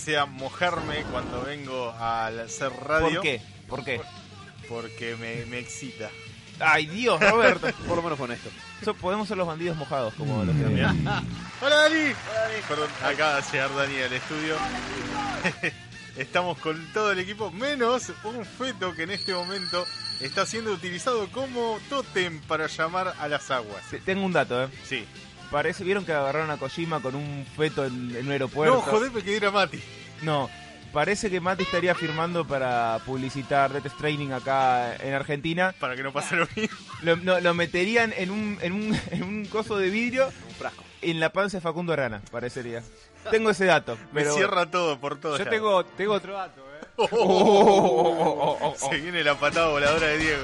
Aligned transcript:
No 0.00 0.04
sea 0.06 0.24
mojarme 0.26 1.02
cuando 1.12 1.42
vengo 1.42 1.92
al 1.92 2.40
hacer 2.40 2.72
radio. 2.72 3.16
¿Por 3.16 3.22
qué? 3.22 3.42
¿Por 3.68 3.84
qué? 3.84 4.00
Porque 4.68 5.14
me, 5.16 5.44
me 5.46 5.58
excita. 5.58 6.08
Ay, 6.58 6.86
Dios, 6.86 7.20
Roberto. 7.20 7.66
Por 7.86 7.96
lo 7.96 8.02
menos 8.02 8.18
con 8.18 8.32
esto. 8.32 8.48
Eso, 8.80 8.94
podemos 8.94 9.28
ser 9.28 9.36
los 9.36 9.46
bandidos 9.46 9.76
mojados, 9.76 10.14
como 10.14 10.42
los 10.44 10.54
Bien. 10.56 10.74
que 10.74 10.82
Hola 10.84 10.88
Dani. 10.88 11.04
Hola 11.60 11.76
Dani. 11.84 12.62
Perdón, 12.68 12.88
acaba 13.04 13.36
de 13.36 13.42
llegar 13.52 13.74
Dani 13.74 13.96
al 14.00 14.12
estudio. 14.12 14.56
Estamos 16.16 16.58
con 16.58 16.82
todo 16.92 17.12
el 17.12 17.18
equipo, 17.18 17.50
menos 17.50 18.10
un 18.24 18.44
feto 18.44 18.94
que 18.94 19.02
en 19.04 19.10
este 19.10 19.32
momento 19.34 19.86
está 20.20 20.44
siendo 20.46 20.72
utilizado 20.72 21.30
como 21.30 21.78
tótem 21.88 22.40
para 22.42 22.66
llamar 22.66 23.14
a 23.18 23.28
las 23.28 23.50
aguas. 23.50 23.82
Te- 23.90 24.00
Tengo 24.00 24.24
un 24.24 24.32
dato, 24.32 24.64
¿eh? 24.64 24.68
Sí. 24.84 25.06
Parece, 25.50 25.82
¿vieron 25.84 26.04
que 26.04 26.12
agarraron 26.12 26.50
a 26.50 26.56
Kojima 26.58 27.00
con 27.00 27.14
un 27.16 27.44
feto 27.56 27.84
en, 27.84 28.14
en 28.14 28.26
un 28.26 28.32
aeropuerto? 28.32 28.74
No, 28.76 28.80
joder, 28.82 29.10
me 29.10 29.22
quedé 29.22 29.50
Mati. 29.50 29.82
No, 30.22 30.48
parece 30.92 31.28
que 31.30 31.40
Mati 31.40 31.64
estaría 31.64 31.94
firmando 31.94 32.46
para 32.46 33.00
publicitar 33.04 33.72
Death 33.72 33.96
Training 33.98 34.30
acá 34.30 34.94
en 34.96 35.12
Argentina. 35.14 35.74
Para 35.80 35.96
que 35.96 36.02
no 36.02 36.12
pase 36.12 36.36
lo 36.36 36.46
mismo. 36.54 36.76
Lo, 37.02 37.16
no, 37.16 37.40
lo 37.40 37.54
meterían 37.54 38.12
en 38.16 38.30
un, 38.30 38.58
en, 38.60 38.72
un, 38.72 39.00
en 39.10 39.22
un 39.24 39.44
coso 39.46 39.76
de 39.76 39.90
vidrio 39.90 40.30
Un 40.48 40.54
frasco. 40.54 40.84
en 41.02 41.18
la 41.18 41.32
panza 41.32 41.56
de 41.56 41.62
Facundo 41.62 41.92
Arana, 41.92 42.20
parecería. 42.30 42.82
Tengo 43.30 43.50
ese 43.50 43.64
dato, 43.66 43.96
Me 44.12 44.22
pero... 44.22 44.34
cierra 44.34 44.70
todo 44.70 44.98
por 45.00 45.18
todo. 45.20 45.36
Yo 45.36 45.44
ya. 45.44 45.50
tengo, 45.50 45.84
tengo 45.84 46.14
otro 46.14 46.34
dato, 46.34 46.60
¿eh? 46.60 46.86
Oh, 46.96 47.08
oh, 47.10 48.58
oh, 48.58 48.58
oh. 48.62 48.74
Se 48.90 48.96
viene 49.00 49.24
la 49.24 49.34
patada 49.34 49.68
voladora 49.68 50.06
de 50.06 50.18
Diego. 50.18 50.42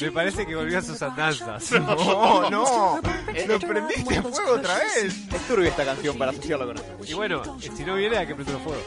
Me 0.00 0.12
parece 0.12 0.46
que 0.46 0.54
volvió 0.54 0.78
a 0.78 0.82
sus 0.82 1.00
andanzas. 1.02 1.70
No, 1.80 2.50
no, 2.50 3.00
Eh, 3.34 3.46
lo 3.48 3.58
prendiste 3.58 4.16
a 4.18 4.22
fuego 4.22 4.52
otra 4.54 4.74
vez. 4.78 5.04
Es 5.32 5.46
turbia 5.48 5.68
esta 5.70 5.84
canción 5.84 6.16
para 6.18 6.30
asociarla 6.30 6.66
con 6.66 6.76
esto. 6.76 6.96
Y 7.06 7.14
bueno, 7.14 7.58
si 7.60 7.84
no 7.84 7.94
viene, 7.96 8.16
hay 8.18 8.26
que 8.26 8.34
prender 8.34 8.56
fuego. 8.58 8.82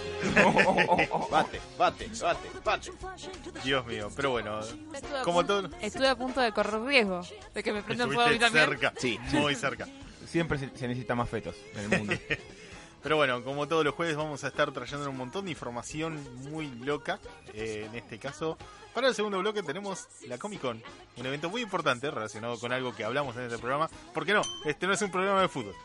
Bate, 1.31 1.59
bate, 1.78 2.09
bate, 2.22 2.50
bate. 2.63 2.91
Dios 3.63 3.85
mío, 3.85 4.09
pero 4.16 4.31
bueno, 4.31 4.59
Estuve 4.62 5.17
a, 5.19 5.23
como 5.23 5.39
punto, 5.39 5.62
todo. 5.69 5.78
estuve 5.81 6.07
a 6.07 6.16
punto 6.16 6.41
de 6.41 6.51
correr 6.51 6.81
riesgo 6.81 7.22
de 7.53 7.63
que 7.63 7.73
me 7.73 7.81
prendan 7.83 8.07
fuego 8.07 8.22
a 8.23 8.29
mí 8.29 8.39
también. 8.39 8.66
cerca. 8.66 8.94
Sí. 8.97 9.19
Muy 9.33 9.56
cerca. 9.56 9.88
Siempre 10.28 10.57
se, 10.59 10.69
se 10.75 10.88
necesita 10.88 11.16
más 11.16 11.29
fetos 11.29 11.56
en 11.75 11.91
el 11.94 12.00
mundo. 12.00 12.13
Pero 13.03 13.16
bueno, 13.18 13.44
como 13.44 13.68
todos 13.68 13.83
los 13.83 13.95
jueves 13.95 14.16
vamos 14.16 14.44
a 14.44 14.47
estar 14.50 14.72
trayendo 14.72 15.09
un 15.09 15.18
montón 15.18 15.45
de 15.45 15.51
información 15.51 16.19
muy 16.51 16.68
loca. 16.83 17.19
Eh, 17.53 17.88
en 17.89 17.95
este 17.95 18.19
caso, 18.19 18.57
para 18.94 19.07
el 19.07 19.16
segundo 19.16 19.40
bloque 19.40 19.63
tenemos 19.63 20.07
la 20.28 20.38
Comic 20.38 20.62
Con. 20.62 20.81
Un 21.18 21.25
evento 21.25 21.50
muy 21.50 21.62
importante 21.62 22.09
relacionado 22.09 22.59
con 22.59 22.72
algo 22.72 22.96
que 22.96 23.03
hablamos 23.03 23.35
en 23.35 23.44
este 23.44 23.57
programa. 23.57 23.90
¿Por 24.13 24.25
qué 24.25 24.34
no? 24.34 24.41
Este 24.66 24.88
no 24.88 24.94
es 24.94 25.02
un 25.02 25.12
programa 25.12 25.41
de 25.41 25.47
fútbol. 25.47 25.75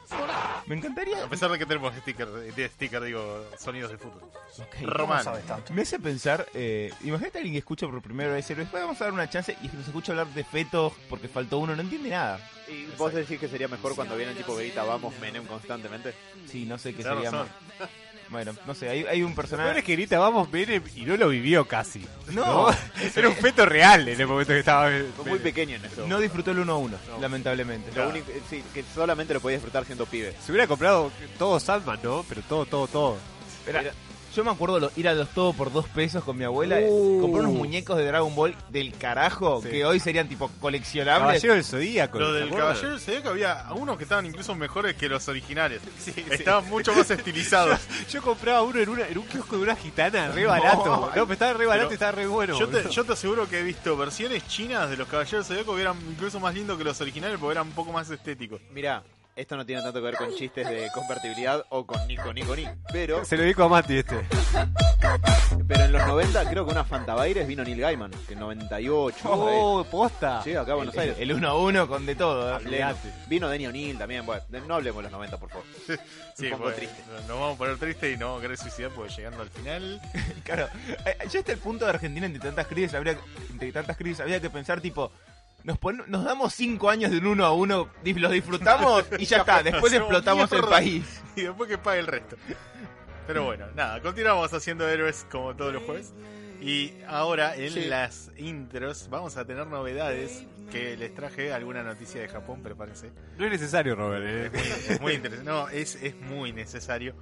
Me 0.66 0.76
encantaría... 0.76 1.24
A 1.24 1.28
pesar 1.28 1.50
de 1.50 1.58
que 1.58 1.66
tenemos 1.66 1.94
sticker, 1.96 2.28
de 2.28 2.68
sticker 2.68 3.02
digo, 3.02 3.44
sonidos 3.58 3.90
de 3.90 3.98
fútbol. 3.98 4.22
Ok. 4.58 4.76
Román. 4.82 5.24
Me 5.72 5.82
hace 5.82 5.98
pensar, 5.98 6.46
eh, 6.54 6.92
imagínate 7.02 7.38
a 7.38 7.40
alguien 7.40 7.54
que 7.54 7.58
escucha 7.58 7.86
por 7.86 8.00
primera 8.02 8.32
vez 8.32 8.48
Héroes, 8.50 8.66
después 8.66 8.82
vamos 8.82 9.00
a 9.00 9.04
dar 9.04 9.12
una 9.12 9.28
chance 9.28 9.56
y 9.62 9.68
nos 9.68 9.86
escucha 9.86 10.12
hablar 10.12 10.28
de 10.28 10.44
fetos 10.44 10.92
porque 11.08 11.28
faltó 11.28 11.58
uno, 11.58 11.74
no 11.76 11.82
entiende 11.82 12.10
nada. 12.10 12.40
¿Y 12.68 12.86
vos 12.96 13.12
decís 13.12 13.38
que 13.38 13.48
sería 13.48 13.68
mejor 13.68 13.94
cuando 13.94 14.16
viene 14.16 14.32
el 14.32 14.38
tipo 14.38 14.56
Verita, 14.56 14.82
vamos, 14.82 15.14
Menem 15.20 15.46
constantemente? 15.46 16.14
Sí, 16.46 16.64
no 16.66 16.78
sé 16.78 16.94
qué 16.94 17.02
sería 17.02 17.30
razón. 17.30 17.48
más. 17.78 17.90
Bueno, 18.28 18.52
no 18.66 18.74
sé, 18.74 18.88
hay, 18.88 19.04
hay 19.04 19.22
un 19.22 19.34
personaje... 19.34 19.78
es 19.78 19.84
que 19.84 19.92
grita, 19.92 20.18
vamos, 20.18 20.50
Menem, 20.50 20.82
y 20.96 21.02
no 21.02 21.16
lo 21.16 21.28
vivió 21.28 21.66
casi. 21.66 22.04
No, 22.32 22.68
Era 23.16 23.28
un 23.28 23.36
feto 23.36 23.64
real 23.66 24.08
en 24.08 24.20
el 24.20 24.26
momento 24.26 24.52
que 24.52 24.58
estaba. 24.58 24.90
Fue 25.16 25.24
muy 25.26 25.38
pequeño 25.38 25.76
en 25.76 25.84
eso. 25.84 26.06
no 26.06 26.18
disfrutó 26.18 26.50
el 26.50 26.58
1 26.58 26.72
a 26.72 26.76
1, 26.76 26.96
lamentablemente. 27.20 27.92
Lo 27.94 28.08
único, 28.08 28.30
eh, 28.32 28.40
sí, 28.50 28.62
que 28.74 28.82
solamente 28.94 29.32
lo 29.34 29.40
podía 29.40 29.56
disfrutar 29.58 29.84
siendo 29.84 30.06
pibe. 30.06 30.34
Se 30.44 30.50
hubiera 30.52 30.66
comprado 30.66 31.10
todo 31.38 31.60
Sandman, 31.60 32.00
¿no? 32.02 32.24
Pero 32.28 32.42
todo, 32.42 32.66
todo, 32.66 32.86
todo. 32.88 33.16
Era- 33.66 33.80
Era- 33.80 33.92
yo 34.36 34.44
me 34.44 34.50
acuerdo 34.50 34.78
lo- 34.78 34.90
ir 34.96 35.08
a 35.08 35.14
los 35.14 35.28
todo 35.30 35.52
por 35.52 35.72
dos 35.72 35.86
pesos 35.88 36.22
con 36.22 36.36
mi 36.36 36.44
abuela, 36.44 36.76
Uh. 36.86 37.20
comprar 37.22 37.44
unos 37.44 37.54
muñecos 37.56 37.96
de 37.96 38.04
Dragon 38.06 38.34
Ball 38.34 38.54
del 38.68 38.92
carajo, 38.96 39.60
Sí. 39.62 39.70
que 39.70 39.84
hoy 39.84 39.98
serían 39.98 40.28
tipo 40.28 40.48
coleccionables. 40.60 41.26
Caballero 41.26 41.54
del 41.54 41.64
Zodíaco. 41.64 42.18
Lo 42.18 42.32
¿te 42.32 42.38
del 42.40 42.50
caballero 42.50 42.98
se 42.98 43.10
ve 43.12 43.22
que 43.22 43.28
había 43.28 43.66
algunos 43.66 43.96
que 43.96 44.04
estaban 44.04 44.26
incluso 44.26 44.54
mejores 44.54 44.94
que 44.96 45.08
los 45.08 45.26
originales. 45.28 45.80
Estaban 46.30 46.68
mucho 46.68 46.94
más 46.94 47.10
estilizados. 47.10 47.80
Yo 48.10 48.22
compraba 48.22 48.62
uno 48.62 48.78
en, 48.80 48.88
una, 48.88 49.08
en 49.08 49.18
un 49.18 49.24
kiosco 49.26 49.56
de 49.56 49.62
una 49.62 49.76
gitana, 49.76 50.28
re 50.28 50.46
barato. 50.46 51.10
No, 51.14 51.22
pero 51.26 51.32
estaba 51.32 51.52
re 51.54 51.66
barato 51.66 51.88
Pero 51.88 51.92
y 51.92 51.94
estaba 51.94 52.12
re 52.12 52.26
bueno. 52.26 52.58
Yo 52.58 52.68
te, 52.68 52.88
yo 52.90 53.04
te 53.04 53.12
aseguro 53.14 53.48
que 53.48 53.60
he 53.60 53.62
visto 53.62 53.96
versiones 53.96 54.46
chinas 54.46 54.90
de 54.90 54.96
los 54.96 55.08
Caballeros 55.08 55.46
Zodíaco 55.46 55.74
que 55.74 55.80
eran 55.80 55.96
incluso 56.10 56.38
más 56.40 56.54
lindos 56.54 56.76
que 56.78 56.84
los 56.84 57.00
originales 57.00 57.38
porque 57.40 57.52
eran 57.52 57.68
un 57.68 57.72
poco 57.74 57.92
más 57.92 58.10
estéticos. 58.10 58.60
Mirá, 58.72 59.02
esto 59.36 59.54
no 59.56 59.66
tiene 59.66 59.82
tanto 59.82 60.00
que 60.00 60.04
ver 60.06 60.16
con 60.16 60.34
chistes 60.34 60.66
de 60.68 60.90
convertibilidad 60.92 61.62
o 61.68 61.86
con 61.86 62.06
Nico, 62.08 62.32
Nico, 62.32 62.56
Ni. 62.56 62.66
Pero, 62.90 63.22
Se 63.24 63.36
lo 63.36 63.42
dijo 63.42 63.64
a 63.64 63.68
Mati 63.68 63.98
este. 63.98 64.26
pero 65.68 65.84
en 65.84 65.92
los 65.92 66.06
90 66.06 66.48
creo 66.48 66.64
que 66.64 66.72
una 66.72 66.84
Fantabaires 66.84 67.46
vino 67.46 67.62
Neil 67.62 67.78
Gaiman, 67.78 68.10
que 68.26 68.32
en 68.32 68.40
98. 68.40 69.18
por 69.22 69.48
ahí. 69.48 69.58
Oh, 69.60 69.84
posta. 69.90 70.42
Sí, 70.42 70.54
acá 70.54 70.72
a 70.72 70.76
Buenos 70.76 70.96
Aires. 70.96 71.16
El 71.18 71.34
1 71.34 71.48
a 71.48 71.58
1 71.58 71.86
con 71.86 72.06
de 72.06 72.14
todo. 72.14 72.58
¿eh? 72.58 72.94
Vino 73.28 73.48
Denny 73.50 73.66
O'Neill 73.66 73.98
también. 73.98 74.24
Bueno, 74.24 74.42
no 74.66 74.74
hablemos 74.74 74.98
de 74.98 75.02
los 75.02 75.12
90, 75.12 75.36
por 75.38 75.50
favor. 75.50 75.64
Sí, 76.34 76.46
Un 76.46 76.50
poco 76.52 76.62
bueno, 76.64 76.76
triste. 76.76 77.02
Nos 77.12 77.28
vamos 77.28 77.54
a 77.54 77.58
poner 77.58 77.76
tristes 77.78 78.14
y 78.14 78.18
no 78.18 78.26
vamos 78.26 78.38
a 78.40 78.42
querer 78.42 78.58
suicidar 78.58 78.90
porque 78.92 79.12
llegando 79.14 79.42
al 79.42 79.50
final. 79.50 80.00
Claro, 80.44 80.68
eh, 81.04 81.16
ya 81.28 81.40
está 81.40 81.52
el 81.52 81.58
punto 81.58 81.84
de 81.86 81.90
Argentina 81.90 82.24
entre 82.24 82.40
tantas 82.40 82.68
crisis, 82.68 82.94
habría, 82.94 83.18
entre 83.50 83.72
tantas 83.72 83.96
crisis, 83.96 84.20
había 84.20 84.40
que 84.40 84.48
pensar 84.48 84.80
tipo, 84.80 85.10
nos, 85.66 85.78
pon- 85.78 86.04
nos 86.06 86.24
damos 86.24 86.54
cinco 86.54 86.88
años 86.88 87.10
de 87.10 87.18
un 87.18 87.26
uno 87.26 87.44
a 87.44 87.52
uno, 87.52 87.88
los 88.04 88.32
disfrutamos 88.32 89.04
y 89.18 89.26
ya 89.26 89.38
está, 89.38 89.62
después 89.62 89.92
explotamos 89.92 90.50
el 90.52 90.62
país. 90.62 91.22
Y 91.34 91.42
después 91.42 91.68
que 91.68 91.76
pague 91.76 91.98
el 92.00 92.06
resto. 92.06 92.36
Pero 93.26 93.44
bueno, 93.44 93.66
nada, 93.74 94.00
continuamos 94.00 94.52
haciendo 94.54 94.88
héroes 94.88 95.26
como 95.30 95.54
todos 95.56 95.72
los 95.74 95.82
jueves. 95.82 96.14
Y 96.60 96.94
ahora 97.06 97.54
en 97.56 97.70
Sí. 97.72 97.84
las 97.84 98.30
intros 98.38 99.08
vamos 99.10 99.36
a 99.36 99.44
tener 99.44 99.66
novedades 99.66 100.46
que 100.70 100.96
les 100.96 101.14
traje 101.14 101.52
alguna 101.52 101.82
noticia 101.82 102.20
de 102.20 102.28
Japón, 102.28 102.62
prepárense. 102.62 103.10
No 103.36 103.44
es 103.44 103.50
necesario, 103.50 103.94
Robert. 103.96 104.24
Es 104.24 104.46
eh. 104.46 104.50
muy, 104.50 104.94
es 104.94 105.00
muy 105.00 105.12
interesante. 105.14 105.50
No, 105.50 105.68
es, 105.68 105.96
es 105.96 106.14
muy 106.16 106.52
necesario. 106.52 107.14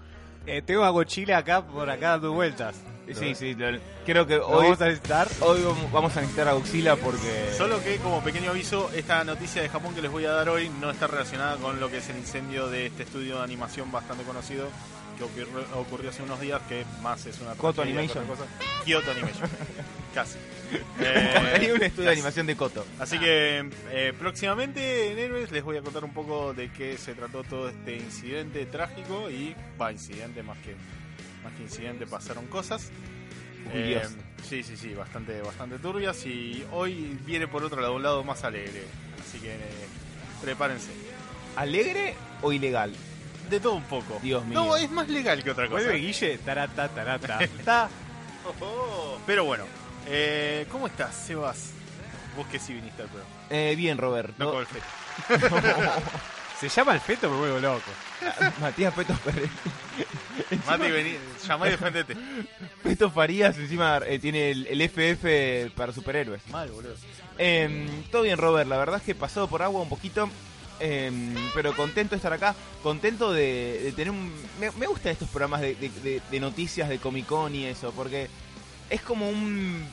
Eh, 0.47 0.63
tengo 0.63 0.85
a 0.85 0.91
Gochila 0.91 1.39
acá 1.39 1.63
por 1.67 1.89
acá 1.89 2.11
dando 2.11 2.33
vueltas. 2.33 2.77
Sí, 3.13 3.35
sí, 3.35 3.55
lo- 3.55 3.79
creo 4.07 4.27
que 4.27 4.37
¿Lo 4.39 4.49
hoy, 4.49 4.65
vamos 4.65 4.81
a 4.81 4.85
necesitar? 4.87 5.29
hoy 5.41 5.61
vamos- 5.93 6.17
a 6.17 6.21
necesitar 6.21 6.49
a 6.49 6.53
Auxila 6.53 6.97
porque... 6.97 7.51
Solo 7.57 7.83
que 7.83 7.99
como 7.99 8.23
pequeño 8.25 8.51
aviso, 8.51 8.91
esta 8.95 9.23
noticia 9.25 9.61
de 9.61 9.69
Japón 9.69 9.95
que 9.95 10.01
les 10.01 10.11
voy 10.11 10.25
a 10.25 10.31
dar 10.33 10.49
hoy 10.49 10.71
no 10.81 10.91
está 10.91 11.07
relacionada 11.07 11.57
con 11.57 11.81
lo 11.81 11.91
que 11.91 11.99
es 11.99 12.09
el 12.09 12.17
incendio 12.17 12.69
de 12.69 12.87
este 12.87 13.03
estudio 13.03 13.37
de 13.39 13.45
animación 13.45 13.93
bastante 13.93 14.25
conocido 14.25 14.69
que 15.17 15.25
ocurrió, 15.25 15.47
ocurrió 15.77 16.11
hace 16.11 16.23
unos 16.23 16.41
días, 16.41 16.61
que 16.69 16.85
más 17.03 17.25
es 17.27 17.41
una 17.41 17.55
Koto 17.55 17.83
Animation. 17.83 18.27
cosa. 18.27 18.45
Kyoto 18.85 19.11
Animation. 19.11 19.49
Casi. 20.15 20.39
Hay 20.99 21.67
Eh, 21.67 21.73
un 21.75 21.83
estudio 21.83 22.07
de 22.09 22.13
animación 22.13 22.47
de 22.47 22.57
Coto. 22.57 22.85
Así 22.99 23.19
que 23.19 23.69
eh, 23.91 24.13
próximamente 24.19 25.13
en 25.13 25.19
Héroes 25.19 25.51
les 25.53 25.63
voy 25.63 25.77
a 25.77 25.83
contar 25.83 26.05
un 26.05 26.13
poco 26.13 26.53
de 26.55 26.71
qué 26.73 26.97
se 26.99 27.15
trató 27.15 27.45
todo 27.45 27.69
este 27.69 27.97
incidente 27.97 28.67
trágico 28.67 29.31
y 29.31 29.55
va 29.81 29.93
incidente 29.93 30.43
más 30.43 30.59
que 30.59 30.75
más 31.45 31.53
que 31.55 31.63
incidente 31.63 32.07
pasaron 32.07 32.47
cosas. 32.47 32.91
Eh, 33.73 34.03
sí, 34.49 34.63
sí, 34.63 34.77
sí, 34.77 34.95
bastante 34.95 35.41
bastante 35.43 35.79
turbias 35.79 36.25
y 36.27 36.65
hoy 36.73 37.19
viene 37.25 37.47
por 37.49 37.63
otro 37.65 37.81
lado 37.81 37.95
un 37.95 38.03
lado 38.03 38.23
más 38.25 38.45
alegre, 38.45 38.83
así 39.23 39.39
que 39.39 39.53
eh, 39.55 39.59
prepárense. 40.43 40.91
¿Alegre 41.57 42.15
o 42.43 42.53
ilegal? 42.53 42.95
De 43.51 43.61
todo 43.61 43.75
un 43.75 43.85
poco. 43.85 44.19
Dios 44.23 44.45
mío. 44.45 44.55
No, 44.65 44.77
es 44.77 44.91
más 44.91 45.09
legal 45.09 45.43
que 45.43 45.51
otra 45.51 45.69
cosa. 45.69 45.85
Vuelve 45.85 45.99
Guille, 45.99 46.39
tarata, 46.39 46.89
tarata. 46.89 47.39
Ta. 47.65 47.89
Pero 49.27 49.45
bueno, 49.45 49.65
eh, 50.07 50.67
¿cómo 50.71 50.87
estás, 50.87 51.15
Sebas? 51.15 51.71
Vos 52.37 52.47
que 52.49 52.59
sí 52.59 52.75
viniste 52.75 53.03
al 53.03 53.09
programa. 53.09 53.35
Eh, 53.51 53.75
bien, 53.77 53.97
Roberto. 53.97 54.35
No 54.39 54.53
con 54.53 54.61
el 54.61 54.67
feto. 54.67 54.85
Se 56.61 56.69
llama 56.69 56.95
el 56.95 57.01
feto, 57.01 57.29
me 57.31 57.37
vuelvo 57.37 57.59
loco. 57.59 57.83
Matías 58.61 58.95
Peto 58.95 59.13
Pérez. 59.25 59.51
Mati, 60.67 60.91
vení, 60.91 61.17
llamá 61.47 61.67
y 61.69 61.71
defendete. 61.73 62.17
Peto 62.83 63.11
Farías 63.11 63.57
encima 63.59 64.01
eh, 64.07 64.19
tiene 64.19 64.51
el, 64.51 64.67
el 64.69 64.81
FF 64.89 65.73
para 65.75 65.93
superhéroes. 65.93 66.47
Mal, 66.49 66.71
boludo. 66.71 66.95
Eh, 67.39 67.87
todo 68.11 68.23
bien, 68.23 68.39
Robert. 68.39 68.69
La 68.69 68.79
verdad 68.79 68.97
es 68.99 69.03
que 69.03 69.15
pasado 69.15 69.49
por 69.49 69.63
agua 69.63 69.83
un 69.83 69.89
poquito. 69.89 70.29
Eh, 70.81 71.11
pero 71.55 71.75
contento 71.77 72.11
de 72.11 72.17
estar 72.17 72.33
acá. 72.33 72.55
Contento 72.83 73.33
de, 73.33 73.81
de 73.85 73.93
tener 73.93 74.11
un. 74.11 74.33
Me, 74.61 74.71
me 74.73 74.87
gustan 74.87 75.13
estos 75.13 75.29
programas 75.29 75.61
de, 75.61 75.75
de- 75.77 75.89
de- 76.03 76.23
de 76.31 76.41
noticias 76.41 76.89
de 76.89 76.99
Comic 76.99 77.27
Con 77.27 77.55
y 77.55 77.65
eso. 77.67 77.93
Porque 77.93 78.29
es 78.91 79.01
como 79.03 79.29
un. 79.29 79.85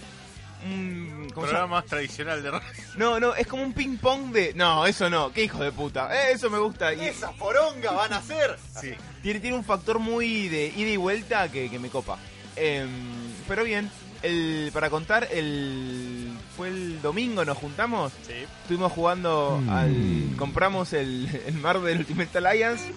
un. 0.65 1.27
Programa 1.33 1.67
más 1.67 1.85
tradicional 1.85 2.43
de 2.43 2.51
radio. 2.51 2.67
No, 2.97 3.19
no, 3.19 3.33
es 3.35 3.47
como 3.47 3.63
un 3.63 3.73
ping-pong 3.73 4.31
de. 4.33 4.53
No, 4.53 4.85
eso 4.85 5.09
no. 5.09 5.31
Qué 5.31 5.43
hijo 5.45 5.63
de 5.63 5.71
puta. 5.71 6.09
Eh, 6.13 6.33
eso 6.33 6.49
me 6.49 6.59
gusta. 6.59 6.93
Y 6.93 7.01
¡Esa 7.05 7.31
poronga 7.31 7.91
van 7.91 8.13
a 8.13 8.21
ser! 8.21 8.57
Sí. 8.79 8.91
tiene, 9.23 9.39
tiene 9.39 9.55
un 9.55 9.63
factor 9.63 9.99
muy 9.99 10.49
de 10.49 10.67
ida 10.75 10.89
y 10.89 10.97
vuelta 10.97 11.49
que, 11.51 11.69
que 11.69 11.79
me 11.79 11.89
copa. 11.89 12.17
Em, 12.55 12.89
pero 13.47 13.63
bien. 13.63 13.89
El, 14.23 14.69
para 14.71 14.91
contar, 14.91 15.27
el 15.31 16.30
fue 16.61 16.67
el 16.69 17.01
domingo, 17.01 17.43
nos 17.43 17.57
juntamos. 17.57 18.11
Sí. 18.27 18.33
Estuvimos 18.61 18.91
jugando 18.91 19.59
al. 19.67 20.29
Compramos 20.37 20.93
el, 20.93 21.27
el 21.47 21.55
Marvel 21.55 21.97
Ultimate 21.97 22.37
Alliance. 22.37 22.93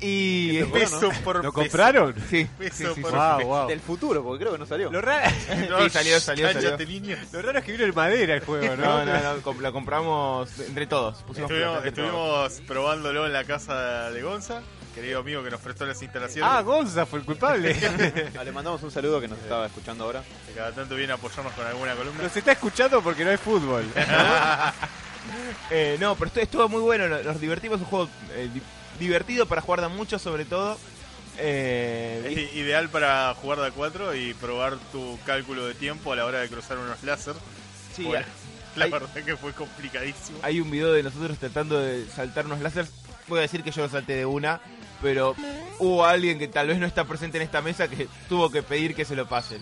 Y. 0.00 0.62
Peso 0.66 1.10
por 1.24 1.36
¿Lo 1.44 1.52
peso. 1.52 1.52
compraron? 1.52 2.14
Sí, 2.30 2.44
sí, 2.44 2.50
Peso 2.56 2.94
sí, 2.94 3.00
por 3.00 3.10
sí. 3.10 3.16
Wow, 3.16 3.36
peso. 3.38 3.48
wow. 3.48 3.66
Del 3.68 3.80
futuro, 3.80 4.22
porque 4.22 4.44
creo 4.44 4.52
que 4.52 4.58
no 4.60 4.66
salió. 4.66 4.92
Lo 4.92 5.00
raro, 5.00 5.28
Sí, 5.82 5.90
salió, 5.90 6.20
salió, 6.20 6.46
cállate, 6.46 6.68
salió. 6.84 6.86
niño. 6.86 7.16
lo 7.32 7.42
raro 7.42 7.58
es 7.58 7.64
que 7.64 7.72
vino 7.72 7.84
en 7.84 7.94
madera 7.96 8.34
el 8.34 8.40
juego, 8.44 8.76
¿no? 8.76 9.04
No, 9.04 9.04
no, 9.04 9.34
no, 9.44 9.60
lo 9.60 9.72
compramos 9.72 10.56
entre 10.60 10.86
todos. 10.86 11.16
Pusimos 11.24 11.50
Estuvimos, 11.50 11.72
plata 11.80 11.88
entre 11.88 12.04
todos. 12.04 12.52
estuvimos 12.52 12.68
probándolo 12.68 13.26
en 13.26 13.32
la 13.32 13.42
casa 13.42 14.10
de 14.12 14.22
Gonza, 14.22 14.62
querido 15.00 15.20
amigo 15.20 15.42
que 15.44 15.50
nos 15.50 15.60
prestó 15.60 15.86
las 15.86 16.00
instalaciones. 16.02 16.50
Ah, 16.52 16.60
Gonza 16.62 17.06
fue 17.06 17.20
el 17.20 17.24
culpable. 17.24 17.74
Ah, 18.38 18.44
Le 18.44 18.52
mandamos 18.52 18.82
un 18.82 18.90
saludo 18.90 19.20
que 19.20 19.28
nos 19.28 19.38
estaba 19.38 19.66
escuchando 19.66 20.04
ahora. 20.04 20.22
que 20.46 20.52
cada 20.52 20.72
tanto 20.72 20.94
viene 20.94 21.12
a 21.12 21.16
apoyarnos 21.16 21.52
con 21.54 21.66
alguna 21.66 21.94
columna. 21.94 22.22
Nos 22.22 22.36
está 22.36 22.52
escuchando 22.52 23.00
porque 23.02 23.24
no 23.24 23.30
hay 23.30 23.36
fútbol. 23.36 23.84
Eh, 25.70 25.98
no, 26.00 26.14
pero 26.14 26.28
esto 26.28 26.40
estuvo 26.40 26.68
muy 26.70 26.80
bueno, 26.80 27.06
nos 27.22 27.38
divertimos, 27.40 27.76
es 27.76 27.82
un 27.82 27.88
juego 27.90 28.08
eh, 28.32 28.48
di- 28.52 28.62
divertido 28.98 29.44
para 29.44 29.60
jugar 29.60 29.82
de 29.82 29.88
mucho 29.88 30.18
sobre 30.18 30.46
todo. 30.46 30.78
Eh, 31.36 32.48
Es 32.50 32.56
ideal 32.56 32.88
para 32.88 33.34
jugar 33.34 33.60
de 33.60 33.66
a 33.66 33.70
4 33.70 34.14
y 34.14 34.32
probar 34.34 34.78
tu 34.90 35.18
cálculo 35.26 35.66
de 35.66 35.74
tiempo 35.74 36.12
a 36.12 36.16
la 36.16 36.24
hora 36.24 36.38
de 36.40 36.48
cruzar 36.48 36.78
unos 36.78 37.02
láser. 37.02 37.34
sí, 37.94 38.04
Bueno, 38.04 38.24
la 38.76 38.86
verdad 38.86 39.08
que 39.24 39.36
fue 39.36 39.52
complicadísimo. 39.52 40.38
hay 40.42 40.60
un 40.60 40.70
video 40.70 40.92
de 40.92 41.02
nosotros 41.02 41.36
tratando 41.38 41.78
de 41.78 42.06
saltar 42.08 42.46
unos 42.46 42.60
láseres. 42.60 42.90
Voy 43.28 43.40
a 43.40 43.42
decir 43.42 43.62
que 43.62 43.70
yo 43.70 43.82
lo 43.82 43.88
salté 43.90 44.14
de 44.16 44.24
una, 44.24 44.60
pero 45.02 45.34
hubo 45.78 46.04
alguien 46.04 46.38
que 46.38 46.48
tal 46.48 46.66
vez 46.68 46.78
no 46.78 46.86
está 46.86 47.04
presente 47.04 47.38
en 47.38 47.42
esta 47.44 47.62
mesa 47.62 47.88
que 47.88 48.08
tuvo 48.28 48.50
que 48.50 48.62
pedir 48.62 48.94
que 48.94 49.04
se 49.04 49.14
lo 49.16 49.26
pasen. 49.28 49.60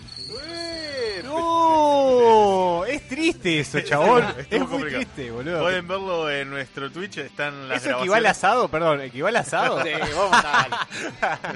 No, 1.23 2.85
es 2.85 3.07
triste 3.07 3.59
eso, 3.59 3.79
chabón. 3.85 4.23
Estuvo 4.37 4.43
es 4.49 4.59
muy 4.61 4.67
complicado. 4.69 5.03
triste, 5.03 5.31
boludo. 5.31 5.61
Pueden 5.61 5.87
verlo 5.87 6.29
en 6.31 6.49
nuestro 6.49 6.91
Twitch, 6.91 7.17
están 7.17 7.67
las 7.69 7.85
¿Eso 7.85 7.97
equivale 7.99 8.27
a 8.27 8.31
asado? 8.31 8.67
Perdón, 8.69 9.01
¿equivale 9.01 9.37
a 9.37 9.41
asado? 9.41 9.81
Sí, 9.83 9.89
vamos 10.15 10.37
a 10.43 10.87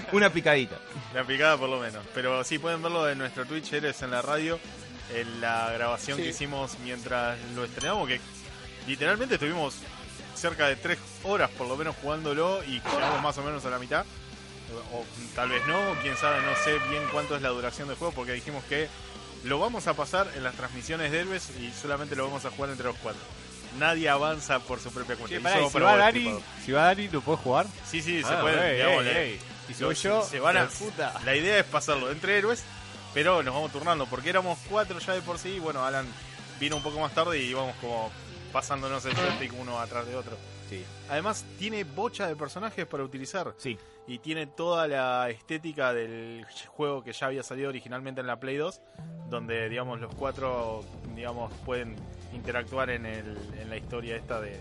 Una 0.11 0.29
picadita. 0.31 0.77
La 1.13 1.23
picada 1.23 1.57
por 1.57 1.69
lo 1.69 1.79
menos. 1.79 2.03
Pero 2.13 2.43
sí, 2.43 2.59
pueden 2.59 2.81
verlo 2.81 3.09
en 3.09 3.17
nuestro 3.17 3.45
Twitch, 3.45 3.73
Eres 3.73 4.01
en 4.01 4.11
la 4.11 4.21
radio, 4.21 4.59
en 5.15 5.41
la 5.41 5.71
grabación 5.71 6.17
Sí. 6.17 6.23
que 6.23 6.29
hicimos 6.29 6.77
mientras 6.83 7.37
lo 7.55 7.63
estrenamos, 7.65 8.07
que 8.07 8.19
literalmente 8.87 9.35
estuvimos 9.35 9.75
cerca 10.41 10.67
de 10.67 10.75
tres 10.75 10.97
horas 11.23 11.49
por 11.51 11.67
lo 11.67 11.77
menos 11.77 11.95
jugándolo 12.01 12.63
y 12.65 12.81
llegamos 12.81 13.21
más 13.21 13.37
o 13.37 13.43
menos 13.43 13.63
a 13.65 13.69
la 13.69 13.79
mitad. 13.79 14.05
O 14.93 15.05
tal 15.35 15.49
vez 15.49 15.65
no, 15.67 15.77
quién 16.01 16.15
sabe, 16.17 16.41
no 16.41 16.55
sé 16.63 16.77
bien 16.89 17.03
cuánto 17.11 17.35
es 17.35 17.41
la 17.41 17.49
duración 17.49 17.87
del 17.89 17.97
juego, 17.97 18.13
porque 18.13 18.31
dijimos 18.33 18.63
que 18.65 18.87
lo 19.43 19.59
vamos 19.59 19.87
a 19.87 19.93
pasar 19.95 20.29
en 20.35 20.43
las 20.43 20.55
transmisiones 20.55 21.11
de 21.11 21.19
Héroes 21.19 21.49
y 21.59 21.71
solamente 21.71 22.15
lo 22.15 22.25
vamos 22.25 22.45
a 22.45 22.51
jugar 22.51 22.69
entre 22.71 22.87
los 22.87 22.95
cuatro. 22.97 23.21
Nadie 23.79 24.07
avanza 24.09 24.59
por 24.59 24.79
su 24.79 24.91
propia 24.91 25.15
cuenta. 25.15 25.39
Pará, 25.41 25.61
y 25.61 25.69
si 25.69 25.79
va 25.79 25.97
Dani, 25.97 26.39
si 26.65 26.71
va 26.71 26.83
Dani, 26.85 27.07
¿lo 27.09 27.21
puedes 27.21 27.41
jugar? 27.41 27.65
Sí, 27.89 28.01
sí, 28.01 28.21
se 28.23 28.33
Ah, 28.33 28.41
puede. 28.41 28.71
ey, 28.71 28.77
digamos, 28.77 29.05
ey, 29.05 29.15
ey. 29.15 29.39
Yo, 29.95 30.21
se 30.23 30.39
van 30.39 30.57
a- 30.57 30.67
puta. 30.67 31.13
La 31.25 31.35
idea 31.35 31.59
es 31.59 31.65
pasarlo 31.65 32.11
entre 32.11 32.37
héroes, 32.37 32.63
pero 33.13 33.43
nos 33.43 33.53
vamos 33.53 33.71
turnando, 33.71 34.05
porque 34.07 34.29
éramos 34.29 34.57
cuatro 34.69 34.99
ya 34.99 35.13
de 35.13 35.21
por 35.21 35.37
sí, 35.39 35.49
y 35.49 35.59
bueno, 35.59 35.85
Alan 35.85 36.05
vino 36.59 36.75
un 36.77 36.83
poco 36.83 36.99
más 36.99 37.13
tarde 37.13 37.39
y 37.39 37.47
íbamos 37.49 37.75
como 37.81 38.11
pasándonos 38.51 39.05
el 39.05 39.13
joystick 39.15 39.53
uno 39.59 39.79
atrás 39.79 40.05
de 40.07 40.15
otro. 40.15 40.35
Sí. 40.69 40.83
Además, 41.09 41.45
tiene 41.59 41.83
bocha 41.83 42.27
de 42.27 42.35
personajes 42.35 42.85
para 42.85 43.03
utilizar. 43.03 43.53
Sí. 43.57 43.77
Y 44.07 44.19
tiene 44.19 44.47
toda 44.47 44.87
la 44.87 45.29
estética 45.29 45.93
del 45.93 46.45
juego 46.67 47.03
que 47.03 47.13
ya 47.13 47.27
había 47.27 47.43
salido 47.43 47.69
originalmente 47.69 48.21
en 48.21 48.27
la 48.27 48.39
Play 48.39 48.57
2, 48.57 48.81
donde, 49.29 49.69
digamos, 49.69 49.99
los 49.99 50.13
cuatro, 50.15 50.83
digamos, 51.15 51.51
pueden 51.65 51.95
interactuar 52.33 52.89
en, 52.89 53.05
el, 53.05 53.37
en 53.59 53.69
la 53.69 53.77
historia 53.77 54.15
esta 54.15 54.39
de... 54.41 54.59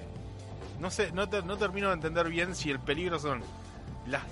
No 0.79 0.91
sé, 0.91 1.13
no, 1.13 1.29
te- 1.29 1.43
no 1.43 1.57
termino 1.57 1.89
de 1.89 1.95
entender 1.95 2.29
bien 2.29 2.55
si 2.55 2.71
el 2.71 2.81
peligro 2.81 3.19
son 3.19 3.43
las, 4.07 4.23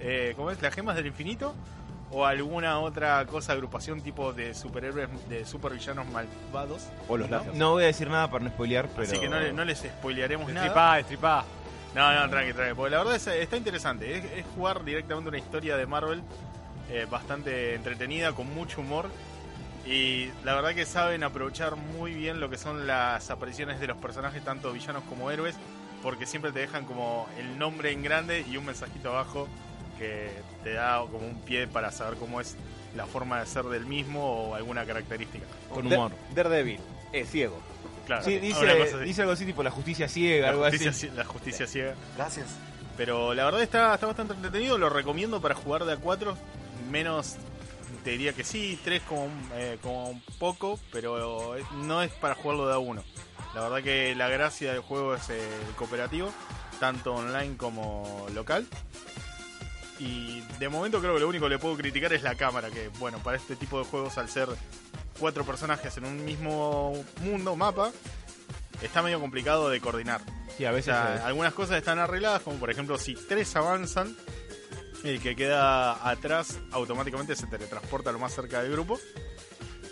eh, 0.00 0.32
¿cómo 0.36 0.50
es? 0.50 0.60
las 0.60 0.74
gemas 0.74 0.96
del 0.96 1.06
infinito 1.06 1.54
o 2.12 2.26
alguna 2.26 2.78
otra 2.78 3.24
cosa, 3.26 3.52
agrupación 3.54 4.00
tipo 4.02 4.32
de 4.32 4.54
superhéroes, 4.54 5.08
de 5.28 5.44
supervillanos 5.46 6.06
malvados. 6.08 6.86
O 7.08 7.16
los 7.16 7.28
¿no? 7.30 7.42
No 7.54 7.70
voy 7.72 7.84
a 7.84 7.86
decir 7.86 8.08
nada 8.08 8.30
para 8.30 8.44
no 8.44 8.50
spoilear, 8.50 8.88
pero. 8.88 9.02
Así 9.04 9.18
que 9.18 9.28
no, 9.28 9.40
le- 9.40 9.52
no 9.52 9.64
les 9.64 9.78
spoilearemos 9.78 10.48
nada. 10.48 10.62
Destripá, 10.66 10.96
destripá. 10.96 11.44
No, 11.94 12.12
no, 12.12 12.28
tranqui, 12.30 12.52
tranqui. 12.52 12.74
Porque 12.74 12.90
la 12.90 12.98
verdad 12.98 13.16
es, 13.16 13.26
está 13.26 13.56
interesante. 13.56 14.16
Es, 14.18 14.24
es 14.24 14.44
jugar 14.54 14.84
directamente 14.84 15.28
una 15.28 15.38
historia 15.38 15.76
de 15.76 15.86
Marvel 15.86 16.22
eh, 16.90 17.06
bastante 17.10 17.74
entretenida, 17.74 18.32
con 18.32 18.52
mucho 18.54 18.80
humor. 18.80 19.08
Y 19.86 20.30
la 20.44 20.54
verdad 20.54 20.74
que 20.74 20.86
saben 20.86 21.24
aprovechar 21.24 21.76
muy 21.76 22.14
bien 22.14 22.38
lo 22.40 22.48
que 22.48 22.56
son 22.56 22.86
las 22.86 23.30
apariciones 23.30 23.80
de 23.80 23.88
los 23.88 23.96
personajes, 23.96 24.42
tanto 24.44 24.72
villanos 24.72 25.02
como 25.08 25.30
héroes, 25.30 25.56
porque 26.02 26.24
siempre 26.24 26.52
te 26.52 26.60
dejan 26.60 26.84
como 26.84 27.26
el 27.38 27.58
nombre 27.58 27.90
en 27.90 28.02
grande 28.02 28.44
y 28.48 28.56
un 28.56 28.64
mensajito 28.64 29.08
abajo 29.10 29.48
que 29.98 30.30
te 30.64 30.72
da 30.74 31.00
como 31.00 31.26
un 31.26 31.40
pie 31.42 31.66
para 31.66 31.90
saber 31.90 32.18
cómo 32.18 32.40
es 32.40 32.56
la 32.96 33.06
forma 33.06 33.40
de 33.40 33.46
ser 33.46 33.64
del 33.64 33.86
mismo 33.86 34.50
o 34.50 34.54
alguna 34.54 34.84
característica. 34.84 35.44
Con 35.72 35.86
humor. 35.86 36.12
Daredevil 36.34 36.80
es 37.12 37.30
ciego. 37.30 37.58
Claro, 38.06 38.24
Sí, 38.24 38.38
dice, 38.38 38.98
dice 39.04 39.20
algo 39.22 39.32
así 39.32 39.46
tipo 39.46 39.62
la 39.62 39.70
justicia 39.70 40.08
ciega, 40.08 40.46
la 40.46 40.50
algo 40.52 40.62
justicia, 40.64 40.90
así. 40.90 41.08
la 41.14 41.24
justicia 41.24 41.66
ciega. 41.66 41.94
Gracias. 42.16 42.46
Pero 42.96 43.32
la 43.32 43.44
verdad 43.44 43.62
está, 43.62 43.94
está 43.94 44.06
bastante 44.06 44.34
entretenido, 44.34 44.76
lo 44.76 44.90
recomiendo 44.90 45.40
para 45.40 45.54
jugar 45.54 45.84
de 45.84 45.94
a 45.94 45.96
4, 45.96 46.36
menos 46.90 47.36
te 48.04 48.10
diría 48.10 48.32
que 48.32 48.42
sí, 48.44 48.78
3 48.84 49.00
como, 49.02 49.26
un- 49.26 49.48
eh, 49.54 49.78
como 49.80 50.08
un 50.10 50.20
poco, 50.38 50.78
pero 50.90 51.54
no 51.84 52.02
es 52.02 52.10
para 52.12 52.34
jugarlo 52.34 52.66
de 52.66 52.74
a 52.74 52.78
1. 52.78 53.02
La 53.54 53.60
verdad 53.62 53.82
que 53.82 54.14
la 54.16 54.28
gracia 54.28 54.72
del 54.72 54.80
juego 54.82 55.14
es 55.14 55.30
el 55.30 55.40
cooperativo, 55.76 56.30
tanto 56.80 57.14
online 57.14 57.56
como 57.56 58.26
local. 58.34 58.66
Y 60.04 60.40
de 60.58 60.68
momento 60.68 61.00
creo 61.00 61.14
que 61.14 61.20
lo 61.20 61.28
único 61.28 61.44
que 61.46 61.50
le 61.50 61.58
puedo 61.58 61.76
criticar 61.76 62.12
es 62.12 62.22
la 62.22 62.34
cámara, 62.34 62.70
que 62.70 62.88
bueno, 62.98 63.18
para 63.22 63.36
este 63.36 63.54
tipo 63.56 63.78
de 63.78 63.84
juegos 63.84 64.18
al 64.18 64.28
ser 64.28 64.48
cuatro 65.18 65.44
personajes 65.44 65.96
en 65.96 66.04
un 66.04 66.24
mismo 66.24 66.92
mundo, 67.22 67.54
mapa, 67.54 67.92
está 68.82 69.00
medio 69.02 69.20
complicado 69.20 69.70
de 69.70 69.80
coordinar. 69.80 70.20
Sí, 70.56 70.64
a 70.64 70.70
O 70.70 70.74
veces. 70.74 70.86
sea, 70.86 71.24
algunas 71.26 71.54
cosas 71.54 71.76
están 71.78 71.98
arregladas, 72.00 72.42
como 72.42 72.56
por 72.58 72.70
ejemplo, 72.70 72.98
si 72.98 73.14
tres 73.14 73.54
avanzan, 73.54 74.16
el 75.04 75.20
que 75.20 75.36
queda 75.36 76.08
atrás 76.08 76.58
automáticamente 76.72 77.36
se 77.36 77.46
teletransporta 77.46 78.10
lo 78.12 78.18
más 78.18 78.34
cerca 78.34 78.60
del 78.62 78.72
grupo. 78.72 78.98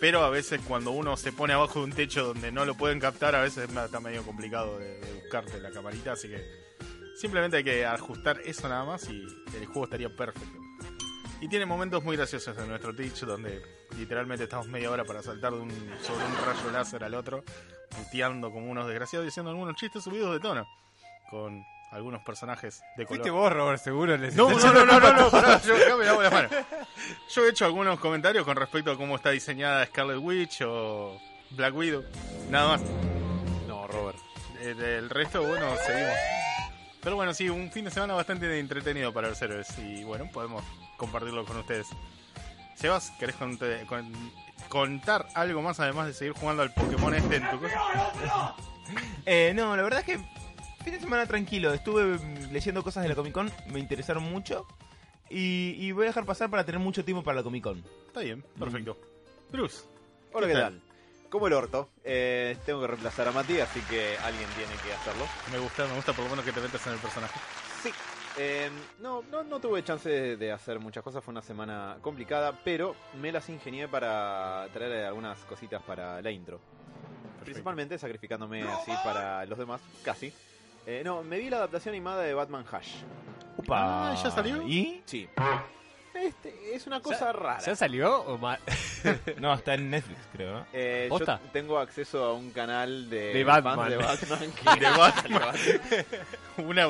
Pero 0.00 0.24
a 0.24 0.30
veces 0.30 0.60
cuando 0.66 0.92
uno 0.92 1.16
se 1.16 1.30
pone 1.30 1.52
abajo 1.52 1.80
de 1.80 1.84
un 1.84 1.92
techo 1.92 2.24
donde 2.24 2.50
no 2.50 2.64
lo 2.64 2.74
pueden 2.74 2.98
captar, 2.98 3.34
a 3.34 3.42
veces 3.42 3.68
está 3.68 4.00
medio 4.00 4.22
complicado 4.24 4.78
de, 4.78 4.98
de 4.98 5.12
buscarte 5.20 5.60
la 5.60 5.70
camarita, 5.70 6.12
así 6.12 6.28
que 6.28 6.69
simplemente 7.20 7.58
hay 7.58 7.64
que 7.64 7.84
ajustar 7.84 8.40
eso 8.44 8.68
nada 8.68 8.84
más 8.84 9.08
y 9.10 9.22
el 9.54 9.66
juego 9.66 9.84
estaría 9.84 10.08
perfecto. 10.08 10.58
Y 11.40 11.48
tiene 11.48 11.66
momentos 11.66 12.02
muy 12.02 12.16
graciosos 12.16 12.56
en 12.56 12.68
nuestro 12.68 12.94
Twitch 12.94 13.20
donde 13.20 13.62
literalmente 13.98 14.44
estamos 14.44 14.68
media 14.68 14.90
hora 14.90 15.04
para 15.04 15.22
saltar 15.22 15.52
de 15.52 15.60
un, 15.60 15.70
sobre 16.02 16.24
un 16.24 16.36
rayo 16.36 16.70
láser 16.72 17.04
al 17.04 17.14
otro, 17.14 17.44
puteando 17.96 18.50
como 18.50 18.70
unos 18.70 18.86
desgraciados 18.86 19.26
y 19.26 19.28
haciendo 19.28 19.50
algunos 19.50 19.76
chistes 19.76 20.02
subidos 20.02 20.32
de 20.32 20.40
tono 20.40 20.66
con 21.30 21.62
algunos 21.92 22.22
personajes 22.22 22.82
de 22.96 23.04
color. 23.04 23.18
Fuiste 23.18 23.30
vos, 23.30 23.52
Robert, 23.52 23.82
seguro. 23.82 24.16
No, 24.16 24.50
no, 24.50 24.72
no, 24.72 24.84
no, 24.84 25.00
no, 25.00 25.12
no, 25.16 25.30
pará, 25.30 25.60
yo 25.62 25.76
acá 25.76 25.96
me 25.96 26.04
lavo 26.04 26.22
las 26.22 26.32
manos. 26.32 26.52
Yo 27.34 27.44
he 27.44 27.50
hecho 27.50 27.64
algunos 27.66 27.98
comentarios 28.00 28.44
con 28.44 28.56
respecto 28.56 28.92
a 28.92 28.96
cómo 28.96 29.16
está 29.16 29.30
diseñada 29.30 29.84
Scarlet 29.86 30.18
Witch 30.18 30.62
o 30.62 31.20
Black 31.50 31.74
Widow. 31.74 32.04
Nada 32.48 32.68
más. 32.68 32.82
No, 33.66 33.86
Robert. 33.86 34.18
Eh, 34.60 34.74
del 34.74 35.10
resto, 35.10 35.42
bueno, 35.42 35.66
seguimos. 35.86 36.39
Pero 37.02 37.16
bueno, 37.16 37.32
sí, 37.34 37.48
un 37.48 37.70
fin 37.70 37.84
de 37.84 37.90
semana 37.90 38.14
bastante 38.14 38.58
entretenido 38.58 39.12
para 39.12 39.28
los 39.28 39.40
héroes. 39.40 39.78
Y 39.78 40.04
bueno, 40.04 40.28
podemos 40.32 40.62
compartirlo 40.96 41.44
con 41.44 41.56
ustedes. 41.58 41.86
Sebas, 42.74 43.10
¿querés 43.18 43.36
con- 43.36 43.58
contar 44.68 45.26
algo 45.34 45.62
más 45.62 45.80
además 45.80 46.06
de 46.06 46.14
seguir 46.14 46.34
jugando 46.34 46.62
al 46.62 46.72
Pokémon 46.74 47.14
este 47.14 47.36
en 47.36 47.50
tu 47.50 47.58
cosa? 47.60 48.54
Eh, 49.24 49.52
no, 49.54 49.76
la 49.76 49.82
verdad 49.84 50.00
es 50.00 50.04
que 50.06 50.18
fin 50.82 50.92
de 50.94 50.98
semana 50.98 51.24
tranquilo. 51.24 51.72
Estuve 51.72 52.18
mm, 52.18 52.50
leyendo 52.52 52.82
cosas 52.82 53.04
de 53.04 53.08
la 53.08 53.14
Comic 53.14 53.32
Con, 53.32 53.52
me 53.68 53.78
interesaron 53.78 54.24
mucho. 54.24 54.66
Y, 55.28 55.76
y 55.78 55.92
voy 55.92 56.06
a 56.06 56.08
dejar 56.08 56.24
pasar 56.26 56.50
para 56.50 56.64
tener 56.64 56.80
mucho 56.80 57.04
tiempo 57.04 57.22
para 57.22 57.36
la 57.36 57.42
Comic 57.44 57.62
Con. 57.62 57.84
Está 58.08 58.18
bien, 58.20 58.42
perfecto. 58.58 58.98
Bruce, 59.52 59.84
Hola, 60.32 60.48
¿Qué 60.48 60.52
¿qué 60.54 60.58
tal? 60.58 60.80
tal? 60.80 60.89
Como 61.30 61.46
el 61.46 61.52
orto, 61.52 61.88
eh, 62.02 62.56
tengo 62.66 62.80
que 62.80 62.88
reemplazar 62.88 63.28
a 63.28 63.32
Mati, 63.32 63.60
así 63.60 63.80
que 63.82 64.18
alguien 64.18 64.48
tiene 64.56 64.72
que 64.82 64.92
hacerlo. 64.92 65.24
me 65.52 65.58
gusta, 65.58 65.86
me 65.86 65.94
gusta 65.94 66.12
por 66.12 66.24
lo 66.24 66.30
menos 66.30 66.44
que 66.44 66.52
te 66.52 66.60
metas 66.60 66.84
en 66.88 66.94
el 66.94 66.98
personaje. 66.98 67.38
Sí. 67.82 67.90
Eh, 68.36 68.68
no, 69.00 69.22
no, 69.30 69.44
no 69.44 69.60
tuve 69.60 69.82
chance 69.84 70.08
de, 70.08 70.36
de 70.36 70.50
hacer 70.52 70.80
muchas 70.80 71.04
cosas, 71.04 71.22
fue 71.22 71.30
una 71.32 71.42
semana 71.42 71.98
complicada, 72.00 72.58
pero 72.64 72.96
me 73.20 73.30
las 73.30 73.48
ingenié 73.48 73.86
para 73.86 74.66
traer 74.72 75.06
algunas 75.06 75.38
cositas 75.44 75.80
para 75.82 76.20
la 76.20 76.30
intro. 76.30 76.60
Principalmente 77.44 77.96
sacrificándome 77.98 78.62
así 78.62 78.92
para 79.04 79.46
los 79.46 79.58
demás, 79.58 79.80
casi. 80.04 80.32
Eh, 80.86 81.02
no, 81.04 81.22
me 81.22 81.38
vi 81.38 81.48
la 81.48 81.58
adaptación 81.58 81.94
animada 81.94 82.22
de 82.22 82.34
Batman 82.34 82.64
Hash. 82.70 83.02
Upa. 83.56 84.10
Ah, 84.10 84.14
¿ya 84.22 84.30
salió? 84.30 84.62
¿Y? 84.66 85.02
Sí. 85.06 85.28
Este, 86.30 86.74
es 86.74 86.86
una 86.86 87.00
cosa 87.00 87.32
rara. 87.32 87.58
¿Ya 87.60 87.74
salió 87.74 88.20
o 88.22 88.38
ma- 88.38 88.58
No, 89.38 89.52
está 89.54 89.74
en 89.74 89.90
Netflix, 89.90 90.18
creo. 90.32 90.52
¿no? 90.60 90.66
Eh, 90.72 91.06
yo 91.10 91.18
¿Posta? 91.18 91.40
tengo 91.52 91.78
acceso 91.78 92.24
a 92.24 92.34
un 92.34 92.50
canal 92.52 93.10
de, 93.10 93.32
De 93.34 93.44
fans 93.44 93.64
Batman. 93.64 93.90
de 93.90 93.96
Batman. 93.96 94.52
que- 94.52 94.80
De 94.80 94.90
Batman. 94.90 95.54
Una 96.68 96.84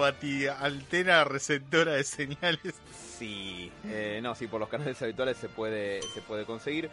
altera 0.60 1.24
receptora 1.24 1.92
de 1.92 2.04
señales. 2.04 2.74
Sí, 3.18 3.70
eh, 3.86 4.20
no, 4.22 4.34
sí, 4.34 4.46
por 4.46 4.60
los 4.60 4.68
canales 4.68 5.00
habituales 5.02 5.36
se 5.36 5.48
puede, 5.48 6.02
se 6.14 6.20
puede 6.22 6.44
conseguir. 6.44 6.90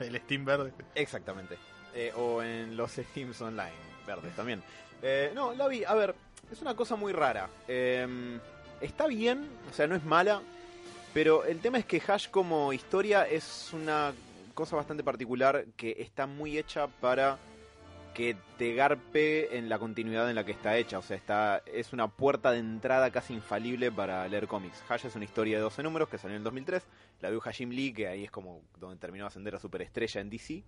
El 0.00 0.16
Steam 0.20 0.44
verde. 0.44 0.72
Exactamente. 0.94 1.56
Eh, 1.94 2.12
o 2.16 2.42
en 2.42 2.76
los 2.76 2.92
Steams 2.92 3.40
Online, 3.40 3.72
verdes 4.06 4.34
también. 4.36 4.62
Eh, 5.02 5.32
no, 5.34 5.52
la 5.54 5.66
vi, 5.68 5.84
a 5.84 5.94
ver, 5.94 6.14
es 6.50 6.60
una 6.60 6.74
cosa 6.74 6.96
muy 6.96 7.12
rara. 7.12 7.48
Eh, 7.68 8.38
está 8.80 9.06
bien, 9.06 9.48
o 9.70 9.74
sea, 9.74 9.86
no 9.86 9.94
es 9.96 10.04
mala, 10.04 10.40
pero 11.16 11.46
el 11.46 11.60
tema 11.60 11.78
es 11.78 11.86
que 11.86 12.02
Hash 12.06 12.28
como 12.28 12.74
historia 12.74 13.22
es 13.22 13.70
una 13.72 14.12
cosa 14.52 14.76
bastante 14.76 15.02
particular 15.02 15.64
que 15.74 15.96
está 15.98 16.26
muy 16.26 16.58
hecha 16.58 16.88
para 16.88 17.38
que 18.12 18.36
te 18.58 18.74
garpe 18.74 19.56
en 19.56 19.70
la 19.70 19.78
continuidad 19.78 20.28
en 20.28 20.36
la 20.36 20.44
que 20.44 20.52
está 20.52 20.76
hecha. 20.76 20.98
O 20.98 21.02
sea, 21.02 21.16
está, 21.16 21.62
es 21.64 21.94
una 21.94 22.08
puerta 22.08 22.50
de 22.50 22.58
entrada 22.58 23.10
casi 23.10 23.32
infalible 23.32 23.90
para 23.90 24.28
leer 24.28 24.46
cómics. 24.46 24.84
Hash 24.90 25.06
es 25.06 25.16
una 25.16 25.24
historia 25.24 25.56
de 25.56 25.62
12 25.62 25.82
números 25.84 26.10
que 26.10 26.18
salió 26.18 26.34
en 26.34 26.40
el 26.40 26.44
2003. 26.44 26.82
La 27.22 27.30
dibuja 27.30 27.50
Jim 27.50 27.70
Lee, 27.70 27.94
que 27.94 28.08
ahí 28.08 28.24
es 28.24 28.30
como 28.30 28.60
donde 28.78 28.98
terminó 28.98 29.24
de 29.24 29.28
ascender 29.28 29.54
a 29.54 29.58
superestrella 29.58 30.20
en 30.20 30.28
DC. 30.28 30.64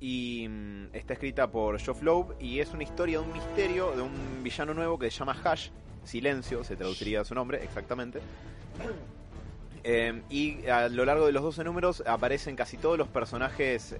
Y 0.00 0.48
mm, 0.48 0.86
está 0.92 1.12
escrita 1.12 1.48
por 1.48 1.78
Geoff 1.78 2.02
Loeb 2.02 2.34
y 2.40 2.58
es 2.58 2.72
una 2.72 2.82
historia 2.82 3.20
de 3.20 3.26
un 3.26 3.32
misterio 3.32 3.92
de 3.92 4.02
un 4.02 4.42
villano 4.42 4.74
nuevo 4.74 4.98
que 4.98 5.08
se 5.08 5.20
llama 5.20 5.40
Hash. 5.44 5.68
Silencio, 6.02 6.64
se 6.64 6.74
traduciría 6.74 7.24
su 7.24 7.36
nombre, 7.36 7.62
exactamente. 7.62 8.18
Eh, 9.84 10.22
y 10.30 10.66
a 10.68 10.88
lo 10.88 11.04
largo 11.04 11.26
de 11.26 11.32
los 11.32 11.42
12 11.42 11.64
números 11.64 12.02
aparecen 12.06 12.54
casi 12.54 12.76
todos 12.76 12.96
los 12.96 13.08
personajes 13.08 13.96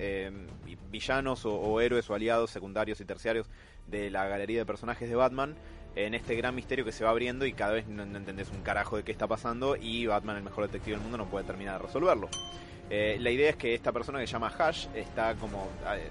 vi- 0.65 0.79
villanos 0.91 1.45
o, 1.45 1.81
héroes 1.81 2.09
o 2.09 2.15
aliados 2.15 2.51
secundarios 2.51 3.01
y 3.01 3.05
terciarios 3.05 3.49
de 3.89 4.11
la 4.11 4.27
galería 4.29 4.59
de 4.61 4.67
personajes 4.67 5.09
de 5.09 5.17
Batman 5.17 5.57
en 5.97 6.15
este 6.15 6.37
gran 6.37 6.55
misterio 6.55 6.85
que 6.85 6.93
se 6.93 7.05
va 7.05 7.11
abriendo 7.11 7.45
y 7.47 7.53
cada 7.53 7.73
vez 7.73 7.87
no, 7.89 8.07
no 8.07 8.17
entendés 8.17 8.49
un 8.51 8.63
carajo 8.63 8.97
de 8.97 9.03
qué 9.03 9.13
está 9.13 9.27
pasando 9.27 9.77
y 9.77 10.07
Batman, 10.07 10.37
el 10.37 10.43
mejor 10.45 10.65
detective 10.67 10.93
del 10.97 11.03
mundo, 11.03 11.19
no 11.19 11.27
puede 11.27 11.45
terminar 11.45 11.81
de 11.81 11.87
resolverlo. 11.87 12.29
Eh, 12.89 13.17
la 13.21 13.31
idea 13.31 13.51
es 13.51 13.57
que 13.57 13.75
esta 13.75 13.91
persona 13.93 14.19
que 14.21 14.27
se 14.27 14.33
llama 14.33 14.53
Hash 14.57 14.87
está 14.95 15.35
como 15.35 15.69
eh, 15.95 16.09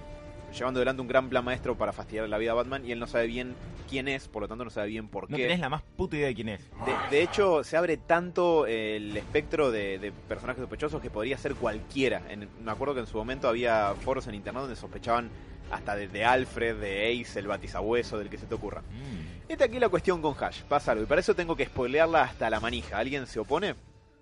llevando 0.52 0.80
adelante 0.80 1.02
un 1.02 1.08
gran 1.08 1.30
plan 1.30 1.44
maestro 1.46 1.76
para 1.78 1.94
fastidiar 1.94 2.28
la 2.30 2.38
vida 2.38 2.52
a 2.52 2.56
Batman 2.56 2.86
y 2.86 2.92
él 2.92 3.00
no 3.00 3.08
sabe 3.08 3.28
bien 3.28 3.56
quién 3.90 4.08
es, 4.08 4.28
por 4.28 4.42
lo 4.44 4.48
tanto 4.48 4.64
no 4.64 4.70
sabe 4.70 4.88
bien 4.88 5.08
por 5.08 5.30
No 5.30 5.38
qué. 5.38 5.44
tenés 5.44 5.60
la 5.60 5.70
más 5.70 5.82
puta 5.82 6.16
idea 6.18 6.28
de 6.28 6.36
quién 6.36 6.50
es. 6.50 6.62
De, 6.86 6.94
de 7.18 7.24
hecho, 7.24 7.64
se 7.64 7.78
abre 7.78 7.98
tanto 7.98 8.66
eh, 8.68 8.98
el 8.98 9.16
espectro 9.18 9.72
de, 9.72 10.00
de 10.00 10.12
personajes 10.12 10.62
sospechosos 10.62 11.02
que 11.02 11.10
podría 11.10 11.38
ser 11.38 11.56
cualquiera. 11.56 12.22
En- 12.30 12.50
me 12.64 12.72
acuerdo 12.72 12.94
que 12.94 13.00
en 13.02 13.08
su 13.08 13.18
momento 13.18 13.48
había 13.48 13.94
foros 14.02 14.28
en 14.28 14.36
internet 14.36 14.62
donde 14.62 14.76
sospechaban 14.76 15.30
hasta 15.72 15.96
de, 15.96 16.08
de 16.10 16.26
Alfred, 16.26 16.76
de 16.78 17.22
Ace, 17.22 17.40
el 17.40 17.48
batizabueso, 17.48 18.18
del 18.18 18.30
que 18.30 18.38
se 18.38 18.46
te 18.46 18.56
ocurra. 18.56 18.82
Mm. 18.82 19.50
Esta 19.52 19.66
aquí 19.66 19.80
la 19.80 19.90
cuestión 19.90 20.22
con 20.22 20.36
Hash. 20.42 20.64
Pasa 20.64 20.92
algo, 20.92 21.04
y 21.04 21.08
para 21.08 21.22
eso 21.22 21.34
tengo 21.34 21.56
que 21.56 21.66
spoilearla 21.66 22.24
hasta 22.24 22.50
la 22.50 22.60
manija. 22.60 22.98
¿Alguien 22.98 23.26
se 23.28 23.40
opone? 23.40 23.76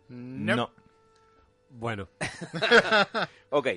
No. 0.10 0.72
Bueno, 1.72 2.08
Ok. 3.50 3.68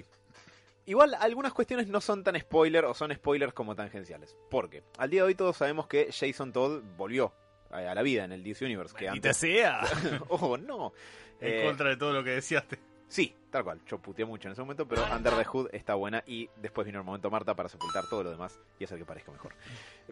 Igual 0.86 1.14
algunas 1.14 1.52
cuestiones 1.52 1.86
no 1.88 2.00
son 2.00 2.24
tan 2.24 2.38
spoiler 2.40 2.84
o 2.84 2.94
son 2.94 3.14
spoilers 3.14 3.52
como 3.52 3.74
tangenciales. 3.76 4.36
Porque 4.50 4.82
al 4.98 5.10
día 5.10 5.22
de 5.22 5.28
hoy 5.28 5.34
todos 5.34 5.56
sabemos 5.56 5.86
que 5.86 6.10
Jason 6.12 6.52
Todd 6.52 6.82
volvió 6.96 7.32
a, 7.70 7.80
la 7.94 8.02
vida 8.02 8.24
en 8.24 8.32
el 8.32 8.42
DC 8.42 8.64
Universe. 8.64 8.94
Que 8.96 9.08
antes... 9.08 9.36
sea. 9.36 9.82
oh, 10.28 10.56
no. 10.58 10.92
En 11.40 11.52
Eh, 11.52 11.64
contra 11.66 11.88
de 11.88 11.96
todo 11.96 12.12
lo 12.12 12.24
que 12.24 12.30
decíaste. 12.30 12.78
Sí, 13.08 13.34
tal 13.50 13.62
cual. 13.62 13.78
Yo 13.86 13.98
puteé 13.98 14.24
mucho 14.24 14.48
en 14.48 14.52
ese 14.52 14.62
momento, 14.62 14.88
pero 14.88 15.04
Under 15.14 15.34
the 15.36 15.44
Hood 15.44 15.68
está 15.72 15.94
buena 15.94 16.24
y 16.26 16.48
después 16.56 16.86
vino 16.86 16.98
el 16.98 17.04
momento 17.04 17.30
Marta 17.30 17.54
para 17.54 17.68
sepultar 17.68 18.06
todo 18.08 18.22
lo 18.24 18.30
demás 18.30 18.58
y 18.78 18.84
hacer 18.84 18.96
que 18.96 19.04
parezca 19.04 19.30
mejor. 19.30 19.52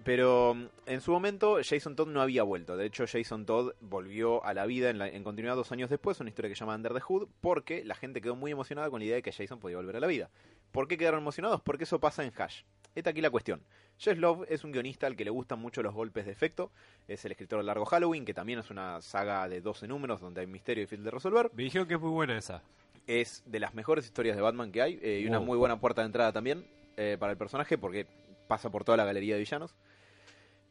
Pero 0.04 0.54
mm, 0.54 0.66
en 0.84 1.00
su 1.00 1.10
momento 1.10 1.56
Jason 1.66 1.96
Todd 1.96 2.08
no 2.08 2.20
había 2.20 2.42
vuelto. 2.42 2.76
De 2.76 2.84
hecho, 2.84 3.06
Jason 3.06 3.46
Todd 3.46 3.72
volvió 3.80 4.44
a 4.44 4.52
la 4.52 4.66
vida 4.66 4.90
en, 4.90 4.98
la- 4.98 5.08
en 5.08 5.24
continuidad 5.24 5.56
dos 5.56 5.72
años 5.72 5.88
después, 5.88 6.20
una 6.20 6.28
historia 6.28 6.50
que 6.50 6.54
se 6.54 6.60
llama 6.60 6.74
Under 6.74 6.92
the 6.92 7.00
Hood, 7.00 7.28
porque 7.40 7.84
la 7.86 7.94
gente 7.94 8.20
quedó 8.20 8.36
muy 8.36 8.50
emocionada 8.52 8.90
con 8.90 9.00
la 9.00 9.06
idea 9.06 9.16
de 9.16 9.22
que 9.22 9.32
Jason 9.32 9.60
podía 9.60 9.78
volver 9.78 9.96
a 9.96 10.00
la 10.00 10.06
vida. 10.06 10.28
¿Por 10.72 10.88
qué 10.88 10.96
quedaron 10.96 11.20
emocionados? 11.20 11.60
Porque 11.62 11.84
eso 11.84 11.98
pasa 12.00 12.24
en 12.24 12.32
Hash. 12.36 12.62
Esta 12.94 13.10
aquí 13.10 13.20
la 13.20 13.30
cuestión. 13.30 13.62
Jeff 13.98 14.18
Love 14.18 14.46
es 14.48 14.64
un 14.64 14.72
guionista 14.72 15.06
al 15.06 15.14
que 15.14 15.24
le 15.24 15.30
gustan 15.30 15.58
mucho 15.60 15.82
los 15.82 15.94
golpes 15.94 16.26
de 16.26 16.32
efecto. 16.32 16.70
Es 17.06 17.24
el 17.24 17.32
escritor 17.32 17.58
de 17.60 17.64
Largo 17.66 17.84
Halloween, 17.84 18.24
que 18.24 18.34
también 18.34 18.58
es 18.58 18.70
una 18.70 19.00
saga 19.02 19.48
de 19.48 19.60
12 19.60 19.86
números 19.86 20.20
donde 20.20 20.40
hay 20.40 20.46
misterio 20.46 20.82
y 20.82 20.86
difícil 20.86 21.04
de 21.04 21.10
resolver 21.10 21.50
Me 21.54 21.64
dijeron 21.64 21.86
que 21.86 21.94
es 21.94 22.00
muy 22.00 22.10
buena 22.10 22.36
esa. 22.38 22.62
es 23.06 23.42
de 23.46 23.60
las 23.60 23.74
mejores 23.74 24.06
historias 24.06 24.36
de 24.36 24.42
Batman 24.42 24.72
que 24.72 24.82
hay 24.82 24.98
eh, 25.02 25.20
y 25.22 25.26
una 25.26 25.40
muy 25.40 25.58
buena 25.58 25.78
puerta 25.80 26.00
de 26.02 26.06
entrada 26.06 26.32
también 26.32 26.64
eh, 26.96 27.16
para 27.18 27.32
el 27.32 27.38
personaje 27.38 27.76
porque 27.78 28.06
pasa 28.48 28.70
por 28.70 28.84
toda 28.84 28.96
la 28.96 29.04
galería 29.04 29.34
de 29.34 29.40
villanos. 29.40 29.74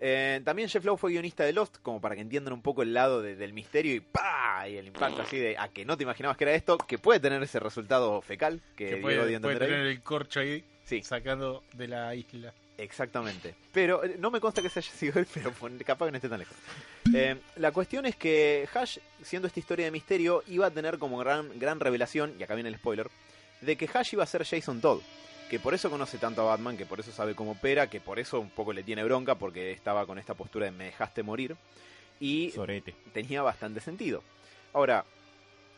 Eh, 0.01 0.39
también 0.46 0.70
Jeff 0.70 0.86
Lowe 0.86 0.98
fue 0.98 1.12
guionista 1.12 1.44
de 1.44 1.51
Lost, 1.53 1.77
como 1.82 2.00
para 2.00 2.15
que 2.15 2.22
entiendan 2.22 2.53
un 2.53 2.62
poco 2.62 2.84
el 2.84 2.94
lado 2.94 3.22
de- 3.22 3.36
del 3.36 3.51
misterio 3.53 3.94
y 3.96 4.00
¡pa! 4.00 4.68
Y 4.70 4.77
el 4.77 4.88
impacto 4.88 5.22
así 5.22 5.38
de 5.38 5.58
a 5.58 5.68
que 5.70 5.84
no 5.86 5.98
te 5.98 6.03
imaginabas 6.03 6.38
que 6.38 6.46
era 6.46 6.53
esto, 6.53 6.77
que 6.77 6.98
puede 6.98 7.20
tener 7.20 7.41
ese 7.44 7.60
resultado 7.60 8.22
fecal 8.22 8.62
que, 8.77 8.89
Que 8.91 8.98
puede, 8.98 9.18
puede 9.18 9.36
ahí. 9.36 9.60
tener 9.60 9.74
el 9.88 10.01
corcho 10.01 10.39
ahí 10.39 10.63
Sí, 10.86 11.03
sacando 11.03 11.63
de 11.74 11.88
la 11.89 12.15
isla. 12.15 12.53
exactamente. 12.77 13.53
Pero 13.74 14.03
eh, 14.03 14.15
no 14.20 14.32
me 14.32 14.39
consta 14.39 14.62
que 14.62 14.70
se 14.70 14.79
haya 14.79 14.91
sido 14.91 15.20
él, 15.20 15.27
pero 15.34 15.51
capaz 15.86 16.06
que 16.06 16.12
no 16.12 16.18
esté 16.18 16.29
tan 16.29 16.39
lejos. 16.39 16.56
Eh, 17.13 17.36
la 17.58 17.72
cuestión 17.72 18.06
es 18.06 18.15
que 18.15 18.68
Hash, 18.74 19.00
siendo 19.22 19.48
esta 19.48 19.60
historia 19.60 19.86
de 19.86 19.91
misterio, 19.91 20.44
iba 20.48 20.68
a 20.68 20.72
tener 20.72 20.98
como 20.98 21.18
gran, 21.18 21.60
gran 21.60 21.79
revelación, 21.79 22.34
y 22.39 22.44
acá 22.44 22.56
viene 22.56 22.70
el 22.70 22.75
spoiler, 22.77 23.08
de 23.62 23.75
que 23.75 23.89
Hash 23.94 24.13
iba 24.13 24.24
a 24.24 24.27
ser 24.27 24.46
Jason 24.46 24.79
Todd. 24.79 25.01
Que 25.50 25.60
por 25.60 25.74
eso 25.74 25.89
conoce 25.89 26.18
tanto 26.18 26.41
a 26.41 26.46
Batman, 26.46 26.77
que 26.77 26.86
por 26.86 27.00
eso 27.00 27.12
sabe 27.12 27.34
cómo 27.36 27.51
opera, 27.51 27.89
que 27.89 28.00
por 28.00 28.20
eso 28.20 28.39
un 28.39 28.51
poco 28.51 28.72
le 28.72 28.84
tiene 28.84 29.03
bronca, 29.03 29.36
porque 29.36 29.72
estaba 29.72 30.06
con 30.06 30.20
esta 30.20 30.36
postura 30.36 30.65
de 30.65 30.72
me 30.72 30.86
dejaste 30.86 31.24
morir. 31.24 31.56
Y 32.20 32.51
Sorete. 32.51 32.94
tenía 33.13 33.41
bastante 33.41 33.79
sentido. 33.79 34.22
Ahora, 34.74 35.06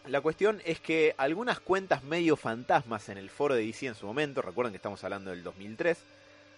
la 0.07 0.19
cuestión 0.21 0.61
es 0.65 0.79
que 0.79 1.15
algunas 1.17 1.59
cuentas 1.59 2.03
medio 2.03 2.35
fantasmas 2.35 3.07
en 3.09 3.17
el 3.17 3.29
foro 3.29 3.55
de 3.55 3.65
DC 3.65 3.87
en 3.87 3.95
su 3.95 4.05
momento, 4.05 4.41
recuerden 4.41 4.73
que 4.73 4.77
estamos 4.77 5.03
hablando 5.03 5.29
del 5.29 5.43
2003, 5.43 5.97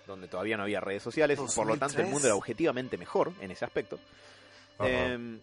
donde 0.08 0.28
todavía 0.28 0.58
no 0.58 0.64
había 0.64 0.80
redes 0.80 1.04
sociales, 1.04 1.40
y 1.40 1.56
por 1.56 1.68
lo 1.68 1.78
tanto 1.78 2.02
el 2.02 2.08
mundo 2.08 2.28
era 2.28 2.36
objetivamente 2.36 2.98
mejor 2.98 3.32
en 3.42 3.52
ese 3.52 3.66
aspecto. 3.66 4.00
Eh, 4.80 5.38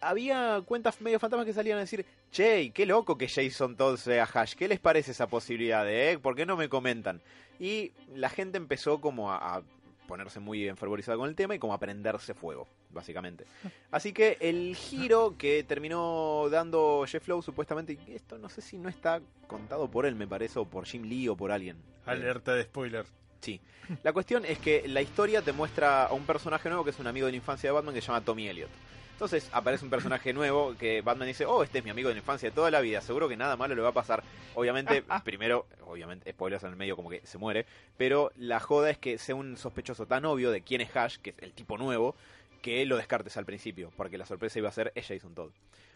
había 0.00 0.62
cuentas 0.64 1.00
medio 1.00 1.18
fantasmas 1.18 1.46
que 1.46 1.52
salían 1.52 1.78
a 1.78 1.82
decir, 1.82 2.04
che, 2.30 2.70
qué 2.70 2.86
loco 2.86 3.16
que 3.18 3.28
Jason 3.28 3.76
Todd 3.76 3.96
sea 3.96 4.24
Hash, 4.24 4.54
¿qué 4.54 4.68
les 4.68 4.80
parece 4.80 5.12
esa 5.12 5.26
posibilidad 5.26 5.84
de, 5.84 6.12
eh? 6.12 6.18
¿Por 6.18 6.36
qué 6.36 6.46
no 6.46 6.56
me 6.56 6.68
comentan? 6.68 7.20
Y 7.58 7.92
la 8.14 8.28
gente 8.28 8.58
empezó 8.58 9.00
como 9.00 9.32
a, 9.32 9.56
a 9.56 9.62
ponerse 10.06 10.40
muy 10.40 10.68
enfervorizada 10.68 11.18
con 11.18 11.28
el 11.28 11.34
tema 11.34 11.54
y 11.54 11.58
como 11.58 11.74
a 11.74 11.78
prenderse 11.78 12.34
fuego, 12.34 12.66
básicamente. 12.90 13.44
Así 13.90 14.12
que 14.12 14.38
el 14.40 14.74
giro 14.76 15.34
que 15.36 15.64
terminó 15.64 16.48
dando 16.50 17.04
Jeff 17.06 17.26
Lowe, 17.28 17.42
supuestamente, 17.42 17.98
y 18.06 18.14
esto 18.14 18.38
no 18.38 18.48
sé 18.48 18.62
si 18.62 18.78
no 18.78 18.88
está 18.88 19.20
contado 19.46 19.90
por 19.90 20.06
él, 20.06 20.14
me 20.14 20.26
parece, 20.26 20.58
o 20.58 20.64
por 20.64 20.86
Jim 20.86 21.02
Lee 21.02 21.28
o 21.28 21.36
por 21.36 21.52
alguien. 21.52 21.76
Alerta 22.06 22.54
de 22.54 22.62
spoiler. 22.64 23.06
Sí. 23.40 23.60
La 24.02 24.12
cuestión 24.12 24.44
es 24.44 24.58
que 24.58 24.88
la 24.88 25.02
historia 25.02 25.42
te 25.42 25.52
muestra 25.52 26.06
a 26.06 26.12
un 26.12 26.24
personaje 26.24 26.68
nuevo 26.68 26.84
que 26.84 26.90
es 26.90 26.98
un 26.98 27.06
amigo 27.06 27.26
de 27.26 27.32
la 27.32 27.36
infancia 27.36 27.68
de 27.68 27.74
Batman 27.74 27.94
que 27.94 28.00
se 28.00 28.08
llama 28.08 28.24
Tommy 28.24 28.48
Elliot. 28.48 28.70
Entonces 29.16 29.48
aparece 29.52 29.82
un 29.82 29.90
personaje 29.90 30.34
nuevo 30.34 30.76
que 30.78 31.00
Batman 31.00 31.26
dice, 31.26 31.46
oh, 31.46 31.62
este 31.62 31.78
es 31.78 31.84
mi 31.84 31.88
amigo 31.88 32.10
de 32.10 32.14
la 32.16 32.18
infancia 32.18 32.50
de 32.50 32.54
toda 32.54 32.70
la 32.70 32.82
vida, 32.82 33.00
seguro 33.00 33.30
que 33.30 33.36
nada 33.38 33.56
malo 33.56 33.74
le 33.74 33.80
va 33.80 33.88
a 33.88 33.92
pasar. 33.92 34.22
Obviamente, 34.54 35.02
primero, 35.24 35.64
obviamente, 35.86 36.30
spoilers 36.32 36.64
en 36.64 36.68
el 36.68 36.76
medio 36.76 36.96
como 36.96 37.08
que 37.08 37.22
se 37.24 37.38
muere, 37.38 37.64
pero 37.96 38.30
la 38.36 38.60
joda 38.60 38.90
es 38.90 38.98
que 38.98 39.16
sea 39.16 39.34
un 39.34 39.56
sospechoso 39.56 40.04
tan 40.04 40.26
obvio 40.26 40.50
de 40.50 40.60
quién 40.60 40.82
es 40.82 40.94
Hash, 40.94 41.16
que 41.16 41.30
es 41.30 41.36
el 41.38 41.54
tipo 41.54 41.78
nuevo, 41.78 42.14
que 42.60 42.84
lo 42.84 42.98
descartes 42.98 43.38
al 43.38 43.46
principio, 43.46 43.90
porque 43.96 44.18
la 44.18 44.26
sorpresa 44.26 44.58
iba 44.58 44.68
a 44.68 44.72
ser 44.72 44.92
es 44.94 45.06
Jason 45.08 45.34
Todd. 45.34 45.50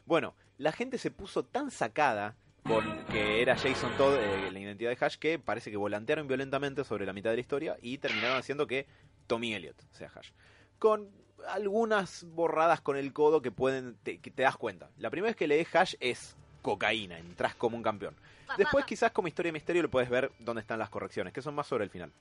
Bueno, 0.07 0.35
la 0.57 0.73
gente 0.73 0.97
se 0.97 1.11
puso 1.11 1.45
tan 1.45 1.71
sacada 1.71 2.37
con 2.65 3.05
que 3.13 3.43
era 3.43 3.55
Jason 3.55 3.93
Todd 3.99 4.17
eh, 4.17 4.51
la 4.51 4.59
identidad 4.61 4.97
de 4.97 5.05
Hash 5.05 5.17
que 5.17 5.39
parece 5.39 5.71
que 5.71 5.77
volantearon 5.77 6.27
violentamente 6.27 6.85
sobre 6.85 7.05
la 7.05 7.13
mitad 7.13 7.29
de 7.29 7.37
la 7.37 7.43
historia 7.43 7.77
y 7.83 7.99
terminaron 7.99 8.39
haciendo 8.39 8.67
que 8.67 8.87
Tommy 9.27 9.53
Elliot 9.53 9.77
sea 9.93 10.11
Hash. 10.15 10.31
Con 10.79 11.11
algunas 11.49 12.25
borradas 12.25 12.81
con 12.81 12.97
el 12.97 13.13
codo 13.13 13.43
que 13.43 13.51
pueden 13.51 13.97
te, 14.03 14.19
que 14.19 14.31
te 14.31 14.43
das 14.43 14.57
cuenta. 14.57 14.91
La 14.99 15.11
primera 15.11 15.31
vez 15.31 15.37
que 15.37 15.47
lees 15.47 15.75
Hash 15.75 15.95
es 16.01 16.37
cocaína, 16.63 17.19
entras 17.19 17.55
como 17.55 17.77
un 17.77 17.83
campeón. 17.83 18.15
Después 18.59 18.85
quizás 18.85 19.13
como 19.13 19.29
historia 19.29 19.49
de 19.51 19.55
misterio 19.55 19.83
lo 19.83 19.91
puedes 19.91 20.11
ver 20.11 20.33
dónde 20.39 20.61
están 20.61 20.79
las 20.79 20.91
correcciones, 20.91 21.33
que 21.33 21.43
son 21.43 21.55
más 21.55 21.67
sobre 21.67 21.85
el 21.85 21.91
final. 21.91 22.13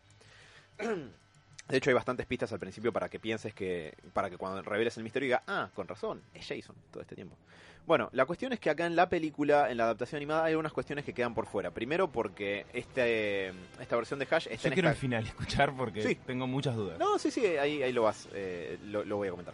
De 1.70 1.78
hecho 1.78 1.90
hay 1.90 1.94
bastantes 1.94 2.26
pistas 2.26 2.52
al 2.52 2.60
principio 2.60 2.92
para 2.92 3.08
que 3.10 3.20
pienses 3.20 3.54
que, 3.54 3.94
para 4.14 4.30
que 4.30 4.38
cuando 4.38 4.62
reveles 4.64 4.98
el 4.98 5.04
misterio 5.04 5.28
diga, 5.28 5.44
ah, 5.48 5.70
con 5.76 5.88
razón, 5.88 6.22
es 6.34 6.46
Jason 6.48 6.76
todo 6.92 7.02
este 7.02 7.16
tiempo. 7.16 7.36
Bueno, 7.86 8.10
la 8.12 8.26
cuestión 8.26 8.52
es 8.54 8.60
que 8.60 8.70
acá 8.70 8.86
en 8.86 8.96
la 8.96 9.08
película, 9.10 9.72
en 9.72 9.78
la 9.78 9.86
adaptación 9.86 10.18
animada, 10.18 10.44
hay 10.46 10.52
algunas 10.52 10.74
cuestiones 10.74 11.06
que 11.06 11.14
quedan 11.14 11.34
por 11.34 11.46
fuera. 11.48 11.72
Primero 11.72 12.12
porque 12.12 12.66
este, 12.74 13.50
esta 13.80 13.96
versión 13.96 14.20
de 14.20 14.28
Hash 14.30 14.48
está 14.50 14.64
Yo 14.64 14.68
en 14.70 14.74
quiero 14.74 14.90
esta- 14.90 14.96
el 14.98 15.00
final 15.02 15.26
escuchar 15.28 15.76
porque 15.76 16.02
Sí. 16.02 16.16
tengo 16.26 16.46
muchas 16.48 16.76
dudas. 16.76 17.00
No, 17.00 17.18
sí, 17.18 17.32
sí, 17.32 17.46
ahí, 17.46 17.82
ahí 17.82 17.92
lo 17.94 18.04
vas, 18.04 18.28
eh, 18.34 18.78
lo, 18.86 19.04
lo 19.06 19.18
voy 19.18 19.28
a 19.28 19.32
comentar. 19.32 19.54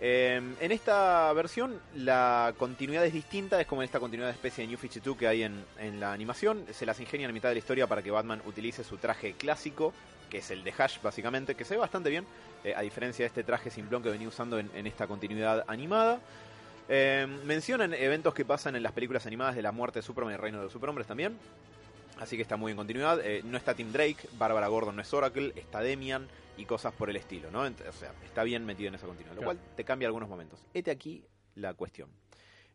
Eh, 0.00 0.40
en 0.60 0.72
esta 0.72 1.32
versión 1.32 1.80
la 1.94 2.52
continuidad 2.58 3.06
es 3.06 3.12
distinta, 3.12 3.60
es 3.60 3.66
como 3.66 3.82
esta 3.82 4.00
continuidad 4.00 4.28
de 4.28 4.34
especie 4.34 4.62
de 4.62 4.68
New 4.68 4.78
52 4.78 5.16
que 5.16 5.28
hay 5.28 5.42
en, 5.44 5.64
en 5.78 6.00
la 6.00 6.12
animación. 6.12 6.64
Se 6.72 6.84
las 6.84 7.00
ingenia 7.00 7.26
en 7.26 7.34
mitad 7.34 7.48
de 7.48 7.54
la 7.54 7.60
historia 7.60 7.86
para 7.86 8.02
que 8.02 8.10
Batman 8.10 8.42
utilice 8.46 8.84
su 8.84 8.96
traje 8.98 9.34
clásico, 9.34 9.92
que 10.28 10.38
es 10.38 10.50
el 10.50 10.64
de 10.64 10.72
Hash 10.76 11.00
básicamente, 11.00 11.54
que 11.54 11.64
se 11.64 11.74
ve 11.74 11.80
bastante 11.80 12.10
bien, 12.10 12.26
eh, 12.64 12.74
a 12.76 12.80
diferencia 12.82 13.22
de 13.22 13.28
este 13.28 13.44
traje 13.44 13.70
simplón 13.70 14.02
que 14.02 14.10
venía 14.10 14.28
usando 14.28 14.58
en, 14.58 14.70
en 14.74 14.86
esta 14.86 15.06
continuidad 15.06 15.64
animada. 15.68 16.20
Eh, 16.88 17.26
mencionan 17.44 17.94
eventos 17.94 18.34
que 18.34 18.44
pasan 18.44 18.76
en 18.76 18.82
las 18.82 18.92
películas 18.92 19.26
animadas 19.26 19.56
de 19.56 19.62
la 19.62 19.72
muerte 19.72 20.00
de 20.00 20.02
Superman 20.02 20.32
y 20.32 20.34
el 20.34 20.40
reino 20.40 20.58
de 20.58 20.64
los 20.64 20.72
superhombres 20.72 21.06
también. 21.06 21.36
Así 22.18 22.36
que 22.36 22.42
está 22.42 22.56
muy 22.56 22.72
en 22.72 22.76
continuidad. 22.76 23.20
Eh, 23.24 23.42
no 23.44 23.56
está 23.56 23.74
Tim 23.74 23.92
Drake, 23.92 24.28
Bárbara 24.38 24.68
Gordon 24.68 24.96
no 24.96 25.02
es 25.02 25.12
Oracle, 25.12 25.52
está 25.56 25.80
Demian 25.80 26.28
y 26.56 26.64
cosas 26.64 26.92
por 26.92 27.10
el 27.10 27.16
estilo, 27.16 27.50
¿no? 27.50 27.62
O 27.62 27.92
sea, 27.92 28.14
está 28.24 28.44
bien 28.44 28.64
metido 28.64 28.88
en 28.88 28.94
esa 28.94 29.06
continuidad, 29.06 29.36
lo 29.36 29.42
cual 29.42 29.58
te 29.76 29.84
cambia 29.84 30.06
algunos 30.06 30.28
momentos. 30.28 30.64
Este 30.72 30.90
aquí 30.90 31.24
la 31.54 31.74
cuestión. 31.74 32.10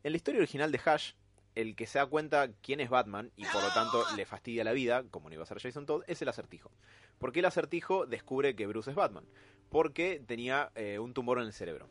En 0.03 0.11
la 0.13 0.17
historia 0.17 0.39
original 0.39 0.71
de 0.71 0.79
Hash, 0.83 1.13
el 1.55 1.75
que 1.75 1.87
se 1.87 1.99
da 1.99 2.05
cuenta 2.05 2.49
quién 2.61 2.79
es 2.79 2.89
Batman 2.89 3.31
y 3.35 3.45
por 3.45 3.61
lo 3.61 3.69
tanto 3.73 4.03
le 4.15 4.25
fastidia 4.25 4.63
la 4.63 4.71
vida, 4.71 5.03
como 5.09 5.29
no 5.29 5.35
iba 5.35 5.43
a 5.43 5.47
ser 5.47 5.59
Jason 5.59 5.85
Todd, 5.85 6.03
es 6.07 6.21
el 6.21 6.29
acertijo. 6.29 6.71
¿Por 7.17 7.31
qué 7.31 7.39
el 7.39 7.45
acertijo 7.45 8.05
descubre 8.05 8.55
que 8.55 8.67
Bruce 8.67 8.91
es 8.91 8.95
Batman? 8.95 9.25
Porque 9.69 10.21
tenía 10.25 10.71
eh, 10.75 10.99
un 10.99 11.13
tumor 11.13 11.39
en 11.39 11.45
el 11.45 11.53
cerebro. 11.53 11.87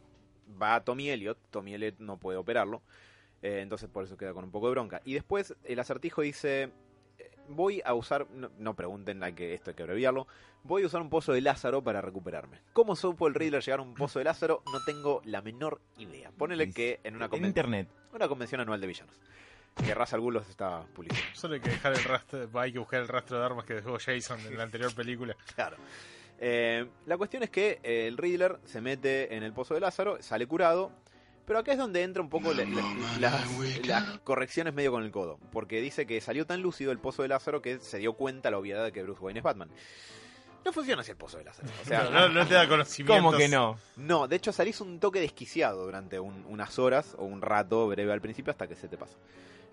Va 0.60 0.74
a 0.74 0.84
Tommy 0.84 1.10
Elliot, 1.10 1.38
Tommy 1.50 1.74
Elliot 1.74 1.98
no 1.98 2.18
puede 2.18 2.38
operarlo, 2.38 2.82
eh, 3.42 3.60
entonces 3.60 3.88
por 3.90 4.04
eso 4.04 4.16
queda 4.16 4.32
con 4.32 4.44
un 4.44 4.50
poco 4.50 4.66
de 4.66 4.72
bronca. 4.72 5.02
Y 5.04 5.14
después 5.14 5.54
el 5.64 5.78
acertijo 5.78 6.22
dice, 6.22 6.72
voy 7.48 7.82
a 7.84 7.94
usar, 7.94 8.26
no, 8.30 8.50
no 8.58 8.74
pregunten 8.74 9.22
a 9.24 9.32
que 9.34 9.54
esto 9.54 9.70
hay 9.70 9.76
que 9.76 9.82
abreviarlo, 9.82 10.26
voy 10.64 10.82
a 10.82 10.86
usar 10.86 11.00
un 11.00 11.10
pozo 11.10 11.32
de 11.32 11.40
Lázaro 11.40 11.82
para 11.82 12.00
recuperarme. 12.00 12.60
¿Cómo 12.72 12.94
supo 12.96 13.26
el 13.28 13.34
Riddler 13.34 13.62
llegar 13.62 13.80
a 13.80 13.82
un 13.82 13.94
pozo 13.94 14.18
de 14.18 14.24
Lázaro? 14.26 14.62
No 14.72 14.78
tengo 14.86 15.20
la 15.24 15.42
menor 15.42 15.80
idea. 15.98 16.30
Ponele 16.36 16.70
que 16.72 17.00
en 17.04 17.16
una, 17.16 17.26
en 17.26 17.30
conven- 17.30 17.46
internet. 17.46 17.88
una 18.12 18.28
convención 18.28 18.60
anual 18.60 18.80
de 18.80 18.86
villanos. 18.86 19.14
Que 19.76 19.94
Ra's 19.94 20.12
al 20.12 20.20
Ghul 20.20 20.36
está 20.38 20.82
puliendo. 20.94 21.20
Solo 21.34 21.54
hay 21.54 21.60
que 21.60 21.70
dejar 21.70 21.92
el 21.92 22.02
rastro, 22.04 22.48
hay 22.60 22.72
que 22.72 22.78
buscar 22.80 23.00
el 23.00 23.06
rastro 23.08 23.38
de 23.38 23.44
armas 23.46 23.64
que 23.64 23.74
dejó 23.74 23.96
Jason 23.98 24.40
en 24.40 24.56
la 24.56 24.64
anterior 24.64 24.94
película. 24.94 25.36
Claro. 25.54 25.76
Eh, 26.40 26.86
la 27.06 27.16
cuestión 27.16 27.42
es 27.42 27.50
que 27.50 27.80
eh, 27.82 28.06
el 28.06 28.16
Riddler 28.16 28.58
se 28.64 28.80
mete 28.80 29.34
en 29.36 29.42
el 29.42 29.52
pozo 29.52 29.74
de 29.74 29.80
Lázaro, 29.80 30.22
sale 30.22 30.46
curado, 30.46 30.92
pero 31.48 31.58
acá 31.58 31.72
es 31.72 31.78
donde 31.78 32.02
entra 32.04 32.22
un 32.22 32.28
poco 32.30 32.52
la- 32.54 32.64
la- 32.64 33.18
las, 33.18 33.86
las 33.86 34.18
correcciones 34.20 34.72
medio 34.74 34.92
con 34.92 35.02
el 35.02 35.10
codo, 35.10 35.40
porque 35.50 35.80
dice 35.80 36.06
que 36.06 36.20
salió 36.20 36.46
tan 36.46 36.62
lúcido 36.62 36.92
el 36.92 36.98
pozo 37.00 37.22
de 37.22 37.28
Lázaro 37.28 37.60
que 37.60 37.80
se 37.80 37.98
dio 37.98 38.12
cuenta 38.12 38.52
la 38.52 38.58
obviedad 38.58 38.84
de 38.84 38.92
que 38.92 39.02
Bruce 39.02 39.20
Wayne 39.20 39.40
es 39.40 39.44
Batman. 39.44 39.68
No 40.64 40.72
funciona 40.72 41.00
así 41.02 41.10
el 41.12 41.16
pozo 41.16 41.38
de 41.38 41.44
Lázaro. 41.44 41.68
O 41.82 41.84
sea, 41.86 42.10
no, 42.10 42.28
no 42.28 42.46
te 42.46 42.54
da 42.54 42.68
conocimiento. 42.68 43.14
¿Cómo 43.24 43.36
que 43.36 43.48
no? 43.48 43.78
no, 43.96 44.28
de 44.28 44.36
hecho 44.36 44.52
salís 44.52 44.80
un 44.80 45.00
toque 45.00 45.18
desquiciado 45.20 45.84
durante 45.84 46.20
un- 46.20 46.44
unas 46.46 46.78
horas 46.78 47.14
o 47.18 47.24
un 47.24 47.40
rato 47.40 47.88
breve 47.88 48.12
al 48.12 48.20
principio 48.20 48.50
hasta 48.50 48.68
que 48.68 48.74
se 48.76 48.86
te 48.88 48.96
pasa. 48.98 49.16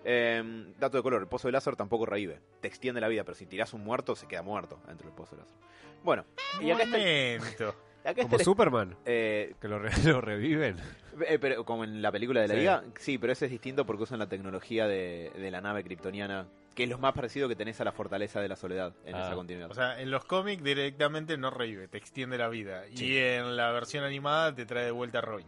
Eh, 0.08 0.72
dato 0.78 0.96
de 0.96 1.02
color, 1.02 1.20
el 1.20 1.28
pozo 1.28 1.48
de 1.48 1.52
Lázaro 1.52 1.76
tampoco 1.76 2.06
revive. 2.06 2.40
Te 2.60 2.68
extiende 2.68 3.00
la 3.00 3.08
vida, 3.08 3.24
pero 3.24 3.34
si 3.36 3.44
tirás 3.44 3.74
un 3.74 3.82
muerto, 3.82 4.14
se 4.14 4.26
queda 4.28 4.42
muerto 4.42 4.78
dentro 4.86 5.06
del 5.08 5.16
pozo 5.16 5.34
de 5.36 5.42
Lázaro. 5.42 5.60
Bueno, 6.04 6.24
y 6.62 6.70
acá 6.70 6.84
está, 6.84 6.96
el- 6.98 7.38
Momento. 7.40 7.74
Acá 8.06 8.22
Como 8.22 8.38
Superman, 8.38 8.96
eh, 9.04 9.54
que 9.60 9.68
lo, 9.68 9.78
re- 9.78 9.90
lo 10.04 10.20
reviven. 10.20 10.76
eh, 11.28 11.38
pero 11.40 11.64
como 11.64 11.84
en 11.84 12.00
la 12.02 12.10
película 12.12 12.40
de 12.42 12.48
la 12.48 12.54
Sí. 12.54 12.60
Liga, 12.60 12.84
sí, 12.98 13.18
pero 13.18 13.32
ese 13.32 13.46
es 13.46 13.50
distinto 13.50 13.84
porque 13.86 14.04
usan 14.04 14.18
la 14.18 14.28
tecnología 14.28 14.86
de, 14.86 15.30
de 15.34 15.50
la 15.50 15.60
nave 15.60 15.82
kryptoniana, 15.84 16.46
que 16.74 16.84
es 16.84 16.88
lo 16.90 16.98
más 16.98 17.12
parecido 17.14 17.48
que 17.48 17.56
tenés 17.56 17.80
a 17.80 17.84
la 17.84 17.92
fortaleza 17.92 18.40
de 18.40 18.48
la 18.48 18.56
soledad 18.56 18.92
en 19.04 19.14
Ah. 19.14 19.26
esa 19.26 19.34
continuidad. 19.34 19.70
O 19.70 19.74
sea, 19.74 20.00
en 20.00 20.10
los 20.10 20.24
cómics 20.24 20.62
directamente 20.62 21.36
no 21.38 21.50
revive, 21.50 21.88
te 21.88 21.98
extiende 21.98 22.36
la 22.38 22.48
vida. 22.48 22.84
Y 22.88 23.16
en 23.16 23.56
la 23.56 23.70
versión 23.72 24.04
animada 24.04 24.54
te 24.54 24.66
trae 24.66 24.84
de 24.84 24.90
vuelta 24.90 25.18
a 25.18 25.22
Robin. 25.22 25.46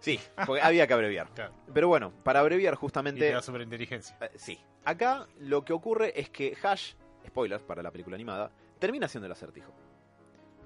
sí, 0.00 0.20
porque 0.46 0.62
había 0.62 0.86
que 0.86 0.94
abreviar. 0.94 1.28
Claro. 1.34 1.52
Pero 1.72 1.88
bueno, 1.88 2.12
para 2.24 2.40
abreviar 2.40 2.74
Y 2.74 2.76
te 2.76 2.80
justamente... 2.80 3.30
da 3.32 3.42
superinteligencia. 3.42 4.16
Eh, 4.20 4.30
sí. 4.36 4.58
Acá 4.84 5.26
lo 5.40 5.64
que 5.64 5.72
ocurre 5.72 6.12
es 6.18 6.30
que 6.30 6.56
Hash, 6.62 6.92
spoilers 7.26 7.62
para 7.62 7.82
la 7.82 7.90
película 7.90 8.14
animada, 8.16 8.50
termina 8.78 9.06
siendo 9.08 9.26
el 9.26 9.32
acertijo. 9.32 9.72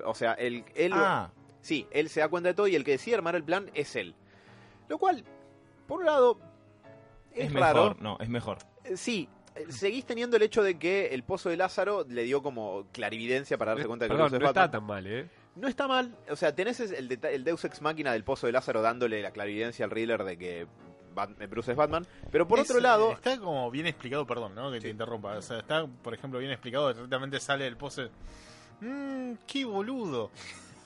O 0.05 0.15
sea, 0.15 0.33
él, 0.35 0.65
él 0.75 0.91
lo- 0.91 0.97
Ah, 0.99 1.31
sí, 1.61 1.87
él 1.91 2.09
se 2.09 2.21
da 2.21 2.29
cuenta 2.29 2.49
de 2.51 2.55
todo 2.55 2.69
y 2.69 2.75
el 2.77 2.85
que 2.85 2.93
decide 2.93 3.15
armar 3.17 3.35
el 3.37 3.45
plan 3.45 3.71
es 3.75 3.95
él. 3.97 4.15
Lo 4.89 4.99
cual, 4.99 5.25
por 5.87 6.01
un 6.01 6.07
lado, 6.07 6.39
es, 7.33 7.47
es, 7.47 7.53
raro. 7.53 7.83
mejor. 7.91 8.03
No, 8.03 8.19
es 8.21 8.29
mejor. 8.29 8.59
Eh, 8.85 8.97
Sí, 8.97 9.29
eh, 9.55 9.67
seguís 9.71 10.05
teniendo 10.05 10.37
el 10.37 10.43
hecho 10.43 10.63
de 10.63 10.79
que 10.79 11.09
el 11.09 11.23
pozo 11.23 11.49
de 11.49 11.57
Lázaro 11.57 12.05
le 12.09 12.25
dio 12.25 12.43
como 12.43 12.87
clarividencia 12.93 13.57
para 13.59 13.73
darse 13.73 13.87
cuenta 13.87 14.05
de 14.05 14.09
que 14.11 14.15
Perdón, 14.17 14.33
no 14.33 14.39
Batman. 14.47 14.49
está 14.65 14.71
tan 14.71 14.85
mal, 14.85 15.07
¿eh? 15.07 15.29
No 15.55 15.69
está 15.69 15.87
mal, 15.87 16.17
o 16.31 16.37
sea, 16.37 16.55
tenés 16.55 16.81
el, 16.81 17.19
el 17.23 17.45
Deus 17.45 17.63
Ex 17.67 17.83
Máquina 17.83 18.13
del 18.13 18.25
pozo 18.25 18.47
de 18.47 18.53
Lázaro 18.55 18.81
dándole 18.81 19.21
la 19.21 19.33
clarividencia 19.33 19.85
al 19.85 19.91
Riddler 19.91 20.25
de 20.25 20.39
que 20.39 20.67
Bat- 21.15 21.47
Bruce 21.51 21.73
es 21.73 21.77
Batman, 21.77 22.07
pero 22.31 22.49
por 22.49 22.59
Es- 22.59 22.71
otro 22.71 22.81
lado, 22.81 23.13
Está 23.13 23.39
como 23.39 23.71
bien 23.71 23.87
explicado, 23.87 24.27
perdón, 24.27 24.55
¿no? 24.55 24.73
Que 24.73 24.81
te 24.81 24.89
interrumpa. 24.89 25.37
O 25.37 25.43
sea, 25.43 25.59
está, 25.59 25.87
por 25.87 26.15
ejemplo, 26.15 26.39
bien 26.41 26.51
explicado. 26.53 26.93
Directamente 26.95 27.39
sale 27.39 27.65
del 27.65 27.77
pose. 27.77 28.09
Mmm, 28.83 29.35
qué 29.47 29.65
boludo. 29.65 30.31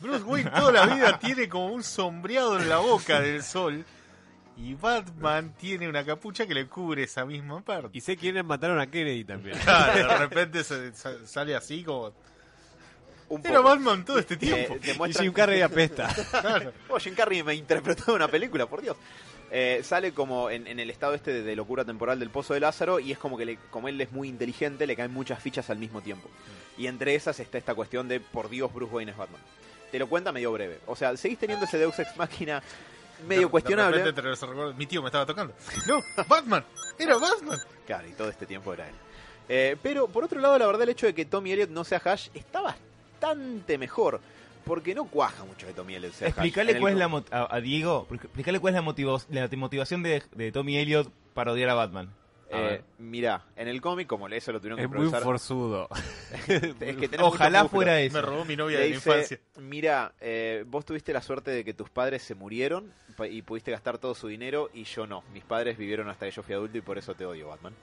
Bruce 0.00 0.24
Wayne 0.24 0.50
toda 0.50 0.72
la 0.72 0.94
vida 0.94 1.18
tiene 1.18 1.48
como 1.48 1.68
un 1.72 1.82
sombreado 1.82 2.58
en 2.60 2.68
la 2.68 2.78
boca 2.78 3.20
del 3.20 3.42
sol. 3.42 3.84
Y 4.58 4.74
Batman 4.74 5.52
tiene 5.58 5.86
una 5.88 6.04
capucha 6.04 6.46
que 6.46 6.54
le 6.54 6.66
cubre 6.66 7.02
esa 7.02 7.26
misma 7.26 7.60
parte. 7.60 7.90
Y 7.92 8.00
sé 8.00 8.16
quiénes 8.16 8.44
mataron 8.44 8.78
a 8.80 8.86
Kennedy 8.86 9.24
también. 9.24 9.58
Claro, 9.58 10.08
de 10.08 10.16
repente 10.18 10.64
se- 10.64 10.94
sa- 10.94 11.26
sale 11.26 11.54
así 11.54 11.82
como. 11.84 12.12
un 13.28 13.40
Era 13.44 13.56
poco. 13.56 13.68
Batman 13.70 14.04
todo 14.04 14.18
este 14.18 14.34
Eh, 14.34 14.36
tiempo. 14.38 15.06
y 15.06 15.12
Jim 15.12 15.32
Carrey 15.32 15.60
apesta. 15.60 16.08
Claro. 16.40 16.72
Oh, 16.88 16.98
Jim 16.98 17.14
Carrey 17.14 17.42
me 17.42 17.54
interpretó 17.54 18.14
una 18.14 18.28
película, 18.28 18.66
por 18.66 18.80
Dios. 18.80 18.96
Eh, 19.50 19.80
sale 19.84 20.12
como 20.12 20.50
en, 20.50 20.66
en 20.66 20.80
el 20.80 20.90
estado 20.90 21.14
este 21.14 21.32
de, 21.32 21.42
de 21.42 21.54
locura 21.56 21.84
temporal 21.84 22.18
del 22.18 22.30
Pozo 22.30 22.54
de 22.54 22.60
Lázaro 22.60 22.98
y 22.98 23.12
es 23.12 23.18
como 23.18 23.38
que 23.38 23.44
le- 23.46 23.58
como 23.70 23.86
él 23.88 24.00
es 24.00 24.10
muy 24.10 24.28
inteligente, 24.28 24.86
le 24.86 24.96
caen 24.96 25.12
muchas 25.12 25.40
fichas 25.40 25.70
al 25.70 25.78
mismo 25.78 26.00
tiempo. 26.02 26.28
Y 26.76 26.88
entre 26.88 27.14
esas 27.14 27.38
está 27.40 27.56
esta 27.56 27.74
cuestión 27.74 28.08
de, 28.08 28.18
por 28.20 28.48
Dios, 28.50 28.72
Bruce 28.74 28.92
Wayne 28.92 29.12
es 29.12 29.16
Batman. 29.16 29.40
Te 29.92 29.98
lo 30.00 30.08
cuenta 30.08 30.32
medio 30.32 30.50
breve. 30.52 30.80
O 30.86 30.96
sea, 30.96 31.16
seguís 31.16 31.38
teniendo 31.38 31.64
ese 31.64 31.78
Deus 31.78 31.96
Ex 31.98 32.16
Máquina 32.16 32.60
medio 33.28 33.42
De- 33.42 33.48
cuestionable. 33.48 33.98
De 34.02 34.12
repente 34.12 34.74
Mi 34.76 34.86
tío 34.86 35.00
me 35.00 35.06
estaba 35.08 35.24
tocando. 35.24 35.54
No, 35.86 36.00
Batman. 36.26 36.64
Era 36.98 37.16
Batman. 37.16 37.58
Claro, 37.86 38.08
y 38.08 38.12
todo 38.12 38.28
este 38.28 38.46
tiempo 38.46 38.74
era 38.74 38.88
él. 38.88 38.94
Eh, 39.48 39.76
pero 39.80 40.08
por 40.08 40.24
otro 40.24 40.40
lado, 40.40 40.58
la 40.58 40.66
verdad, 40.66 40.82
el 40.82 40.88
hecho 40.88 41.06
de 41.06 41.14
que 41.14 41.24
Tommy 41.24 41.52
Elliot 41.52 41.70
no 41.70 41.84
sea 41.84 42.02
Hash 42.04 42.28
está 42.34 42.60
bastante 42.62 43.78
mejor. 43.78 44.20
Porque 44.66 44.94
no 44.94 45.04
cuaja 45.06 45.44
mucho 45.44 45.66
que 45.66 45.72
Tommy 45.72 45.94
Elliot 45.94 46.12
sea 46.12 46.26
Hash. 46.28 46.32
Explícale 46.34 46.70
En 46.72 46.76
el 46.76 46.80
cuál 46.82 46.92
es 46.92 46.98
la 46.98 47.24
a, 47.30 47.56
a 47.56 47.60
Diego, 47.60 48.06
explícale 48.12 48.58
cuál 48.60 48.74
es 48.74 48.80
la, 48.82 48.82
motivo- 48.82 49.24
la 49.30 49.48
motivación 49.56 50.02
de, 50.02 50.22
de 50.34 50.52
Tommy 50.52 50.76
Elliot 50.76 51.10
para 51.32 51.52
odiar 51.52 51.70
a 51.70 51.74
Batman. 51.74 52.12
Eh, 52.48 52.80
mirá, 52.98 53.42
en 53.56 53.66
el 53.66 53.80
cómic, 53.80 54.06
como 54.06 54.28
eso 54.28 54.52
lo 54.52 54.60
tuvieron 54.60 54.78
que 54.78 54.84
Es 54.84 54.90
muy 54.90 55.08
forzudo. 55.08 55.88
es 56.48 56.96
que 56.96 57.08
tenés 57.08 57.20
Ojalá 57.26 57.66
fuera 57.68 57.92
Me 57.94 58.06
eso. 58.06 58.22
robó 58.22 58.44
mi 58.44 58.54
novia 58.56 58.78
Le 58.78 58.84
de 58.84 58.90
la 58.90 58.94
dice, 58.96 59.10
infancia. 59.10 59.38
mira, 59.58 60.12
eh, 60.20 60.64
vos 60.66 60.84
tuviste 60.84 61.12
la 61.12 61.22
suerte 61.22 61.50
de 61.50 61.64
que 61.64 61.74
tus 61.74 61.90
padres 61.90 62.22
se 62.22 62.34
murieron 62.36 62.92
y 63.30 63.42
pudiste 63.42 63.70
gastar 63.72 63.98
todo 63.98 64.14
su 64.14 64.28
dinero 64.28 64.70
y 64.74 64.84
yo 64.84 65.06
no. 65.08 65.24
Mis 65.32 65.42
padres 65.44 65.76
vivieron 65.78 66.08
hasta 66.08 66.26
que 66.26 66.32
yo 66.32 66.42
fui 66.44 66.54
adulto 66.54 66.78
y 66.78 66.82
por 66.82 66.98
eso 66.98 67.14
te 67.14 67.24
odio, 67.26 67.48
Batman. 67.48 67.74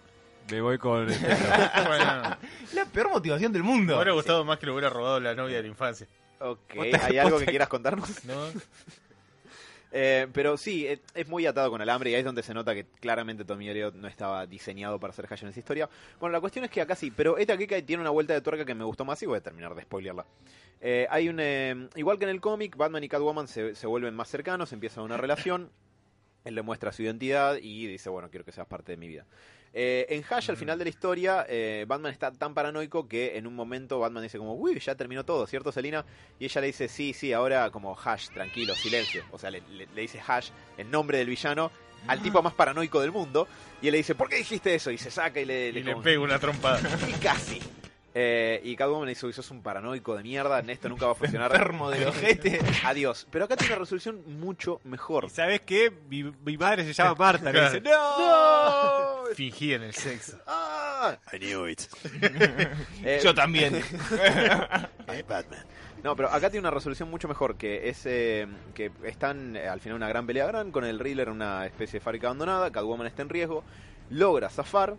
Me 0.52 0.62
voy 0.62 0.78
con... 0.78 1.08
Bueno, 1.88 2.38
La 2.74 2.86
peor 2.92 3.10
motivación 3.10 3.52
del 3.52 3.64
me 3.64 3.70
mundo. 3.70 3.96
hubiera 3.96 4.12
gustado 4.14 4.44
más 4.46 4.60
que 4.60 4.66
lo 4.66 4.74
hubiera 4.74 4.90
robado 4.90 5.20
la 5.20 5.36
novia 5.36 5.58
de 5.58 5.64
la 5.64 5.68
infancia. 5.70 6.08
Ok, 6.40 6.76
¿hay 7.02 7.18
algo 7.18 7.40
que 7.40 7.46
quieras 7.46 7.70
contarnos? 7.70 8.24
¿No? 8.26 8.48
Eh, 9.96 10.28
pero 10.34 10.58
sí, 10.58 10.88
es, 10.88 11.00
es 11.14 11.28
muy 11.28 11.46
atado 11.46 11.70
con 11.70 11.80
alambre 11.80 12.10
y 12.10 12.16
ahí 12.16 12.20
es 12.20 12.26
donde 12.26 12.42
se 12.42 12.52
nota 12.54 12.74
que 12.74 12.86
claramente 13.00 13.46
Tommy 13.46 13.70
Elliot 13.70 13.94
no 13.94 14.08
estaba 14.08 14.48
diseñado 14.48 15.00
para 15.00 15.12
hacer 15.12 15.28
Hash 15.30 15.44
en 15.44 15.50
esa 15.50 15.60
historia. 15.60 15.88
Bueno, 16.20 16.34
la 16.34 16.42
cuestión 16.42 16.66
es 16.66 16.72
que 16.72 16.82
acá 16.82 16.96
sí, 16.96 17.12
pero 17.12 17.38
esta 17.38 17.56
Kika 17.56 17.80
tiene 17.84 18.02
una 18.02 18.10
vuelta 18.10 18.34
de 18.34 18.42
tuerca 18.42 18.66
que 18.66 18.74
me 18.74 18.84
gustó 18.84 19.06
más 19.06 19.22
y 19.22 19.28
voy 19.28 19.38
a 19.38 19.42
terminar 19.42 19.76
de 19.76 19.84
spoilearla. 19.84 20.26
Eh, 20.82 21.06
hay 21.12 21.30
un, 21.30 21.40
eh, 21.40 21.90
igual 21.96 22.18
que 22.18 22.26
en 22.26 22.32
el 22.32 22.42
cómic, 22.42 22.76
Batman 22.76 23.04
y 23.04 23.08
Catwoman 23.10 23.48
se, 23.48 23.76
se 23.76 23.86
vuelven 23.86 24.16
más 24.16 24.30
cercanos, 24.30 24.74
empieza 24.74 25.04
una 25.04 25.16
relación. 25.16 25.70
Él 26.44 26.56
le 26.56 26.64
muestra 26.64 26.92
su 26.92 27.04
identidad 27.04 27.58
y 27.62 27.86
dice, 27.86 28.10
bueno, 28.10 28.30
quiero 28.32 28.44
que 28.44 28.52
seas 28.52 28.68
parte 28.68 28.94
de 28.94 28.98
mi 28.98 29.08
vida. 29.08 29.28
Eh, 29.76 30.06
en 30.10 30.24
Hash, 30.30 30.52
al 30.52 30.58
final 30.58 30.78
de 30.78 30.86
la 30.86 30.90
historia, 30.90 31.46
eh, 31.50 31.86
Batman 31.88 32.12
está 32.12 32.32
tan 32.32 32.54
paranoico 32.54 33.08
que 33.08 33.38
en 33.38 33.48
un 33.48 33.56
momento 33.56 33.98
Batman 34.00 34.22
dice 34.22 34.38
como, 34.38 34.54
uy, 34.54 34.80
ya 34.80 34.94
terminó 34.94 35.26
todo, 35.26 35.48
¿cierto, 35.48 35.72
Selina? 35.72 36.06
Y 36.40 36.46
ella 36.46 36.62
le 36.62 36.68
dice, 36.68 36.88
sí, 36.88 37.12
sí, 37.14 37.34
ahora 37.34 37.72
como 37.72 37.98
Hash, 38.00 38.30
tranquilo, 38.30 38.76
silencio. 38.76 39.24
O 39.32 39.40
sea, 39.40 39.50
le, 39.50 39.62
le- 39.72 39.88
le 39.88 40.02
dice 40.02 40.22
Hash 40.26 40.50
en 40.78 40.92
nombre 40.92 41.18
del 41.18 41.28
villano 41.28 41.72
al 42.06 42.22
tipo 42.22 42.42
más 42.44 42.54
paranoico 42.54 43.02
del 43.02 43.12
mundo. 43.12 43.48
Y 43.82 43.88
él 43.88 43.94
le 43.94 43.98
dice, 44.00 44.14
¿por 44.14 44.30
qué 44.30 44.36
dijiste 44.36 44.76
eso? 44.76 44.92
Y 44.92 44.98
se 45.00 45.10
saca 45.10 45.40
y 45.40 45.46
le, 45.46 45.70
Y 45.70 45.72
le 45.72 45.92
como- 45.94 46.04
pego 46.04 46.24
una 46.24 46.38
trompada. 46.38 46.80
y 47.10 47.14
casi. 47.14 47.60
Eh, 48.16 48.62
y 48.64 48.76
Catwoman 48.76 49.06
le 49.06 49.12
dice, 49.14 49.26
"Uy, 49.26 49.34
sos 49.34 49.50
un 49.52 49.64
paranoico 49.64 50.16
de 50.16 50.22
mierda, 50.24 50.60
esto 50.60 50.88
nunca 50.90 51.08
va 51.08 51.14
a 51.14 51.16
funcionar. 51.16 51.52
Enfermo 51.52 51.90
del 51.90 52.08
ojete. 52.10 52.60
Adiós. 52.84 53.28
Pero 53.32 53.46
acá 53.46 53.56
tiene 53.56 53.74
una 53.74 53.80
resolución 53.82 54.22
mucho 54.40 54.80
mejor. 54.84 55.26
¿Y 55.26 55.30
sabes 55.30 55.62
qué? 55.62 55.92
Mi, 56.10 56.24
mi 56.24 56.58
madre 56.58 56.84
se 56.86 56.94
llama 56.94 57.16
Marta. 57.16 57.52
Le 57.52 57.62
dice, 57.64 57.82
¡No! 57.90 59.24
Fingí 59.36 59.74
en 59.74 59.84
el 59.84 59.94
sexo. 59.96 60.38
¡Ah! 60.46 61.18
I 61.34 61.38
knew 61.40 61.68
it. 61.68 61.82
Eh, 63.04 63.20
Yo 63.24 63.34
también. 63.34 63.82
No, 66.04 66.16
pero 66.18 66.30
acá 66.30 66.50
tiene 66.50 66.60
una 66.68 66.72
resolución 66.72 67.10
mucho 67.10 67.28
mejor, 67.28 67.56
que 67.56 67.88
es 67.90 68.06
eh, 68.06 68.46
que 68.74 68.92
están 69.04 69.56
eh, 69.56 69.68
al 69.68 69.80
final 69.80 69.96
una 69.96 70.10
gran 70.10 70.26
pelea 70.28 70.46
gran 70.48 70.72
con 70.72 70.84
el 70.84 71.00
Riddler 71.00 71.30
en 71.30 71.36
una 71.36 71.66
especie 71.66 72.00
de 72.00 72.04
fábrica 72.04 72.28
abandonada, 72.28 72.72
Catwoman 72.72 73.08
está 73.08 73.22
en 73.22 73.30
riesgo, 73.30 73.64
logra 74.10 74.50
zafar 74.50 74.96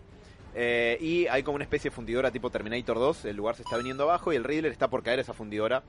eh, 0.55 0.99
y 1.01 1.27
hay 1.27 1.43
como 1.43 1.57
una 1.57 1.65
especie 1.65 1.91
de 1.91 1.95
fundidora 1.95 2.31
tipo 2.31 2.51
Terminator 2.51 2.99
2, 2.99 3.25
el 3.27 3.37
lugar 3.37 3.57
se 3.57 3.63
está 3.63 3.77
viniendo 3.77 4.05
abajo 4.05 4.33
y 4.33 4.37
el 4.37 4.45
Riddler 4.45 4.73
está 4.73 4.89
por 4.89 5.03
caer 5.03 5.19
esa 5.19 5.33
fundidora 5.33 5.83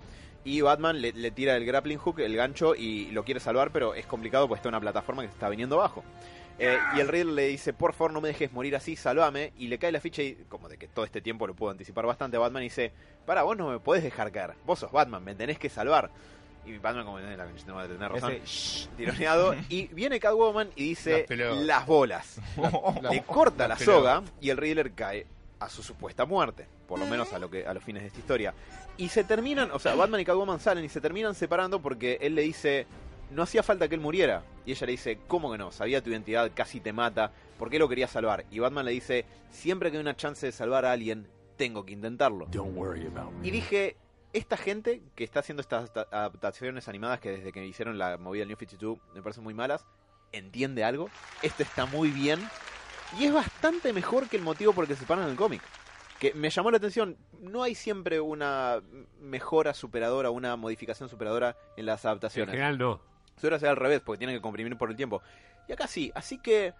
y 0.43 0.62
Batman 0.62 1.01
le, 1.01 1.32
tira 1.32 1.56
el 1.56 1.65
grappling 1.65 1.97
hook, 1.97 2.19
el 2.19 2.36
gancho 2.36 2.75
y 2.75 3.12
lo 3.12 3.23
quiere 3.23 3.39
salvar, 3.39 3.71
pero 3.71 3.95
es 3.95 4.06
complicado 4.06 4.47
pues 4.47 4.60
está 4.60 4.69
una 4.69 4.80
plataforma 4.80 5.23
que 5.23 5.30
se 5.30 5.34
está 5.34 5.49
viniendo 5.49 5.80
abajo. 5.80 6.04
Eh, 6.58 6.78
y 6.95 6.99
el 6.99 7.08
Riddler 7.08 7.34
le 7.34 7.47
dice, 7.47 7.73
por 7.73 7.93
favor 7.93 8.13
no 8.13 8.21
me 8.21 8.30
dejes 8.30 8.54
morir 8.54 8.75
así, 8.75 8.95
salvame. 8.95 9.54
Y 9.58 9.67
le 9.67 9.78
cae 9.78 9.91
la 9.91 9.99
ficha 9.99 10.21
y 10.21 10.36
como 10.47 10.69
de 10.69 10.78
que 10.78 10.88
todo 10.88 11.04
este 11.04 11.21
tiempo 11.21 11.47
lo 11.47 11.56
puedo 11.56 11.71
anticipar 11.71 12.06
bastante 12.06 12.38
Batman 12.38 12.63
y 12.63 12.67
dice, 12.67 12.91
para, 13.25 13.43
vos 13.43 13.58
no 13.58 13.69
me 13.69 13.80
podés 13.80 14.04
dejar 14.04 14.32
caer. 14.32 14.54
Vos 14.65 14.80
sos 14.80 14.91
Batman, 14.91 15.23
me 15.23 15.36
tenés 15.36 15.60
que 15.60 15.69
salvar. 15.69 16.12
Y 16.65 16.78
Batman 16.78 17.06
como 17.06 17.19
"Eh, 17.19 17.38
la 17.38 17.45
concha 17.45 17.82
de 17.84 17.88
tenés 17.95 18.12
razón. 18.12 18.32
Ese. 18.34 18.89
Tironeado. 18.97 19.56
Y 19.69 19.88
viene 19.88 20.19
Catwoman 20.19 20.69
y 20.75 20.89
dice, 20.89 21.25
Las 21.65 21.86
bolas. 21.86 22.39
La- 23.01 23.10
Le 23.12 23.21
corta 23.23 23.67
la 23.67 23.78
soga 23.78 24.23
y 24.41 24.49
el 24.49 24.58
Riddler 24.58 24.93
cae 24.93 25.28
a 25.60 25.69
su 25.69 25.84
supuesta 25.84 26.25
muerte. 26.25 26.67
Por 26.88 26.99
lo 26.99 27.06
menos 27.08 27.34
a, 27.34 27.39
lo 27.39 27.49
que, 27.49 27.65
a 27.65 27.73
los 27.73 27.84
fines 27.84 28.04
de 28.04 28.08
esta 28.08 28.19
historia. 28.19 28.54
Y 28.97 29.10
se 29.10 29.23
terminan, 29.23 29.71
o 29.71 29.80
sea, 29.80 29.95
Batman 29.95 30.21
y 30.21 30.25
Catwoman 30.25 30.60
salen 30.60 30.86
y 30.86 30.89
se 30.89 31.01
terminan 31.01 31.34
separando 31.36 31.82
porque 31.82 32.19
él 32.21 32.36
le 32.36 32.43
dice, 32.43 32.86
no 33.32 33.41
hacía 33.43 33.63
falta 33.63 33.88
que 33.88 33.95
él 33.95 34.01
muriera. 34.01 34.43
Y 34.65 34.71
ella 34.71 34.86
le 34.86 34.91
dice, 34.91 35.19
¿cómo 35.28 35.51
que 35.51 35.58
no? 35.58 35.71
Sabía 35.71 36.01
tu 36.04 36.10
identidad, 36.12 36.51
casi 36.54 36.80
te 36.80 36.93
mata. 36.93 37.32
¿Por 37.58 37.69
qué 37.69 37.80
lo 37.80 37.89
quería 37.89 38.08
salvar? 38.08 38.45
Y 38.51 38.60
Batman 38.60 38.86
le 38.86 38.91
dice, 38.91 39.25
siempre 39.49 39.89
que 39.91 39.97
hay 39.97 40.01
una 40.01 40.15
chance 40.15 40.45
de 40.45 40.51
salvar 40.51 40.86
a 40.86 40.91
alguien, 40.91 41.28
tengo 41.58 41.86
que 41.86 41.93
intentarlo. 41.93 42.45
Y 43.43 43.49
dije, 43.51 43.95
esta 44.38 44.58
gente 44.58 45.02
que 45.15 45.24
está 45.24 45.39
haciendo 45.39 45.62
estas 45.62 45.89
adapta- 45.91 46.08
adaptaciones 46.12 46.88
animadas 46.88 47.19
que 47.19 47.32
desde 47.32 47.52
que 47.52 47.65
hicieron 47.65 47.98
la 47.98 48.17
movida 48.17 48.41
del 48.41 48.50
New 48.50 48.58
52 48.58 48.98
me 49.13 49.21
parecen 49.21 49.43
muy 49.43 49.54
malas, 49.54 49.86
entiende 50.32 50.84
algo. 50.84 51.10
Esto 51.41 51.63
está 51.63 51.86
muy 51.86 52.10
bien. 52.10 52.39
Y 53.19 53.26
es 53.26 53.34
bastante 53.34 53.93
mejor 53.93 54.28
que 54.28 54.36
el 54.38 54.43
motivo 54.43 54.74
por 54.74 54.84
el 54.84 54.88
que 54.89 54.95
se 54.95 55.02
separan 55.02 55.26
en 55.26 55.32
el 55.32 55.38
cómic. 55.38 55.62
Que 56.19 56.34
me 56.34 56.50
llamó 56.50 56.71
la 56.71 56.78
atención, 56.78 57.17
no 57.41 57.62
hay 57.63 57.76
siempre 57.76 58.19
una 58.19 58.82
mejora 59.19 59.74
superadora, 59.74 60.30
una 60.32 60.56
modificación 60.56 61.08
superadora 61.10 61.56
en 61.78 61.86
las 61.86 62.04
En 62.04 62.10
adaptaciones. 62.10 62.52
general 62.52 62.78
no. 62.78 63.02
Suele 63.38 63.60
ser 63.60 63.69
al 63.69 63.76
revés, 63.76 64.02
porque 64.02 64.17
tienen 64.19 64.36
que 64.36 64.41
comprimir 64.41 64.78
por 64.78 64.89
el 64.89 64.95
tiempo. 64.95 65.21
Y 65.67 65.74
acá 65.74 65.88
sí, 65.88 66.12
así 66.15 66.38
que 66.39 66.74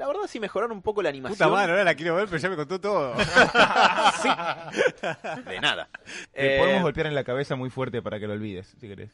la 0.00 0.06
verdad 0.06 0.22
sí 0.26 0.40
mejoraron 0.40 0.72
un 0.72 0.80
poco 0.80 1.02
la 1.02 1.10
animación. 1.10 1.36
Puta 1.36 1.50
madre, 1.50 1.72
ahora 1.72 1.84
la 1.84 1.94
quiero 1.94 2.14
ver, 2.14 2.24
pero 2.24 2.38
ya 2.38 2.48
me 2.48 2.56
contó 2.56 2.80
todo. 2.80 3.14
De 5.46 5.60
nada. 5.60 5.90
Te 6.32 6.56
Eh, 6.56 6.58
podemos 6.58 6.82
golpear 6.84 7.06
en 7.08 7.14
la 7.14 7.22
cabeza 7.22 7.54
muy 7.54 7.68
fuerte 7.68 8.00
para 8.00 8.18
que 8.18 8.26
lo 8.26 8.32
olvides, 8.32 8.74
si 8.80 8.88
querés. 8.88 9.10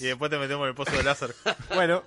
Y 0.00 0.06
después 0.06 0.30
te 0.30 0.38
metemos 0.38 0.64
en 0.64 0.68
el 0.70 0.74
pozo 0.74 0.96
de 0.96 1.02
láser. 1.02 1.34
bueno, 1.74 2.02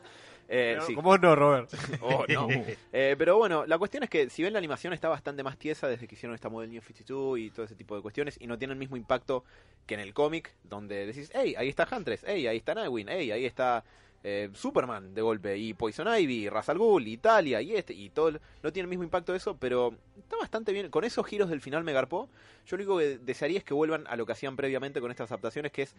eh, 0.48 0.80
sí. 0.88 0.96
como 0.96 1.20
no, 1.20 1.36
Robert. 1.36 1.70
Oh, 2.02 2.26
no. 2.28 2.48
Eh, 2.92 3.14
pero 3.16 3.38
bueno, 3.38 3.68
la 3.68 3.78
cuestión 3.78 4.02
es 4.02 4.10
que 4.10 4.28
si 4.32 4.42
ven 4.42 4.54
la 4.54 4.60
animación 4.60 4.92
está 4.94 5.08
bastante 5.08 5.44
más 5.44 5.56
tiesa 5.58 5.88
desde 5.88 6.08
que 6.08 6.16
hicieron 6.16 6.34
esta 6.34 6.50
model 6.50 6.72
New 6.72 6.82
52 6.82 7.38
y 7.38 7.52
todo 7.52 7.68
ese 7.68 7.76
tipo 7.76 7.96
de 7.96 8.02
cuestiones 8.02 8.38
y 8.42 8.48
no 8.48 8.58
tiene 8.58 8.74
el 8.74 8.80
mismo 8.80 8.98
impacto 8.98 9.44
que 9.86 9.94
en 9.94 10.00
el 10.00 10.16
cómic 10.16 10.52
donde 10.64 11.06
decís, 11.06 11.30
hey, 11.36 11.54
ahí 11.60 11.70
está 11.70 11.88
Huntress, 11.92 12.24
hey, 12.26 12.48
ahí 12.48 12.58
está 12.58 12.74
Nightwing, 12.74 13.06
hey, 13.08 13.30
ahí 13.30 13.46
está 13.46 13.84
eh, 14.24 14.50
Superman 14.54 15.14
de 15.14 15.22
golpe 15.22 15.58
y 15.58 15.74
Poison 15.74 16.08
Ivy, 16.08 16.46
y 16.46 16.50
Ra's 16.50 16.70
al 16.70 16.78
Ghul, 16.78 17.08
Italia 17.08 17.62
y 17.62 17.76
este 17.76 17.94
y 17.94 18.10
todo, 18.10 18.40
no 18.62 18.74
tiene 18.74 18.86
el 18.86 18.90
mismo 18.90 19.04
impacto 19.04 19.34
eso, 19.34 19.56
pero 19.58 19.94
está 20.18 20.38
bastante 20.38 20.74
bien. 20.74 20.90
Con 20.90 21.04
esos 21.04 21.26
giros 21.26 21.50
del 21.50 21.62
final 21.62 21.84
me 21.84 21.94
garpó. 21.94 22.30
Yo 22.66 22.78
lo 22.78 22.84
único 22.84 22.98
que 22.98 23.18
desearía 23.20 23.60
es 23.60 23.64
que 23.64 23.74
vuelvan 23.74 24.06
a 24.08 24.16
lo 24.16 24.26
que 24.26 24.34
hacían 24.34 24.56
previamente 24.56 25.02
con 25.02 25.12
estas 25.12 25.32
adaptaciones, 25.32 25.72
que 25.72 25.84
es 25.84 25.96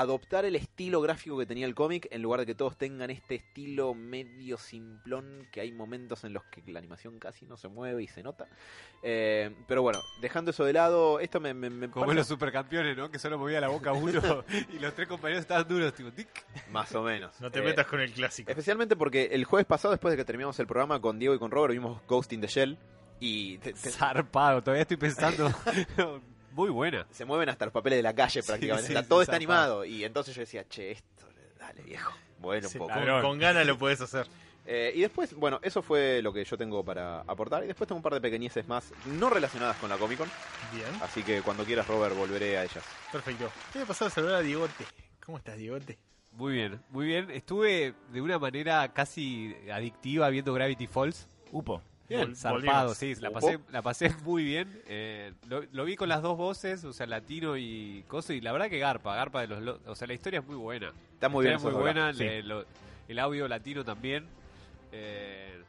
adoptar 0.00 0.44
el 0.44 0.56
estilo 0.56 1.00
gráfico 1.00 1.38
que 1.38 1.46
tenía 1.46 1.66
el 1.66 1.74
cómic 1.74 2.08
en 2.10 2.22
lugar 2.22 2.40
de 2.40 2.46
que 2.46 2.54
todos 2.54 2.76
tengan 2.76 3.10
este 3.10 3.34
estilo 3.36 3.94
medio 3.94 4.56
simplón 4.58 5.48
que 5.52 5.60
hay 5.60 5.72
momentos 5.72 6.24
en 6.24 6.32
los 6.32 6.44
que 6.44 6.62
la 6.70 6.78
animación 6.78 7.18
casi 7.18 7.46
no 7.46 7.56
se 7.56 7.68
mueve 7.68 8.02
y 8.02 8.06
se 8.06 8.22
nota. 8.22 8.46
Eh, 9.02 9.54
pero 9.66 9.82
bueno, 9.82 9.98
dejando 10.20 10.50
eso 10.52 10.64
de 10.64 10.72
lado, 10.72 11.20
esto 11.20 11.40
me... 11.40 11.54
me, 11.54 11.70
me 11.70 11.88
Como 11.90 12.06
parece- 12.06 12.18
los 12.18 12.26
supercampeones, 12.28 12.96
¿no? 12.96 13.10
Que 13.10 13.18
solo 13.18 13.38
movía 13.38 13.60
la 13.60 13.68
boca 13.68 13.92
uno 13.92 14.44
y 14.72 14.78
los 14.78 14.94
tres 14.94 15.08
compañeros 15.08 15.40
estaban 15.42 15.66
duros, 15.68 15.92
tipo, 15.94 16.10
tic. 16.12 16.28
Más 16.70 16.94
o 16.94 17.02
menos. 17.02 17.40
No 17.40 17.50
te 17.50 17.58
Eh, 17.60 17.62
metas 17.62 17.86
con 17.86 18.00
el 18.00 18.12
clásico. 18.12 18.50
Especialmente 18.50 18.96
porque 18.96 19.26
el 19.32 19.44
jueves 19.44 19.66
pasado, 19.66 19.92
después 19.92 20.12
de 20.12 20.16
que 20.16 20.24
terminamos 20.24 20.58
el 20.60 20.66
programa 20.66 21.00
con 21.00 21.18
Diego 21.18 21.34
y 21.34 21.38
con 21.38 21.50
Robert, 21.50 21.72
vimos 21.72 22.00
Ghost 22.06 22.32
in 22.32 22.40
the 22.40 22.46
Shell 22.46 22.78
y 23.20 23.58
te- 23.58 23.72
te- 23.72 23.90
Zarpado, 23.90 24.62
todavía 24.62 24.82
estoy 24.82 24.96
pensando. 24.96 25.50
Muy 26.58 26.70
buena. 26.70 27.06
se 27.10 27.24
mueven 27.24 27.48
hasta 27.48 27.64
los 27.66 27.72
papeles 27.72 27.98
de 27.98 28.02
la 28.02 28.14
calle 28.14 28.42
prácticamente. 28.46 28.86
sí, 28.88 28.92
Está- 28.92 29.02
sí, 29.04 29.08
todo 29.08 29.22
está 29.22 29.36
animado 29.36 29.84
y 29.84 30.04
entonces 30.04 30.34
yo 30.34 30.40
decía, 30.40 30.66
che, 30.68 30.90
esto, 30.90 31.26
dale 31.58 31.82
viejo, 31.82 32.12
bueno 32.40 32.68
Sí, 32.68 32.78
un 32.78 32.88
poco. 32.88 33.00
con, 33.22 33.38
ganas 33.38 33.64
lo 33.66 33.78
puedes 33.78 34.00
hacer. 34.00 34.26
Eh, 34.70 34.92
y 34.94 35.00
después, 35.00 35.32
bueno, 35.34 35.60
eso 35.62 35.80
fue 35.82 36.20
lo 36.20 36.30
que 36.32 36.44
yo 36.44 36.58
tengo 36.58 36.84
para 36.84 37.20
aportar. 37.22 37.64
Y 37.64 37.68
después 37.68 37.88
tengo 37.88 37.96
un 37.96 38.02
par 38.02 38.12
de 38.12 38.20
pequeñeces 38.20 38.68
más, 38.68 38.92
no 39.06 39.30
relacionadas 39.30 39.76
con 39.78 39.88
la 39.88 39.96
Comic 39.96 40.18
Con. 40.18 40.28
Bien, 40.74 40.88
Así 41.00 41.22
que 41.22 41.40
cuando 41.40 41.64
quieras, 41.64 41.86
Robert, 41.86 42.14
volveré 42.14 42.58
a 42.58 42.64
ellas. 42.64 42.84
perfecto. 43.10 43.50
¿Qué 43.72 43.78
le 43.78 43.86
pasó 43.86 44.04
a 44.06 44.10
saludar 44.10 44.34
a 44.34 44.40
Diegote? 44.40 44.84
¿Cómo 45.24 45.38
estás, 45.38 45.56
Diegote? 45.56 45.96
Muy 46.32 46.52
bien, 46.52 46.82
muy 46.90 47.06
bien. 47.06 47.30
Estuve 47.30 47.94
de 48.12 48.20
una 48.20 48.38
manera 48.38 48.92
casi 48.92 49.56
adictiva 49.72 50.28
viendo 50.28 50.52
Gravity 50.52 50.86
Falls. 50.86 51.26
Upo. 51.50 51.80
Bien, 52.08 52.34
Zarpado, 52.34 52.54
volvimos. 52.88 52.96
sí, 52.96 53.14
la 53.16 53.30
pasé, 53.30 53.58
la 53.70 53.82
pasé 53.82 54.10
muy 54.24 54.42
bien. 54.44 54.80
Eh, 54.86 55.32
lo, 55.48 55.62
lo 55.72 55.84
vi 55.84 55.94
con 55.96 56.08
las 56.08 56.22
dos 56.22 56.36
voces, 56.38 56.82
o 56.84 56.92
sea, 56.92 57.06
latino 57.06 57.56
y 57.56 58.02
coso, 58.08 58.32
y 58.32 58.40
la 58.40 58.52
verdad 58.52 58.70
que 58.70 58.78
garpa, 58.78 59.14
garpa 59.14 59.42
de 59.42 59.48
los... 59.48 59.60
lo- 59.62 59.80
O 59.86 59.94
sea, 59.94 60.06
la 60.06 60.14
historia 60.14 60.40
es 60.40 60.46
muy 60.46 60.56
buena. 60.56 60.92
Está 61.14 61.28
muy 61.28 61.44
La 61.44 61.50
bien. 61.50 61.56
historia 61.58 61.70
es 61.70 61.74
muy 61.74 61.82
buena, 61.82 62.12
le- 62.12 62.42
lo- 62.42 62.64
el 63.08 63.18
audio 63.18 63.46
latino 63.48 63.84
también. 63.84 64.24
Eh, 64.92 65.62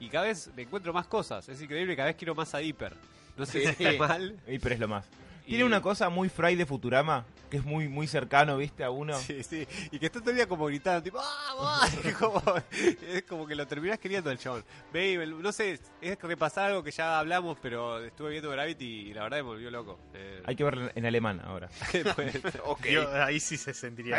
y 0.00 0.08
cada 0.08 0.26
vez 0.26 0.50
le 0.56 0.62
encuentro 0.62 0.92
más 0.92 1.06
cosas, 1.06 1.48
es 1.48 1.62
increíble, 1.62 1.94
cada 1.94 2.08
vez 2.08 2.16
quiero 2.16 2.34
más 2.34 2.54
a 2.54 2.60
Hyper. 2.62 2.92
No 3.36 3.46
sé 3.46 3.60
Sí. 3.66 3.74
si 3.74 3.84
está 3.84 4.06
mal. 4.08 4.36
Pero 4.46 4.74
es 4.74 4.80
lo 4.80 4.88
más. 4.88 5.06
Tiene 5.44 5.64
Y- 5.64 5.66
una 5.66 5.80
cosa 5.82 6.08
muy 6.08 6.28
Fry 6.28 6.54
de 6.56 6.66
Futurama, 6.66 7.24
que 7.50 7.58
es 7.58 7.64
muy 7.64 7.86
muy 7.88 8.06
cercano, 8.06 8.56
¿viste? 8.56 8.82
A 8.82 8.90
uno. 8.90 9.16
Sí, 9.18 9.42
sí. 9.42 9.66
Y 9.92 9.98
que 9.98 10.06
está 10.06 10.20
todo 10.20 10.30
el 10.30 10.36
día 10.36 10.48
como 10.48 10.66
gritando, 10.66 11.02
tipo, 11.02 11.18
¡ah! 11.20 11.86
Es 12.04 12.14
como, 12.16 12.42
es 12.72 13.22
como 13.24 13.46
que 13.46 13.54
lo 13.54 13.66
terminás 13.66 13.98
queriendo 13.98 14.30
el 14.30 14.38
chabón. 14.38 14.64
Babe, 14.92 15.26
no 15.26 15.52
sé, 15.52 15.78
es 16.00 16.18
repasar 16.22 16.70
algo 16.70 16.82
que 16.82 16.90
ya 16.90 17.18
hablamos, 17.18 17.58
pero 17.60 18.02
estuve 18.04 18.30
viendo 18.30 18.50
Gravity 18.50 18.84
y 19.10 19.14
la 19.14 19.24
verdad 19.24 19.38
me 19.38 19.42
volvió 19.42 19.70
loco. 19.70 19.98
Eh, 20.14 20.42
Hay 20.46 20.56
que 20.56 20.64
verlo 20.64 20.90
en 20.94 21.06
alemán 21.06 21.40
ahora. 21.44 21.68
Yo- 22.90 23.24
ahí 23.24 23.38
sí 23.40 23.56
se 23.56 23.74
sentiría. 23.74 24.16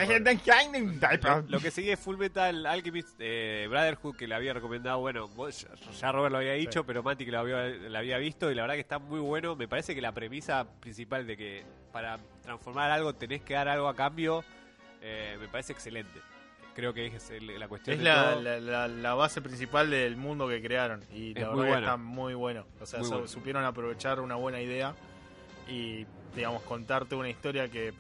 Lo, 1.48 1.60
que 1.60 1.72
sigue 1.72 1.94
es 1.94 2.00
Full 2.00 2.18
Metal 2.18 2.66
Alchemist 2.66 3.16
eh, 3.20 3.66
Brotherhood, 3.70 4.16
que 4.16 4.28
le 4.28 4.36
había 4.36 4.54
recomendado, 4.54 5.00
bueno, 5.00 5.28
vos 5.30 5.66
ya, 6.00 6.12
Robert 6.12 6.32
lo 6.32 6.38
había 6.38 6.54
dicho, 6.54 6.86
pero 6.86 7.02
Mati 7.04 7.26
que 7.26 7.32
lo 7.32 7.40
había 7.40 8.18
visto 8.18 8.52
y 8.52 8.56
la 8.56 8.62
verdad 8.64 8.76
que 8.76 8.82
está 8.82 9.00
muy 9.00 9.20
bueno. 9.20 9.56
Me 9.56 9.68
parece 9.68 9.96
que 9.96 10.02
la 10.02 10.12
premisa 10.14 10.68
principal 10.80 11.15
de 11.24 11.38
que 11.38 11.64
para 11.92 12.20
transformar 12.42 12.92
algo 12.92 13.14
tenés 13.14 13.42
que 13.42 13.54
dar 13.54 13.68
algo 13.68 13.88
a 13.88 13.96
cambio, 13.96 14.44
eh, 15.02 15.38
me 15.40 15.48
parece 15.48 15.74
excelente. 15.74 16.20
Creo 16.76 16.94
que 16.94 17.06
es 17.06 17.30
el- 17.30 17.58
la 17.58 17.68
cuestión 17.70 17.94
Es 17.94 18.00
de 18.00 18.04
la, 18.10 18.32
todo. 18.34 18.42
la, 18.42 18.60
la- 18.60 18.88
la 18.90 19.14
base 19.14 19.42
principal 19.42 19.90
del 19.90 20.18
mundo 20.18 20.48
que 20.50 20.62
crearon. 20.62 21.02
Y 21.14 21.34
la 21.34 21.50
verdad 21.50 21.64
que 21.74 21.80
está 21.80 21.98
muy 21.98 22.34
bueno. 22.34 22.66
O 22.82 22.86
sea, 22.86 23.00
bueno. 23.00 23.28
supieron 23.28 23.64
aprovechar 23.64 24.20
una 24.20 24.36
buena 24.36 24.60
idea 24.62 24.94
y, 25.70 26.06
digamos, 26.36 26.62
contarte 26.64 27.16
una 27.16 27.30
historia 27.30 27.70
que 27.70 27.94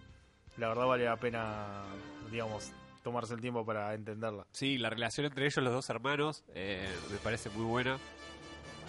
la 0.57 0.67
verdad 0.67 0.85
vale 0.87 1.05
la 1.05 1.15
pena, 1.15 1.83
digamos, 2.31 2.71
tomarse 3.01 3.33
el 3.33 3.39
tiempo 3.41 3.65
para 3.65 3.93
entenderla. 3.93 4.45
Sí, 4.51 4.77
la 4.77 4.89
relación 4.89 5.25
entre 5.27 5.45
ellos, 5.45 5.63
los 5.63 5.71
dos 5.73 5.89
hermanos, 5.89 6.43
eh, 6.53 6.85
me 7.11 7.17
parece 7.17 7.49
muy 7.51 7.63
buena. 7.65 7.97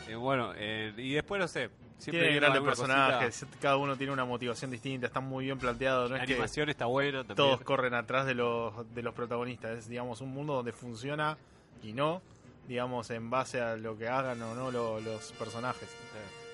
Eh, 0.08 0.14
bueno, 0.16 0.52
eh, 0.56 0.92
y 0.96 1.12
después 1.12 1.40
no 1.40 1.46
sé. 1.48 1.70
Siempre 1.98 2.20
Tiene 2.20 2.34
digo 2.34 2.40
grandes 2.52 2.62
personajes, 2.62 3.46
cada 3.60 3.76
uno 3.78 3.96
tiene 3.96 4.12
una 4.12 4.24
motivación 4.24 4.70
distinta, 4.70 5.06
está 5.06 5.20
muy 5.20 5.46
bien 5.46 5.58
planteado. 5.58 6.08
No 6.08 6.08
cosita. 6.10 6.16
La 6.18 6.22
es 6.22 6.26
que 6.28 6.34
animación 6.34 6.68
está 6.68 6.86
también. 7.20 7.36
todos 7.36 7.60
corren 7.62 7.94
atrás 7.94 8.26
de 8.26 8.34
los, 8.34 8.94
de 8.94 9.02
los 9.02 9.14
protagonistas. 9.14 9.78
Es, 9.78 9.88
digamos, 9.88 10.20
un 10.20 10.28
mundo 10.30 10.54
donde 10.54 10.72
funciona 10.72 11.38
y 11.82 11.92
no, 11.94 12.20
digamos, 12.68 13.10
en 13.10 13.30
base 13.30 13.60
a 13.60 13.76
lo 13.76 13.96
que 13.96 14.08
hagan 14.08 14.40
o 14.42 14.54
no 14.54 14.70
lo- 14.70 15.00
los 15.00 15.32
personajes. 15.32 15.88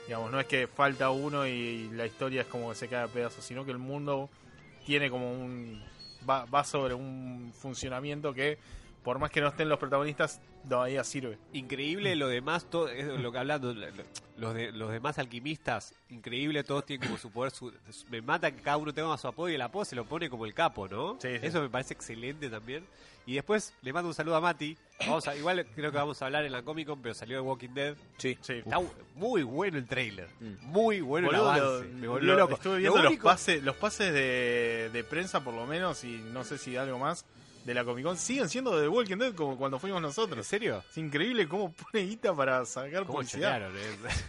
Digamos, 0.06 0.30
no 0.30 0.38
es 0.40 0.46
que 0.46 0.66
falta 0.66 1.10
uno 1.10 1.46
y 1.46 1.88
la 1.92 2.06
historia 2.06 2.42
es 2.42 2.46
como 2.46 2.68
que 2.70 2.74
se 2.76 2.88
cae 2.88 3.02
a 3.04 3.08
pedazos, 3.08 3.44
sino 3.44 3.64
que 3.64 3.70
el 3.72 3.78
mundo 3.78 4.30
tiene 4.86 5.10
como 5.10 5.32
un. 5.32 5.82
va, 6.28 6.44
va 6.46 6.62
sobre 6.64 6.94
un 6.94 7.52
funcionamiento 7.54 8.32
que, 8.34 8.58
por 9.02 9.18
más 9.18 9.30
que 9.30 9.40
no 9.40 9.48
estén 9.48 9.68
los 9.68 9.78
protagonistas, 9.78 10.40
todavía 10.68 11.02
sirve. 11.04 11.38
Increíble 11.52 12.14
lo 12.16 12.28
demás, 12.28 12.68
todo, 12.70 12.88
es 12.88 13.04
lo 13.06 13.32
que 13.32 13.38
hablando, 13.38 13.74
lo- 13.74 13.86
los, 14.38 14.54
de, 14.54 14.72
los 14.72 14.90
demás 14.90 15.18
alquimistas, 15.18 15.94
increíble, 16.08 16.64
todos 16.64 16.86
tienen 16.86 17.06
como 17.06 17.18
su 17.18 17.30
poder. 17.30 17.50
Su, 17.52 17.72
su- 17.90 18.06
me 18.10 18.22
mata 18.22 18.50
que 18.50 18.62
cada 18.62 18.76
uno 18.76 18.92
tenga 18.94 19.16
su 19.18 19.28
apodo 19.28 19.48
y 19.50 19.54
el 19.54 19.62
apodo 19.62 19.84
se 19.84 19.96
lo 19.96 20.04
pone 20.04 20.30
como 20.30 20.46
el 20.46 20.54
capo, 20.54 20.88
¿no? 20.88 21.16
Sí, 21.20 21.28
sí. 21.38 21.46
Eso 21.46 21.60
me 21.60 21.68
parece 21.68 21.94
excelente 21.94 22.48
también. 22.48 22.84
Y 23.24 23.34
después 23.34 23.72
le 23.82 23.92
mando 23.92 24.08
un 24.08 24.14
saludo 24.14 24.34
a 24.34 24.40
Mati. 24.40 24.76
Vamos 25.06 25.28
a, 25.28 25.36
igual 25.36 25.64
creo 25.76 25.92
que 25.92 25.96
vamos 25.96 26.20
a 26.20 26.24
hablar 26.26 26.44
en 26.44 26.50
la 26.50 26.62
Comic 26.62 26.88
Con, 26.88 27.00
pero 27.02 27.14
salió 27.14 27.36
de 27.36 27.40
Walking 27.42 27.68
Dead. 27.72 27.94
Sí. 28.18 28.36
Sí. 28.40 28.54
Está 28.54 28.80
muy 29.14 29.44
bueno 29.44 29.78
el 29.78 29.86
trailer. 29.86 30.28
Mm. 30.40 30.54
Muy 30.62 31.00
bueno 31.02 31.28
Boludo, 31.28 31.52
el 31.54 31.60
lo- 31.60 31.68
avance. 31.68 31.88
me 31.94 32.06
lo- 32.06 32.12
volvió 32.12 32.34
loco. 32.34 32.54
Estuve 32.54 32.72
Lo 32.80 32.92
viendo 32.94 33.02
los 33.10 33.16
pases, 33.18 33.62
los 33.62 33.76
pases 33.76 34.12
de, 34.12 34.90
de 34.92 35.04
prensa 35.04 35.42
por 35.44 35.54
lo 35.54 35.66
menos 35.66 36.02
y 36.02 36.18
no 36.32 36.42
sé 36.42 36.58
si 36.58 36.76
algo 36.76 36.98
más 36.98 37.24
de 37.64 37.74
la 37.74 37.84
Comic 37.84 38.04
Con 38.04 38.16
siguen 38.16 38.48
siendo 38.48 38.76
de 38.76 38.82
The 38.82 38.88
Walking 38.88 39.16
Dead 39.18 39.34
como 39.34 39.56
cuando 39.56 39.78
fuimos 39.78 39.98
¿En 39.98 40.02
nosotros. 40.02 40.44
serio? 40.46 40.82
Es 40.90 40.98
increíble 40.98 41.46
cómo 41.46 41.72
pone 41.72 42.04
guita 42.04 42.34
para 42.34 42.64
sacar 42.64 43.02
¿Cómo 43.06 43.18
publicidad. 43.18 43.70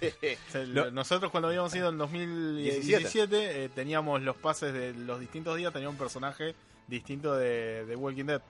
eh? 0.01 0.37
O 0.49 0.51
sea, 0.51 0.63
Lo- 0.65 0.91
Nosotros 0.91 1.31
cuando 1.31 1.47
habíamos 1.47 1.73
ido 1.75 1.89
en 1.89 1.97
2017 1.97 3.63
eh, 3.65 3.69
teníamos 3.69 4.21
los 4.21 4.35
pases 4.35 4.73
de 4.73 4.93
los 4.93 5.19
distintos 5.19 5.57
días, 5.57 5.73
tenía 5.73 5.89
un 5.89 5.97
personaje 5.97 6.55
distinto 6.87 7.35
de, 7.35 7.85
de 7.85 7.95
Walking 7.95 8.25
Dead. 8.25 8.41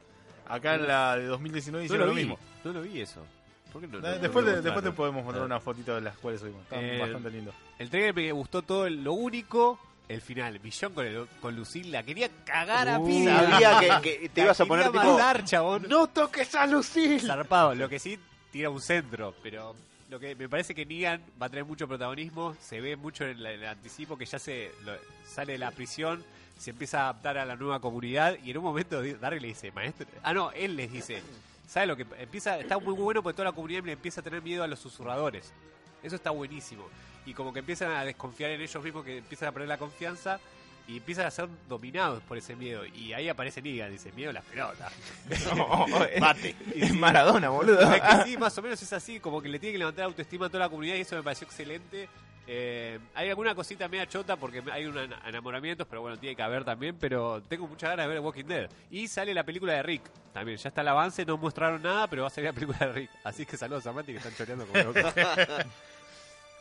Acá 0.47 0.75
en 0.75 0.87
la 0.87 1.15
de 1.17 1.25
2019 1.27 1.83
No 1.83 1.85
hicieron 1.85 2.07
lo 2.07 2.13
lo 2.13 2.19
mismo. 2.19 2.39
No 2.63 2.73
lo 2.73 2.81
vi 2.81 3.01
eso. 3.01 3.25
¿Por 3.71 3.81
qué 3.81 3.87
no? 3.87 3.99
Eh, 3.99 4.01
no- 4.01 4.07
no 4.09 4.19
después, 4.19 4.45
después 4.63 4.83
te 4.83 4.91
podemos 4.91 5.23
mostrar 5.23 5.45
una 5.45 5.59
fotito 5.59 5.95
de 5.95 6.01
las 6.01 6.17
cuales 6.17 6.41
subimos. 6.41 6.61
Está 6.63 6.81
Eh, 6.81 6.99
bastante 6.99 7.29
lindo. 7.31 7.53
El 7.79 7.89
trailer 7.89 8.13
me 8.13 8.31
gustó 8.33 8.61
todo. 8.61 8.89
Lo 8.89 9.13
único, 9.13 9.79
el 10.07 10.21
final. 10.21 10.59
Millón 10.61 10.93
con, 10.93 11.05
el, 11.05 11.27
con 11.41 11.55
Lucille. 11.55 11.89
La 11.89 12.03
quería 12.03 12.29
cagar 12.45 12.89
a 12.89 12.99
Uh, 12.99 13.07
pila. 13.07 13.49
sabía 13.49 13.99
que, 14.01 14.19
que 14.19 14.29
te 14.33 14.41
La 14.41 14.45
ibas 14.45 14.61
a 14.61 14.65
poner 14.65 14.85
tipo. 14.91 14.97
matar, 15.03 15.43
chabón. 15.45 15.85
¡No 15.89 16.07
toques 16.07 16.53
a 16.55 16.65
Lucille! 16.67 17.19
Zarpado. 17.25 17.73
Lo 17.75 17.87
que 17.89 17.99
sí, 17.99 18.19
tira 18.51 18.69
un 18.69 18.81
centro. 18.81 19.33
Pero 19.41 19.75
lo 20.09 20.19
que 20.19 20.35
me 20.35 20.47
parece 20.49 20.75
que 20.75 20.85
Negan 20.85 21.21
va 21.41 21.47
a 21.47 21.49
tener 21.49 21.65
mucho 21.65 21.87
protagonismo. 21.87 22.55
Se 22.61 22.81
ve 22.81 22.95
mucho 22.95 23.25
en, 23.25 23.41
la- 23.41 23.51
en 23.51 23.61
el 23.61 23.67
anticipo 23.69 24.17
que 24.17 24.25
ya 24.25 24.39
se 24.39 24.71
lo- 24.83 24.93
sale 25.27 25.53
de 25.53 25.57
la 25.59 25.71
prisión. 25.71 26.23
Se 26.59 26.69
empieza 26.69 26.99
a 26.99 27.03
adaptar 27.09 27.37
a 27.39 27.45
la 27.45 27.55
nueva 27.55 27.79
comunidad. 27.79 28.37
Y 28.43 28.51
en 28.51 28.57
un 28.57 28.63
momento 28.63 29.01
Darry 29.19 29.39
le 29.39 29.47
dice, 29.49 29.71
maestro. 29.71 30.05
Ah, 30.21 30.33
no, 30.33 30.51
él 30.51 30.75
les 30.75 30.91
dice. 30.91 31.21
¿Sabes 31.67 31.87
lo 31.87 31.95
que 31.97 32.05
empieza? 32.19 32.59
Está 32.59 32.77
muy 32.77 32.93
bueno 32.93 33.23
porque 33.23 33.35
toda 33.37 33.49
la 33.49 33.55
comunidad 33.55 33.83
le 33.85 33.93
empieza 33.93 34.21
a 34.21 34.23
tener 34.23 34.41
miedo 34.43 34.63
a 34.63 34.67
los 34.67 34.79
susurradores. 34.79 35.51
Eso 36.03 36.15
está 36.15 36.29
buenísimo. 36.29 36.87
Y 37.25 37.33
como 37.33 37.53
que 37.53 37.59
empiezan 37.59 37.91
a 37.91 38.03
desconfiar 38.05 38.51
en 38.51 38.61
ellos 38.61 38.83
mismos, 38.83 39.03
que 39.05 39.17
empiezan 39.19 39.49
a 39.49 39.51
perder 39.51 39.69
la 39.69 39.77
confianza 39.77 40.39
y 40.87 40.97
empiezan 40.97 41.25
a 41.25 41.31
ser 41.31 41.47
dominados 41.69 42.21
por 42.23 42.37
ese 42.37 42.55
miedo. 42.55 42.85
Y 42.85 43.13
ahí 43.13 43.29
aparece 43.29 43.61
Negan, 43.61 43.89
dice, 43.91 44.11
miedo 44.11 44.31
a 44.31 44.33
las 44.33 44.43
pelotas. 44.45 44.91
Mate. 46.19 46.55
Es 46.75 46.93
Maradona, 46.93 47.49
boludo. 47.49 47.79
Es 47.93 48.01
que 48.01 48.23
sí, 48.31 48.37
más 48.37 48.57
o 48.57 48.61
menos 48.61 48.81
es 48.81 48.91
así, 48.93 49.19
como 49.19 49.41
que 49.41 49.47
le 49.49 49.59
tiene 49.59 49.73
que 49.73 49.79
levantar 49.79 50.05
autoestima 50.05 50.47
a 50.47 50.49
toda 50.49 50.65
la 50.65 50.69
comunidad 50.69 50.95
y 50.95 51.01
eso 51.01 51.15
me 51.15 51.23
pareció 51.23 51.45
excelente. 51.47 52.09
Eh, 52.45 52.99
hay 53.15 53.29
alguna 53.29 53.55
cosita 53.55 53.87
media 53.87 54.05
chota 54.05 54.35
porque 54.35 54.61
hay 54.69 54.85
un 54.85 54.97
en- 54.97 55.13
enamoramientos, 55.25 55.87
pero 55.87 56.01
bueno, 56.01 56.17
tiene 56.17 56.35
que 56.35 56.41
haber 56.43 56.65
también. 56.65 56.97
Pero 56.99 57.41
tengo 57.47 57.65
muchas 57.67 57.91
ganas 57.91 58.05
de 58.05 58.09
ver 58.15 58.19
Walking 58.19 58.43
Dead. 58.43 58.69
Y 58.91 59.07
sale 59.07 59.33
la 59.33 59.45
película 59.45 59.71
de 59.71 59.83
Rick 59.83 60.01
también. 60.33 60.57
Ya 60.57 60.67
está 60.67 60.81
el 60.81 60.89
avance, 60.89 61.25
no 61.25 61.37
mostraron 61.37 61.81
nada, 61.81 62.07
pero 62.09 62.23
va 62.23 62.27
a 62.27 62.31
salir 62.31 62.49
la 62.49 62.53
película 62.53 62.79
de 62.79 62.91
Rick. 62.91 63.09
Así 63.23 63.45
que 63.45 63.55
saludos 63.55 63.87
a 63.87 63.93
Mati 63.93 64.11
que 64.11 64.17
están 64.17 64.35
choreando 64.35 64.67
como 64.67 64.83
locos. 64.83 65.13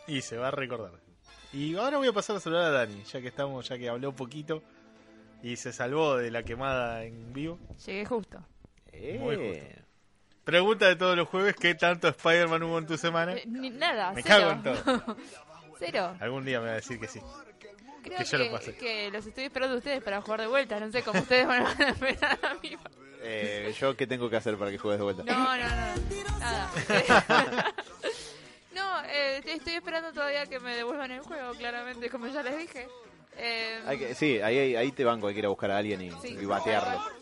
Y 0.06 0.20
se 0.22 0.36
va 0.36 0.48
a 0.48 0.50
recordar. 0.50 0.92
Y 1.52 1.76
ahora 1.76 1.98
voy 1.98 2.08
a 2.08 2.12
pasar 2.12 2.36
a 2.36 2.40
saludar 2.40 2.64
a 2.64 2.70
Dani, 2.70 3.02
ya 3.04 3.20
que 3.20 3.28
estamos, 3.28 3.68
ya 3.68 3.76
que 3.78 3.88
habló 3.88 4.12
poquito 4.14 4.62
y 5.42 5.56
se 5.56 5.72
salvó 5.72 6.16
de 6.16 6.30
la 6.30 6.42
quemada 6.42 7.04
en 7.04 7.32
vivo. 7.32 7.58
Llegué 7.86 8.04
justo. 8.06 8.38
Muy 9.18 9.34
Eh, 9.36 9.78
Pregunta 10.44 10.88
de 10.88 10.96
todos 10.96 11.16
los 11.16 11.28
jueves, 11.28 11.54
¿qué 11.54 11.74
tanto 11.76 12.08
Spider-Man 12.08 12.62
hubo 12.64 12.78
en 12.78 12.86
tu 12.86 12.96
semana? 12.98 13.34
Eh, 13.34 13.44
ni- 13.46 13.70
nada, 13.70 14.12
Me 14.12 14.22
cero. 14.22 14.36
cago 14.38 14.50
en 14.52 14.62
todo. 14.62 15.16
cero. 15.78 16.16
Algún 16.20 16.44
día 16.44 16.58
me 16.60 16.66
va 16.66 16.72
a 16.72 16.76
decir 16.76 16.98
que 16.98 17.06
sí. 17.06 17.20
Creo 18.02 18.18
Que 18.18 18.24
que, 18.24 18.30
yo 18.30 18.38
lo 18.38 18.50
pasé. 18.50 18.74
que 18.76 19.10
los 19.12 19.24
estoy 19.24 19.44
esperando 19.44 19.76
a 19.76 19.78
ustedes 19.78 20.02
para 20.02 20.20
jugar 20.20 20.40
de 20.40 20.46
vuelta. 20.48 20.80
No 20.80 20.90
sé 20.90 21.02
cómo 21.04 21.20
ustedes 21.20 21.46
van 21.46 21.64
a 21.64 21.70
esperar 21.90 22.38
a 22.42 22.54
mí. 22.54 22.76
eh, 23.22 23.72
¿Yo 23.78 23.96
qué 23.96 24.06
tengo 24.08 24.28
que 24.28 24.36
hacer 24.36 24.56
para 24.58 24.72
que 24.72 24.78
juegues 24.78 24.98
de 24.98 25.04
vuelta? 25.04 25.22
No, 25.22 25.56
no, 25.56 25.68
no. 25.68 26.38
Nada. 26.40 26.70
estoy 29.46 29.74
esperando 29.74 30.12
todavía 30.12 30.46
que 30.46 30.58
me 30.60 30.74
devuelvan 30.76 31.10
el 31.12 31.20
juego, 31.20 31.54
claramente, 31.54 32.08
como 32.10 32.26
ya 32.28 32.42
les 32.42 32.58
dije. 32.58 32.88
Eh, 33.36 33.82
Hay 33.86 33.98
que- 33.98 34.14
sí, 34.14 34.40
ahí, 34.40 34.58
ahí, 34.58 34.76
ahí 34.76 34.92
te 34.92 35.04
banco, 35.04 35.26
hay 35.26 35.34
que 35.34 35.40
ir 35.40 35.46
a 35.46 35.48
buscar 35.48 35.70
a 35.70 35.78
alguien 35.78 36.00
y, 36.02 36.10
Sí. 36.20 36.36
y 36.40 36.44
batearlo. 36.44 37.02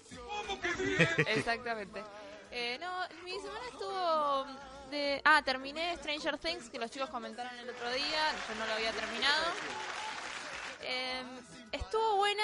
Exactamente. 1.27 2.03
Eh, 2.51 2.79
no, 2.81 2.91
mi 3.25 3.39
semana 3.39 3.67
estuvo 3.71 4.47
de... 4.91 5.21
Ah, 5.25 5.41
terminé 5.45 5.97
Stranger 5.99 6.37
Things, 6.39 6.69
que 6.69 6.79
los 6.79 6.91
chicos 6.91 7.09
comentaron 7.11 7.57
el 7.59 7.71
otro 7.71 7.91
día, 7.93 8.33
yo 8.49 8.55
no 8.59 8.67
lo 8.67 8.73
había 8.73 8.91
terminado. 8.93 9.45
Eh, 10.83 11.23
estuvo 11.73 12.17
buena, 12.17 12.43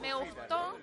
me 0.00 0.12
gustó. 0.14 0.76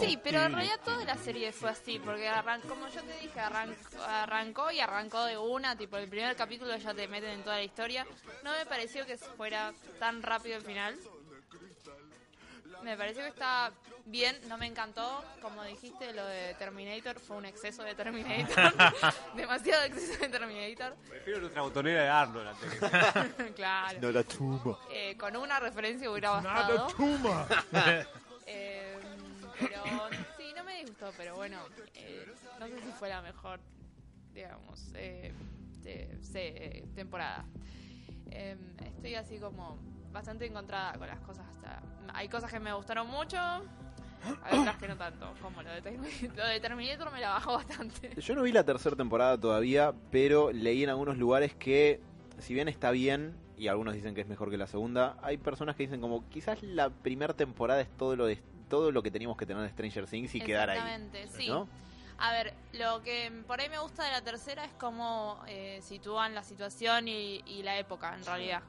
Sí, 0.00 0.18
pero 0.22 0.42
en 0.42 0.52
realidad 0.52 0.80
toda 0.84 1.04
la 1.04 1.16
serie 1.16 1.52
fue 1.52 1.70
así, 1.70 1.98
porque 1.98 2.28
arrancó, 2.28 2.68
como 2.68 2.88
yo 2.88 3.02
te 3.02 3.18
dije, 3.20 3.38
arrancó, 3.40 4.02
arrancó 4.06 4.70
y 4.70 4.80
arrancó 4.80 5.24
de 5.24 5.36
una, 5.38 5.76
tipo 5.76 5.96
el 5.98 6.08
primer 6.08 6.34
capítulo 6.36 6.74
ya 6.76 6.94
te 6.94 7.06
meten 7.08 7.30
en 7.30 7.42
toda 7.42 7.56
la 7.56 7.62
historia. 7.62 8.06
No 8.42 8.52
me 8.52 8.64
pareció 8.66 9.04
que 9.06 9.16
fuera 9.18 9.72
tan 9.98 10.22
rápido 10.22 10.56
el 10.56 10.62
final. 10.62 10.96
Me 12.82 12.96
pareció 12.96 13.22
que 13.22 13.28
está 13.28 13.70
bien, 14.06 14.38
no 14.48 14.56
me 14.56 14.66
encantó, 14.66 15.22
como 15.42 15.62
dijiste, 15.64 16.14
lo 16.14 16.24
de 16.24 16.54
Terminator 16.54 17.20
fue 17.20 17.36
un 17.36 17.44
exceso 17.44 17.82
de 17.82 17.94
Terminator, 17.94 18.72
demasiado 19.34 19.82
exceso 19.84 20.18
de 20.20 20.28
Terminator, 20.30 20.96
Prefiero 21.08 21.40
nuestra 21.40 21.60
botonera 21.62 22.02
de 22.04 22.08
Arnold 22.08 22.48
antes 22.48 22.70
que- 23.36 23.52
claro. 23.52 23.98
No 24.00 24.10
la 24.10 24.22
tumba. 24.24 24.78
Eh, 24.90 25.14
con 25.18 25.36
una 25.36 25.60
referencia 25.60 26.10
hubiera 26.10 26.30
bastado. 26.30 26.88
Eh, 28.52 28.98
pero 29.60 29.82
sí, 30.36 30.52
no 30.56 30.64
me 30.64 30.78
disgustó, 30.80 31.12
pero 31.16 31.36
bueno, 31.36 31.58
eh, 31.94 32.26
no 32.58 32.66
sé 32.66 32.80
si 32.80 32.92
fue 32.92 33.08
la 33.08 33.22
mejor, 33.22 33.60
digamos, 34.34 34.92
eh, 34.94 35.32
de- 35.82 36.86
temporada. 36.94 37.44
Eh, 38.30 38.56
estoy 38.84 39.14
así 39.14 39.38
como 39.38 39.78
bastante 40.12 40.46
encontrada 40.46 40.92
con 40.98 41.06
las 41.06 41.20
cosas. 41.20 41.46
sea, 41.60 41.82
hay 42.14 42.28
cosas 42.28 42.50
que 42.52 42.60
me 42.60 42.72
gustaron 42.72 43.08
mucho, 43.08 43.36
Hay 44.42 44.58
otras 44.58 44.76
que 44.76 44.86
no 44.86 44.96
tanto, 44.98 45.32
como 45.40 45.62
lo 45.62 45.70
de. 45.70 45.80
Lo 46.36 46.46
de 46.46 46.60
Terminator 46.60 47.10
me 47.10 47.20
la 47.20 47.30
bajó 47.30 47.54
bastante. 47.54 48.20
Yo 48.20 48.34
no 48.34 48.42
vi 48.42 48.52
la 48.52 48.64
tercera 48.64 48.94
temporada 48.94 49.38
todavía, 49.40 49.94
pero 50.10 50.52
leí 50.52 50.84
en 50.84 50.90
algunos 50.90 51.16
lugares 51.16 51.54
que, 51.54 52.00
si 52.38 52.52
bien 52.52 52.68
está 52.68 52.90
bien, 52.90 53.34
y 53.56 53.68
algunos 53.68 53.94
dicen 53.94 54.14
que 54.14 54.20
es 54.20 54.26
mejor 54.28 54.50
que 54.50 54.58
la 54.58 54.66
segunda, 54.66 55.16
hay 55.22 55.38
personas 55.38 55.74
que 55.74 55.84
dicen 55.84 56.00
como 56.02 56.28
quizás 56.28 56.62
la 56.62 56.90
primera 56.90 57.32
temporada 57.34 57.80
es 57.80 57.88
todo 57.96 58.14
lo 58.14 58.26
de, 58.26 58.42
todo 58.70 58.90
lo 58.90 59.02
que 59.02 59.10
teníamos 59.10 59.36
que 59.36 59.44
tener 59.44 59.62
de 59.62 59.68
Stranger 59.68 60.06
Things 60.06 60.34
y 60.34 60.40
quedar 60.40 60.70
ahí. 60.70 60.78
Exactamente, 60.78 61.28
sí. 61.28 61.48
¿no? 61.48 61.68
A 62.16 62.32
ver, 62.32 62.54
lo 62.72 63.02
que 63.02 63.30
por 63.46 63.60
ahí 63.60 63.68
me 63.68 63.78
gusta 63.78 64.04
de 64.04 64.12
la 64.12 64.22
tercera 64.22 64.64
es 64.64 64.72
cómo 64.78 65.42
eh, 65.46 65.80
sitúan 65.82 66.34
la 66.34 66.42
situación 66.42 67.08
y, 67.08 67.42
y 67.46 67.62
la 67.62 67.78
época, 67.78 68.14
en 68.14 68.24
realidad. 68.24 68.62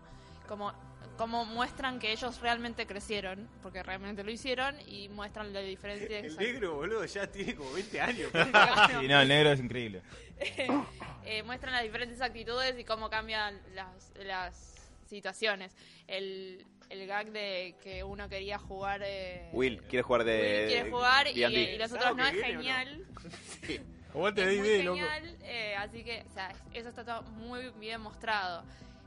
Como, 0.47 0.73
como 1.17 1.45
muestran 1.45 1.99
que 1.99 2.11
ellos 2.13 2.39
realmente 2.41 2.87
crecieron, 2.87 3.49
porque 3.61 3.83
realmente 3.83 4.23
lo 4.23 4.31
hicieron, 4.31 4.75
y 4.87 5.09
muestran 5.09 5.51
la 5.53 5.59
diferencia. 5.59 6.19
El 6.19 6.35
negro, 6.37 6.75
boludo, 6.75 7.05
ya 7.05 7.27
tiene 7.27 7.55
como 7.55 7.71
20 7.73 8.01
años. 8.01 8.31
Sí, 9.01 9.07
no, 9.07 9.21
el 9.21 9.27
negro 9.27 9.51
es 9.51 9.59
increíble. 9.59 10.01
eh, 11.25 11.43
muestran 11.43 11.73
las 11.73 11.83
diferentes 11.83 12.21
actitudes 12.21 12.79
y 12.79 12.83
cómo 12.85 13.09
cambian 13.09 13.61
las, 13.75 14.13
las 14.15 14.89
situaciones. 15.07 15.75
El, 16.07 16.65
el 16.91 17.07
gag 17.07 17.31
de 17.31 17.75
que 17.83 18.03
uno 18.03 18.27
quería 18.29 18.57
jugar... 18.59 19.01
eh, 19.03 19.49
Will, 19.53 19.81
quiere 19.83 20.03
jugar 20.03 20.23
de. 20.23 20.31
Will 20.41 20.67
quiere 20.73 20.91
jugar 20.91 21.27
y, 21.27 21.39
D&D. 21.39 21.73
y 21.73 21.77
los 21.77 21.89
¿Sábado 21.91 22.11
otros 22.13 22.17
no, 22.17 22.25
es 22.27 22.33
o 22.33 22.37
no? 22.37 22.43
genial. 22.43 23.05
Aguante 24.13 24.41
es 24.41 24.59
muy 24.59 24.67
D&D, 24.67 24.83
loco. 24.83 24.97
genial, 24.97 25.37
eh, 25.43 25.75
así 25.77 26.03
que, 26.03 26.25
o 26.29 26.33
sea, 26.33 26.51
eso 26.73 26.89
está 26.89 27.05
todo 27.05 27.21
muy 27.23 27.69
bien 27.79 28.01
mostrado. 28.01 28.63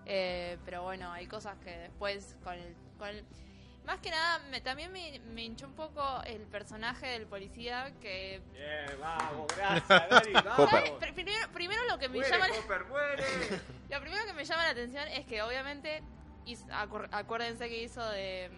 Eh, 0.07 0.57
pero 0.65 0.83
bueno, 0.83 1.13
hay 1.13 1.27
cosas 1.27 1.57
que 1.65 1.71
después 1.71 2.37
con 2.43 2.55
el... 2.55 2.75
Con 2.99 3.09
el- 3.09 3.25
más 3.85 4.01
que 4.01 4.09
nada, 4.11 4.39
me, 4.51 4.63
también 4.63 4.91
me, 4.93 5.21
me 5.35 5.43
hinchó 5.45 5.67
un 5.67 5.75
poco 5.75 6.23
el 6.27 6.41
personaje 6.47 7.07
del 7.07 7.27
policía 7.27 7.93
que... 8.01 8.41
Bien, 8.55 8.99
vamos, 8.99 9.47
gracias, 9.55 10.09
Dani. 10.09 10.33
vamos. 10.45 10.71
Primero, 11.15 11.49
primero 11.53 11.83
lo 11.91 11.99
que 11.99 12.09
me 12.09 12.15
Muere, 12.17 12.31
llama... 12.31 12.49
la-. 12.49 12.55
Lo 13.91 14.01
primero 14.01 14.25
que 14.25 14.33
me 14.33 14.45
llama 14.47 14.63
la 14.63 14.71
atención 14.71 15.07
es 15.09 15.27
que 15.27 15.43
obviamente, 15.43 16.03
hizo- 16.47 16.67
acuérdense 17.13 17.69
que 17.69 17.83
hizo 17.83 18.07
de, 18.11 18.51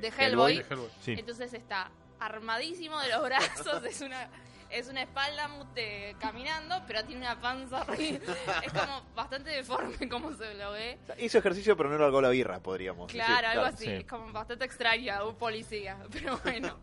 de 0.00 0.08
Hellboy, 0.08 0.64
Hellboy. 0.68 0.88
Sí. 1.02 1.12
entonces 1.18 1.52
está 1.54 1.90
armadísimo 2.20 2.98
de 3.00 3.08
los 3.10 3.22
brazos, 3.24 3.84
es 3.84 4.00
una 4.00 4.28
es 4.70 4.86
una 4.88 5.00
espalda 5.02 5.48
mute 5.48 6.14
caminando, 6.20 6.82
pero 6.86 7.02
tiene 7.04 7.22
una 7.22 7.40
panza 7.40 7.80
horrible. 7.80 8.20
es 8.62 8.70
como 8.70 9.02
bastante 9.14 9.48
deforme 9.48 10.08
como 10.10 10.34
se 10.34 10.52
lo 10.56 10.72
ve. 10.72 10.98
O 11.04 11.06
sea, 11.06 11.20
hizo 11.20 11.38
ejercicio, 11.38 11.74
pero 11.74 11.88
no 11.88 11.96
largó 11.96 12.20
la 12.20 12.28
birra, 12.28 12.60
podríamos 12.60 13.06
decir. 13.06 13.22
Claro, 13.24 13.48
algo 13.48 13.64
así, 13.64 13.86
sí. 13.86 13.90
es 13.92 14.04
como 14.04 14.30
bastante 14.30 14.66
extraña, 14.66 15.24
un 15.24 15.36
policía, 15.36 15.96
pero 16.12 16.36
bueno. 16.44 16.78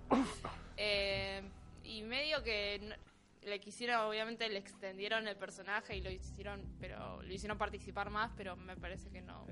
Eh, 0.78 1.44
y 1.84 2.02
medio 2.02 2.42
que 2.42 2.80
no- 2.82 2.96
le 3.44 3.60
quisieron, 3.60 4.02
obviamente 4.02 4.50
le 4.50 4.58
extendieron 4.58 5.28
el 5.28 5.36
personaje 5.36 5.96
y 5.96 6.02
lo 6.02 6.10
hicieron, 6.10 6.64
pero 6.80 7.22
lo 7.22 7.32
hicieron 7.32 7.60
participar 7.60 8.10
más, 8.10 8.32
pero 8.36 8.56
me 8.56 8.76
parece 8.76 9.12
que 9.12 9.22
no, 9.22 9.46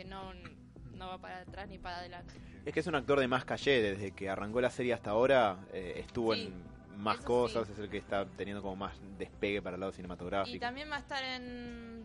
que 0.00 0.04
no, 0.08 0.32
no 0.94 1.08
va 1.08 1.18
para 1.18 1.40
atrás 1.40 1.68
ni 1.68 1.78
para 1.78 1.98
adelante. 1.98 2.32
Es 2.64 2.72
que 2.72 2.80
es 2.80 2.86
un 2.86 2.94
actor 2.94 3.20
de 3.20 3.28
más 3.28 3.44
calle, 3.44 3.82
desde 3.82 4.12
que 4.12 4.30
arrancó 4.30 4.60
la 4.60 4.70
serie 4.70 4.94
hasta 4.94 5.10
ahora, 5.10 5.58
eh, 5.72 5.94
estuvo 5.96 6.34
Sí, 6.34 6.46
en 6.46 7.00
más 7.02 7.18
cosas, 7.18 7.66
sí. 7.66 7.72
es 7.74 7.78
el 7.80 7.90
que 7.90 7.98
está 7.98 8.24
teniendo 8.36 8.62
como 8.62 8.76
más 8.76 8.98
despegue 9.18 9.60
para 9.60 9.74
el 9.76 9.80
lado 9.80 9.92
cinematográfico. 9.92 10.56
Y 10.56 10.60
también 10.60 10.90
va 10.90 10.96
a 10.96 11.00
estar 11.00 11.22
en, 11.22 12.02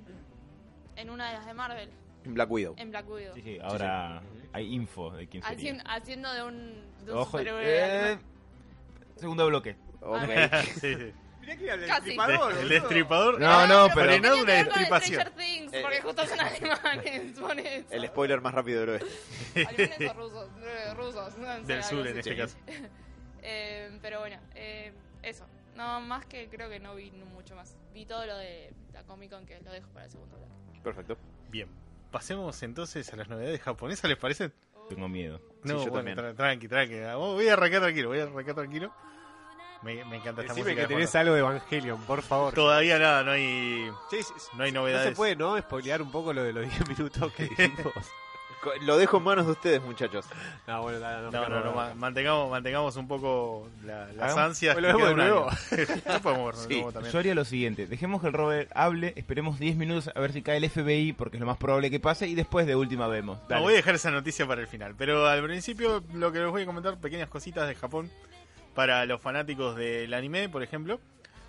en 0.98 1.10
una 1.10 1.28
de 1.30 1.34
las 1.38 1.46
de 1.46 1.54
Marvel, 1.54 1.90
En 2.26 2.34
Black 2.34 2.52
Widow. 2.52 2.76
en 2.78 2.90
Black 2.92 3.10
Widow. 3.10 3.34
Sí, 3.36 3.42
sí, 3.42 3.58
ahora 3.62 4.22
hay 4.52 4.74
info 4.74 5.12
de 5.12 5.28
quién 5.28 5.42
sería. 5.44 5.58
Haciendo, 5.58 5.84
haciendo 5.88 6.34
de 6.34 6.44
un, 6.44 6.74
de 7.06 7.12
un 7.14 7.18
Ojo, 7.18 7.26
superhéroe 7.38 8.14
eh, 8.14 8.18
segundo 9.16 9.48
bloque. 9.48 9.78
Ok. 10.02 10.20
Sí, 10.82 10.96
sí. 10.96 11.14
Mirá 11.46 11.58
que 11.58 11.64
era 11.66 11.74
el 11.76 11.86
Casi. 11.88 12.02
destripador, 12.02 12.52
El 12.52 12.58
boludo. 12.58 12.70
destripador. 12.74 13.40
No, 13.40 13.68
no, 13.68 13.88
pero- 13.94 14.08
Frenado 14.12 14.36
que 14.38 14.42
una 14.44 14.54
destripación. 14.54 15.32
Things, 15.38 15.74
Eh, 15.74 15.80
porque 15.82 15.98
eh. 15.98 16.02
justo 16.02 16.26
son 16.28 16.40
alemanes, 16.40 17.32
por 17.40 17.60
eso. 17.60 17.88
el 17.92 18.08
spoiler 18.08 18.42
más 18.42 18.54
rápido 18.54 18.80
del 18.82 18.90
oeste. 18.90 19.66
Alemanes 19.68 20.10
o 20.10 20.14
rusos, 20.14 20.50
rusos, 20.96 21.38
no 21.38 21.56
sé, 21.56 21.62
Del 21.64 21.84
sur 21.84 22.02
así. 22.02 22.10
en 22.12 22.18
este 22.18 22.36
caso. 22.38 22.58
Eh, 23.48 24.00
pero 24.02 24.22
bueno, 24.22 24.40
eh, 24.56 24.92
eso. 25.22 25.46
No, 25.76 26.02
más 26.02 26.26
que 26.26 26.48
creo 26.50 26.68
que 26.68 26.80
no 26.80 26.96
vi 26.96 27.12
mucho 27.12 27.56
más. 27.56 27.78
Vi 27.94 28.06
todo 28.08 28.26
lo 28.26 28.36
de 28.38 28.74
la 28.92 29.04
Comic 29.04 29.30
Con 29.30 29.46
que 29.46 29.60
lo 29.62 29.72
dejo 29.72 29.88
para 29.90 30.06
el 30.06 30.12
segundo 30.12 30.36
bloque. 30.36 30.82
Perfecto. 30.84 31.16
Bien. 31.52 31.68
Pasemos 32.10 32.64
entonces 32.64 33.12
a 33.14 33.16
las 33.18 33.30
novedades 33.30 33.62
japonesas, 33.62 34.10
¿les 34.10 34.18
parece? 34.18 34.50
Tengo 34.90 35.08
miedo. 35.08 35.40
No, 35.64 35.74
yo 35.84 35.92
bueno, 35.92 35.94
también. 35.98 36.18
tra- 36.18 36.36
tranqui, 36.36 36.68
tranqui. 36.68 37.00
Vamos, 37.02 37.36
Voy 37.36 37.48
a 37.48 37.54
arrancar 37.54 37.82
tranquilo, 37.82 38.10
voy 38.10 38.20
a 38.20 38.24
arrancar 38.24 38.56
tranquilo. 38.56 38.92
Me, 39.86 40.04
me 40.06 40.16
encanta 40.18 40.42
esta 40.42 40.54
Decime 40.54 40.72
música. 40.72 40.82
que 40.88 40.94
tenés 40.96 41.16
algo 41.16 41.34
de 41.36 41.40
Evangelion, 41.42 42.02
por 42.02 42.22
favor. 42.24 42.54
Todavía 42.54 42.98
nada, 43.00 43.24
no 43.24 43.32
hay, 43.32 43.90
Sí, 44.10 44.18
sí, 44.24 44.34
sí. 44.38 44.48
no 44.58 44.64
hay 44.64 44.72
No 44.72 44.82
novedades. 44.82 45.10
se 45.10 45.16
puede, 45.16 45.36
¿no? 45.36 45.58
Spoilear 45.60 46.02
un 46.02 46.12
poco 46.12 46.34
lo 46.34 46.44
de 46.44 46.54
los 46.54 46.64
10 46.64 46.88
minutos 46.98 47.32
que 47.34 47.44
dijimos. 47.58 47.94
Co- 48.64 48.72
Lo 48.82 48.98
dejo 48.98 49.18
en 49.18 49.24
manos 49.24 49.46
de 49.46 49.52
ustedes, 49.52 49.80
muchachos. 49.84 50.26
No, 50.66 50.82
bueno, 50.82 50.98
no, 50.98 51.22
no, 51.22 51.32
No, 51.32 51.50
no, 51.50 51.64
no, 51.66 51.72
ma- 51.74 51.94
mantengamos, 51.94 52.50
mantengamos 52.50 52.96
un 52.96 53.08
poco 53.08 53.70
la- 53.86 54.08
las 54.08 54.32
Hagamos- 54.32 54.38
ansias. 54.44 54.76
Lo 54.82 54.98
que 54.98 55.04
de 55.06 55.14
nuevo. 55.14 55.48
No 56.08 56.20
podemos 56.22 56.58
Sí. 56.64 56.74
nuevo 56.74 56.92
también. 56.92 57.14
Yo 57.14 57.20
haría 57.20 57.36
lo 57.36 57.46
siguiente, 57.46 57.86
dejemos 57.86 58.22
que 58.22 58.28
el 58.28 58.34
Robert 58.34 58.72
hable, 58.74 59.14
esperemos 59.18 59.60
10 59.60 59.76
minutos 59.76 60.10
a 60.16 60.20
ver 60.20 60.34
si 60.34 60.42
cae 60.42 60.58
el 60.58 60.68
FBI, 60.68 61.14
porque 61.14 61.38
es 61.38 61.42
lo 61.42 61.46
más 61.46 61.58
probable 61.58 61.92
que 61.92 62.00
pase, 62.00 62.26
y 62.28 62.34
después 62.34 62.66
de 62.66 62.76
última 62.76 63.08
vemos. 63.08 63.38
No, 63.50 63.62
voy 63.62 63.74
a 63.74 63.76
dejar 63.76 63.94
esa 63.94 64.10
noticia 64.10 64.48
para 64.48 64.62
el 64.62 64.68
final. 64.68 64.96
Pero 64.98 65.28
al 65.28 65.44
principio 65.44 66.04
lo 66.16 66.32
que 66.32 66.40
les 66.40 66.50
voy 66.50 66.64
a 66.64 66.66
comentar, 66.66 66.98
pequeñas 66.98 67.30
cositas 67.30 67.68
de 67.68 67.76
Japón 67.76 68.10
para 68.76 69.06
los 69.06 69.22
fanáticos 69.22 69.76
del 69.76 70.14
anime, 70.14 70.50
por 70.50 70.62
ejemplo. 70.62 71.00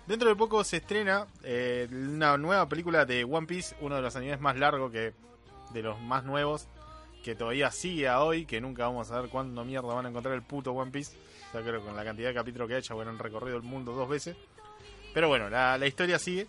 Dentro 0.07 0.29
de 0.29 0.35
poco 0.35 0.63
se 0.63 0.77
estrena 0.77 1.27
eh, 1.43 1.87
una 1.91 2.37
nueva 2.37 2.67
película 2.69 3.05
de 3.05 3.25
One 3.25 3.45
Piece, 3.45 3.75
uno 3.81 3.97
de 3.97 4.01
los 4.01 4.15
animes 4.15 4.39
más 4.39 4.57
largos 4.57 4.91
que 4.91 5.13
de 5.73 5.83
los 5.83 5.99
más 5.99 6.23
nuevos, 6.23 6.67
que 7.23 7.35
todavía 7.35 7.69
sigue 7.71 8.07
a 8.07 8.21
hoy, 8.21 8.45
que 8.45 8.61
nunca 8.61 8.85
vamos 8.85 9.11
a 9.11 9.19
ver 9.19 9.29
cuándo 9.29 9.65
mierda 9.65 9.93
van 9.93 10.05
a 10.05 10.09
encontrar 10.09 10.33
el 10.33 10.43
puto 10.43 10.71
One 10.71 10.91
Piece. 10.91 11.17
Sea, 11.51 11.61
creo 11.61 11.81
que 11.81 11.87
con 11.87 11.95
la 11.95 12.05
cantidad 12.05 12.29
de 12.29 12.33
capítulos 12.33 12.69
que 12.69 12.75
ha 12.75 12.77
hecho, 12.77 12.95
bueno, 12.95 13.11
han 13.11 13.19
recorrido 13.19 13.57
el 13.57 13.63
mundo 13.63 13.91
dos 13.91 14.07
veces. 14.07 14.37
Pero 15.13 15.27
bueno, 15.27 15.49
la, 15.49 15.77
la 15.77 15.87
historia 15.87 16.17
sigue. 16.17 16.47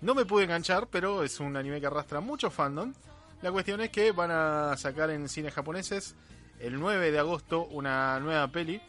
No 0.00 0.14
me 0.14 0.24
pude 0.24 0.44
enganchar, 0.44 0.88
pero 0.88 1.22
es 1.22 1.38
un 1.40 1.56
anime 1.56 1.80
que 1.80 1.86
arrastra 1.86 2.20
mucho 2.20 2.50
fandom. 2.50 2.94
La 3.42 3.52
cuestión 3.52 3.82
es 3.82 3.90
que 3.90 4.12
van 4.12 4.30
a 4.30 4.76
sacar 4.78 5.10
en 5.10 5.28
cines 5.28 5.52
japoneses 5.52 6.14
el 6.58 6.78
9 6.78 7.10
de 7.10 7.18
agosto 7.18 7.66
una 7.66 8.18
nueva 8.20 8.48
peli. 8.48 8.80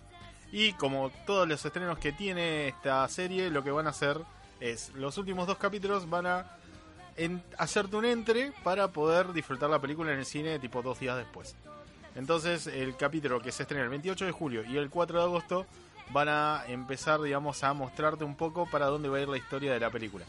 Y 0.56 0.74
como 0.74 1.10
todos 1.26 1.48
los 1.48 1.66
estrenos 1.66 1.98
que 1.98 2.12
tiene 2.12 2.68
esta 2.68 3.08
serie, 3.08 3.50
lo 3.50 3.64
que 3.64 3.72
van 3.72 3.88
a 3.88 3.90
hacer 3.90 4.20
es 4.60 4.92
los 4.94 5.18
últimos 5.18 5.48
dos 5.48 5.58
capítulos 5.58 6.08
van 6.08 6.28
a 6.28 6.46
en- 7.18 7.44
hacerte 7.58 7.96
un 7.96 8.06
entre 8.06 8.52
para 8.64 8.88
poder 8.90 9.34
disfrutar 9.34 9.70
la 9.72 9.80
película 9.80 10.14
en 10.14 10.20
el 10.20 10.26
cine 10.26 10.60
tipo 10.60 10.84
dos 10.84 11.00
días 11.00 11.18
después. 11.18 11.56
Entonces 12.16 12.68
el 12.68 12.96
capítulo 12.96 13.42
que 13.42 13.52
se 13.52 13.64
estrena 13.64 13.84
el 13.84 13.90
28 13.90 14.26
de 14.26 14.32
julio 14.32 14.64
y 14.64 14.78
el 14.78 14.92
4 14.92 15.18
de 15.18 15.24
agosto 15.26 15.66
van 16.12 16.30
a 16.30 16.64
empezar, 16.68 17.20
digamos, 17.20 17.64
a 17.64 17.74
mostrarte 17.74 18.24
un 18.24 18.36
poco 18.36 18.70
para 18.70 18.86
dónde 18.86 19.10
va 19.10 19.18
a 19.18 19.22
ir 19.22 19.30
la 19.30 19.38
historia 19.38 19.74
de 19.74 19.80
la 19.80 19.90
película. 19.90 20.24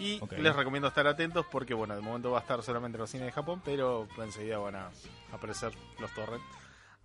Y 0.00 0.18
Ok. 0.20 0.32
les 0.32 0.56
recomiendo 0.56 0.88
estar 0.88 1.06
atentos 1.06 1.46
porque, 1.52 1.74
bueno, 1.74 1.94
de 1.94 2.00
momento 2.00 2.32
va 2.32 2.38
a 2.38 2.40
estar 2.40 2.60
solamente 2.64 2.96
en 2.96 3.02
los 3.02 3.10
cines 3.10 3.26
de 3.26 3.32
Japón, 3.32 3.62
pero 3.64 4.08
enseguida 4.18 4.58
van 4.58 4.74
a 4.74 4.90
aparecer 5.32 5.72
los 6.00 6.12
torrents 6.14 6.44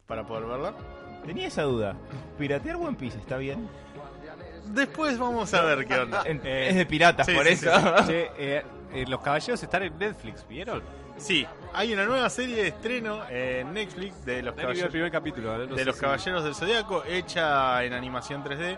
para 0.08 0.26
poder 0.26 0.46
verla. 0.46 0.74
Tenía 1.26 1.48
esa 1.48 1.64
duda, 1.64 1.96
¿piratear 2.38 2.76
One 2.76 2.96
Piece 2.96 3.18
está 3.18 3.38
bien? 3.38 3.68
Después 4.68 5.18
vamos 5.18 5.54
a 5.54 5.62
ver 5.64 5.86
qué 5.86 5.96
onda. 6.00 6.24
Eh, 6.26 6.68
es 6.70 6.76
de 6.76 6.86
piratas, 6.86 7.26
sí, 7.26 7.34
por 7.34 7.46
sí, 7.46 7.54
eso. 7.54 7.72
Che, 8.08 8.32
eh, 8.38 8.64
eh, 8.94 9.06
los 9.08 9.22
caballeros 9.22 9.62
están 9.62 9.84
en 9.84 9.98
Netflix, 9.98 10.46
¿vieron? 10.48 10.82
Sí, 11.18 11.46
hay 11.74 11.94
una 11.94 12.06
nueva 12.06 12.30
serie 12.30 12.58
de 12.58 12.68
estreno 12.70 13.22
en 13.30 13.74
Netflix 13.74 14.26
de 14.26 14.42
los 14.44 14.54
vio 14.56 14.62
el 14.62 14.68
caballeros, 14.68 14.92
primer 14.92 15.12
capítulo. 15.12 15.58
¿no? 15.58 15.66
No 15.68 15.76
de 15.76 15.86
los 15.86 15.96
si- 15.96 16.02
caballeros 16.02 16.44
del 16.44 16.56
Zodiaco, 16.56 17.04
hecha 17.06 17.84
en 17.84 17.94
animación 17.94 18.44
3D. 18.44 18.78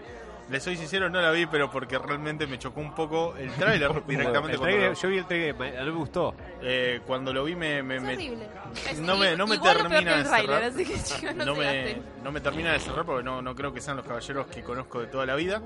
Les 0.49 0.63
soy 0.63 0.77
sincero, 0.77 1.09
no 1.09 1.19
la 1.21 1.31
vi, 1.31 1.45
pero 1.45 1.69
porque 1.69 1.97
realmente 1.99 2.47
me 2.47 2.57
chocó 2.57 2.79
un 2.79 2.95
poco 2.95 3.35
el 3.37 3.51
tráiler 3.53 3.91
directamente 4.07 4.53
El 4.53 4.57
cuando, 4.59 4.77
trailer- 4.77 4.89
lo, 4.89 4.93
yo 4.95 5.09
vi 5.09 5.17
el 5.17 5.25
trailer, 5.25 5.55
me- 5.55 5.71
no 5.71 5.85
me 5.85 5.91
gustó. 5.91 6.35
eh, 6.61 7.01
cuando 7.05 7.33
lo 7.33 7.43
vi 7.43 7.55
me, 7.55 7.83
me- 7.83 7.97
Es 7.97 8.01
me- 8.03 8.13
horrible. 8.13 8.47
Es 8.89 8.99
no 8.99 9.17
me- 9.17 9.35
no 9.35 9.45
me 9.45 9.57
termina 9.57 10.17
de 10.17 10.23
tráiler, 10.23 10.55
cerrar. 10.55 10.63
así 10.63 10.85
que 10.85 10.93
chicos, 11.03 11.35
no, 11.35 11.45
no, 11.45 11.55
me, 11.55 11.97
no 12.23 12.31
me 12.31 12.39
termina 12.39 12.71
de 12.71 12.79
cerrar 12.79 13.05
porque 13.05 13.23
no, 13.23 13.41
no 13.41 13.55
creo 13.55 13.73
que 13.73 13.81
sean 13.81 13.97
los 13.97 14.05
caballeros 14.05 14.47
que 14.47 14.63
conozco 14.63 15.01
de 15.01 15.07
toda 15.07 15.25
la 15.25 15.35
vida. 15.35 15.61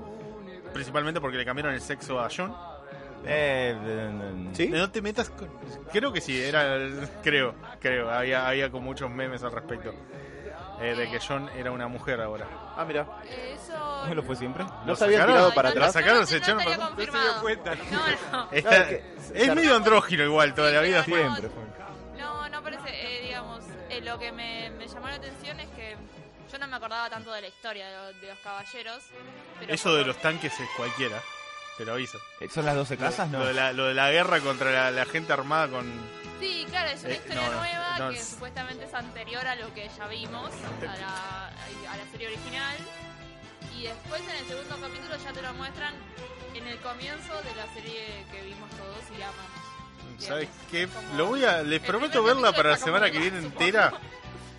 Principalmente 0.72 1.20
porque 1.20 1.36
le 1.36 1.44
cambiaron 1.44 1.74
el 1.74 1.80
sexo 1.80 2.18
a 2.18 2.28
John. 2.34 2.52
Eh, 3.24 3.76
eh, 3.86 4.48
¿Sí? 4.52 4.68
No 4.68 4.90
te 4.90 5.00
metas 5.00 5.30
con... 5.30 5.48
Creo 5.92 6.12
que 6.12 6.20
sí, 6.20 6.40
era... 6.42 6.76
Creo, 7.22 7.54
creo. 7.78 8.10
Había, 8.10 8.48
había 8.48 8.70
con 8.70 8.82
muchos 8.82 9.08
memes 9.10 9.42
al 9.44 9.52
respecto. 9.52 9.94
Eh, 10.82 10.94
de 10.94 11.10
que 11.10 11.20
John 11.20 11.48
era 11.56 11.70
una 11.70 11.88
mujer 11.88 12.20
ahora. 12.20 12.46
Ah, 12.76 12.84
mira. 12.86 13.06
Eso. 13.28 14.06
¿No 14.06 14.14
lo 14.14 14.22
fue 14.22 14.36
siempre? 14.36 14.64
¿No 14.84 14.96
se 14.96 15.04
habían 15.04 15.26
tirado 15.26 15.54
para 15.54 15.68
no, 15.68 15.72
atrás? 15.72 15.86
¿La 15.94 16.00
sacaron? 16.00 16.20
no, 16.20 16.26
¿Se 16.26 16.34
no 16.38 16.44
echaron 16.44 16.64
para 16.64 16.76
No 16.76 16.84
atrás? 16.84 17.06
se 17.06 17.18
dio 17.18 17.40
cuenta. 17.40 17.74
No, 17.74 17.82
no. 18.32 18.48
Está- 18.52 18.68
Claro 18.70 18.88
que- 18.88 19.04
es 19.34 19.54
medio 19.54 19.76
andrógino 19.76 20.24
igual 20.24 20.54
todavía. 20.54 21.02
Sí, 21.04 21.10
fue. 21.10 21.20
Siempre 21.20 21.48
fue. 21.48 22.18
No, 22.20 22.48
no 22.48 22.62
parece, 22.62 22.88
eh, 22.88 23.22
digamos, 23.22 23.64
eh, 23.90 24.00
lo 24.00 24.18
que 24.18 24.32
me, 24.32 24.70
me 24.70 24.86
llamó 24.88 25.08
la 25.08 25.14
atención 25.14 25.58
es 25.60 25.68
que 25.70 25.96
yo 26.50 26.58
no, 26.58 26.66
me 26.68 26.76
acordaba 26.76 27.08
tanto 27.08 27.32
de 27.32 27.40
la 27.42 27.48
historia 27.48 27.86
de, 27.88 27.96
los- 28.12 28.20
de 28.20 28.28
los 28.28 28.38
caballeros. 28.40 29.02
Pero 29.60 29.72
Eso 29.72 29.94
de 29.94 30.04
los 30.04 30.16
tanques 30.18 30.52
es 30.58 30.68
cualquiera. 30.76 31.18
Te 31.78 31.84
lo 31.86 31.92
aviso. 31.92 32.18
Eh, 32.40 32.48
¿Son 32.50 32.66
las 32.66 32.74
12 32.74 32.98
casas? 32.98 33.30
Lo, 33.30 33.38
No. 33.38 33.44
de 33.46 33.54
la, 33.54 33.72
lo 33.72 33.86
de 33.86 33.94
la 33.94 34.10
guerra 34.10 34.40
contra 34.40 34.70
la, 34.70 34.90
la 34.90 35.04
gente 35.06 35.32
armada 35.32 35.68
con. 35.68 35.86
Sí, 36.42 36.66
claro, 36.68 36.90
es 36.90 37.04
una 37.04 37.12
Eh, 37.12 37.20
historia 37.22 37.48
no, 37.50 37.54
nueva 37.60 37.98
no, 37.98 38.10
que 38.10 38.16
es- 38.16 38.26
supuestamente 38.28 38.84
es 38.84 38.94
anterior 38.94 39.46
a 39.46 39.54
lo 39.54 39.72
que 39.74 39.88
ya 39.96 40.08
vimos, 40.08 40.50
a 40.80 40.96
la, 40.96 41.46
a 41.48 41.96
la 41.96 42.04
serie 42.10 42.26
original. 42.26 42.76
Y 43.78 43.84
después 43.84 44.20
en 44.22 44.30
el 44.30 44.46
segundo 44.48 44.76
capítulo 44.80 45.16
ya 45.24 45.32
te 45.32 45.40
lo 45.42 45.54
muestran 45.54 45.94
en 46.54 46.66
el 46.66 46.78
comienzo 46.80 47.32
de 47.42 47.54
la 47.54 47.72
serie 47.72 48.24
que 48.32 48.42
vimos 48.42 48.68
todos 48.70 48.98
y 49.16 49.22
amamos. 49.22 50.18
¿Sabes 50.18 50.48
qué? 50.70 50.88
Lo 51.16 51.26
voy 51.26 51.44
a, 51.44 51.62
les 51.62 51.80
prometo 51.80 52.22
verla 52.24 52.52
para 52.52 52.70
la 52.70 52.76
semana 52.76 53.08
que 53.10 53.18
viene 53.20 53.38
entera. 53.38 53.92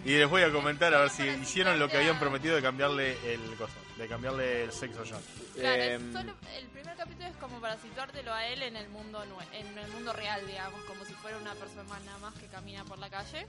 Y 0.05 0.17
les 0.17 0.29
voy 0.29 0.41
a 0.41 0.51
comentar 0.51 0.93
a 0.93 0.99
ver 1.01 1.09
si 1.09 1.23
hicieron 1.23 1.79
lo 1.79 1.87
que 1.87 1.95
habían 1.97 2.19
prometido 2.19 2.55
de 2.57 2.61
cambiarle 2.61 3.11
el 3.33 3.39
coso, 3.55 3.73
de 3.97 4.07
cambiarle 4.07 4.63
el 4.65 4.71
sexo 4.73 5.01
a 5.01 5.05
John. 5.09 5.21
Claro, 5.55 5.81
es 5.81 6.01
solo- 6.11 6.35
el 6.57 6.65
primer 6.67 6.95
capítulo 6.97 7.27
es 7.29 7.37
como 7.37 7.61
para 7.61 7.77
situártelo 7.77 8.33
a 8.33 8.45
él 8.47 8.63
en 8.63 8.75
el 8.75 8.89
mundo 8.89 9.23
en 9.53 9.77
el 9.77 9.87
mundo 9.91 10.11
real, 10.11 10.45
digamos, 10.45 10.81
como 10.83 11.05
si 11.05 11.13
fuera 11.13 11.37
una 11.37 11.53
persona 11.55 11.83
nada 12.05 12.17
más 12.17 12.33
que 12.35 12.47
camina 12.47 12.83
por 12.83 12.97
la 12.99 13.09
calle. 13.09 13.47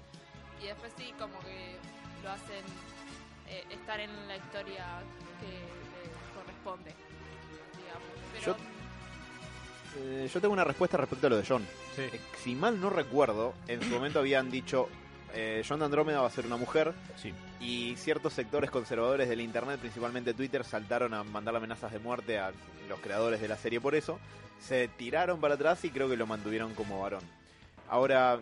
Y 0.63 0.67
después 0.67 0.93
sí, 0.97 1.13
como 1.19 1.41
que 1.41 1.75
lo 2.23 2.31
hacen 2.31 2.65
eh, 3.49 3.65
estar 3.71 3.99
en 3.99 4.29
la 4.29 4.37
historia 4.37 4.85
que 5.41 5.47
le 5.49 6.35
corresponde, 6.41 6.95
digamos. 7.77 8.09
Pero, 8.33 8.57
Eh, 9.97 10.29
yo 10.33 10.41
tengo 10.41 10.53
una 10.55 10.65
respuesta 10.65 10.97
respecto 10.97 11.27
a 11.29 11.31
lo 11.31 11.37
de 11.37 11.45
John. 11.47 11.65
Sí. 11.95 12.03
Eh, 12.03 12.21
Si 12.43 12.55
mal 12.55 12.81
no 12.81 12.91
recuerdo, 12.91 13.55
en 13.69 13.81
su 13.83 13.89
momento 13.91 14.19
habían 14.21 14.51
dicho 14.51 14.89
eh, 15.35 15.63
John 15.69 15.79
de 15.81 15.85
Andrómeda 15.87 16.21
va 16.21 16.27
a 16.29 16.31
ser 16.31 16.47
una 16.47 16.57
mujer 16.57 16.93
Sí. 17.17 17.33
y 17.61 17.95
ciertos 17.97 18.33
sectores 18.33 18.71
conservadores 18.71 19.29
del 19.29 19.41
internet, 19.41 19.79
principalmente 19.81 20.33
Twitter, 20.35 20.65
saltaron 20.65 21.13
a 21.15 21.25
mandar 21.25 21.55
amenazas 21.57 21.93
de 21.93 21.99
muerte 21.99 22.39
a 22.39 22.53
los 22.89 23.01
creadores 23.01 23.41
de 23.41 23.49
la 23.49 23.57
serie 23.57 23.81
por 23.81 23.95
eso. 23.95 24.19
Se 24.61 24.89
tiraron 24.89 25.41
para 25.41 25.55
atrás 25.55 25.85
y 25.85 25.91
creo 25.91 26.09
que 26.09 26.17
lo 26.17 26.27
mantuvieron 26.27 26.75
como 26.75 27.01
varón. 27.01 27.23
Ahora, 27.89 28.41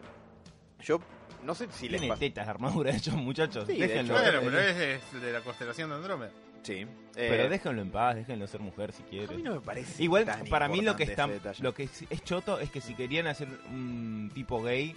yo 0.84 1.00
no 1.44 1.54
sé 1.54 1.66
si 1.72 1.88
les 1.88 2.00
Tiene 2.00 2.08
pasa. 2.12 2.20
tetas 2.20 2.46
de 2.46 2.50
armadura 2.50 2.90
hecho, 2.94 3.12
muchachos. 3.12 3.66
Sí, 3.66 3.78
de 3.78 3.88
déjenlo. 3.88 4.14
Bueno, 4.14 4.38
eh, 4.38 4.42
pero 4.44 4.60
es, 4.60 5.02
es 5.14 5.22
de 5.22 5.32
la 5.32 5.40
constelación 5.40 5.90
de 5.90 5.96
Andrómeda. 5.96 6.30
Sí. 6.62 6.86
pero 7.12 7.42
Eh, 7.44 7.48
déjenlo 7.48 7.82
en 7.82 7.90
paz, 7.90 8.14
déjenlo 8.14 8.46
ser 8.46 8.60
mujer 8.60 8.92
si 8.92 9.02
a 9.02 9.06
quiere. 9.06 9.34
mí 9.36 9.42
no 9.42 9.54
me 9.54 9.60
parece. 9.60 10.00
Igual, 10.02 10.24
tan 10.26 10.46
para 10.46 10.68
mí 10.68 10.80
lo 10.80 10.94
que 10.94 11.02
está, 11.02 11.28
lo 11.58 11.74
que 11.74 11.84
es, 11.84 12.04
es 12.08 12.22
choto 12.22 12.60
es 12.60 12.70
que 12.70 12.80
si 12.80 12.94
querían 12.94 13.26
hacer 13.26 13.48
un 13.70 14.30
tipo 14.32 14.62
gay, 14.62 14.94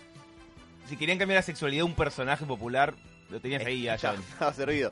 si 0.88 0.98
querían 0.98 1.18
cambiar 1.18 1.38
la 1.38 1.42
sexualidad 1.44 1.80
de 1.80 1.84
un 1.84 1.96
personaje 1.96 2.46
popular, 2.46 2.94
lo 3.30 3.40
tenías 3.40 3.66
ahí 3.66 3.88
a 3.88 3.96
Ya, 3.96 4.12
John. 4.12 4.22
estaba 4.22 4.54
servido. 4.54 4.92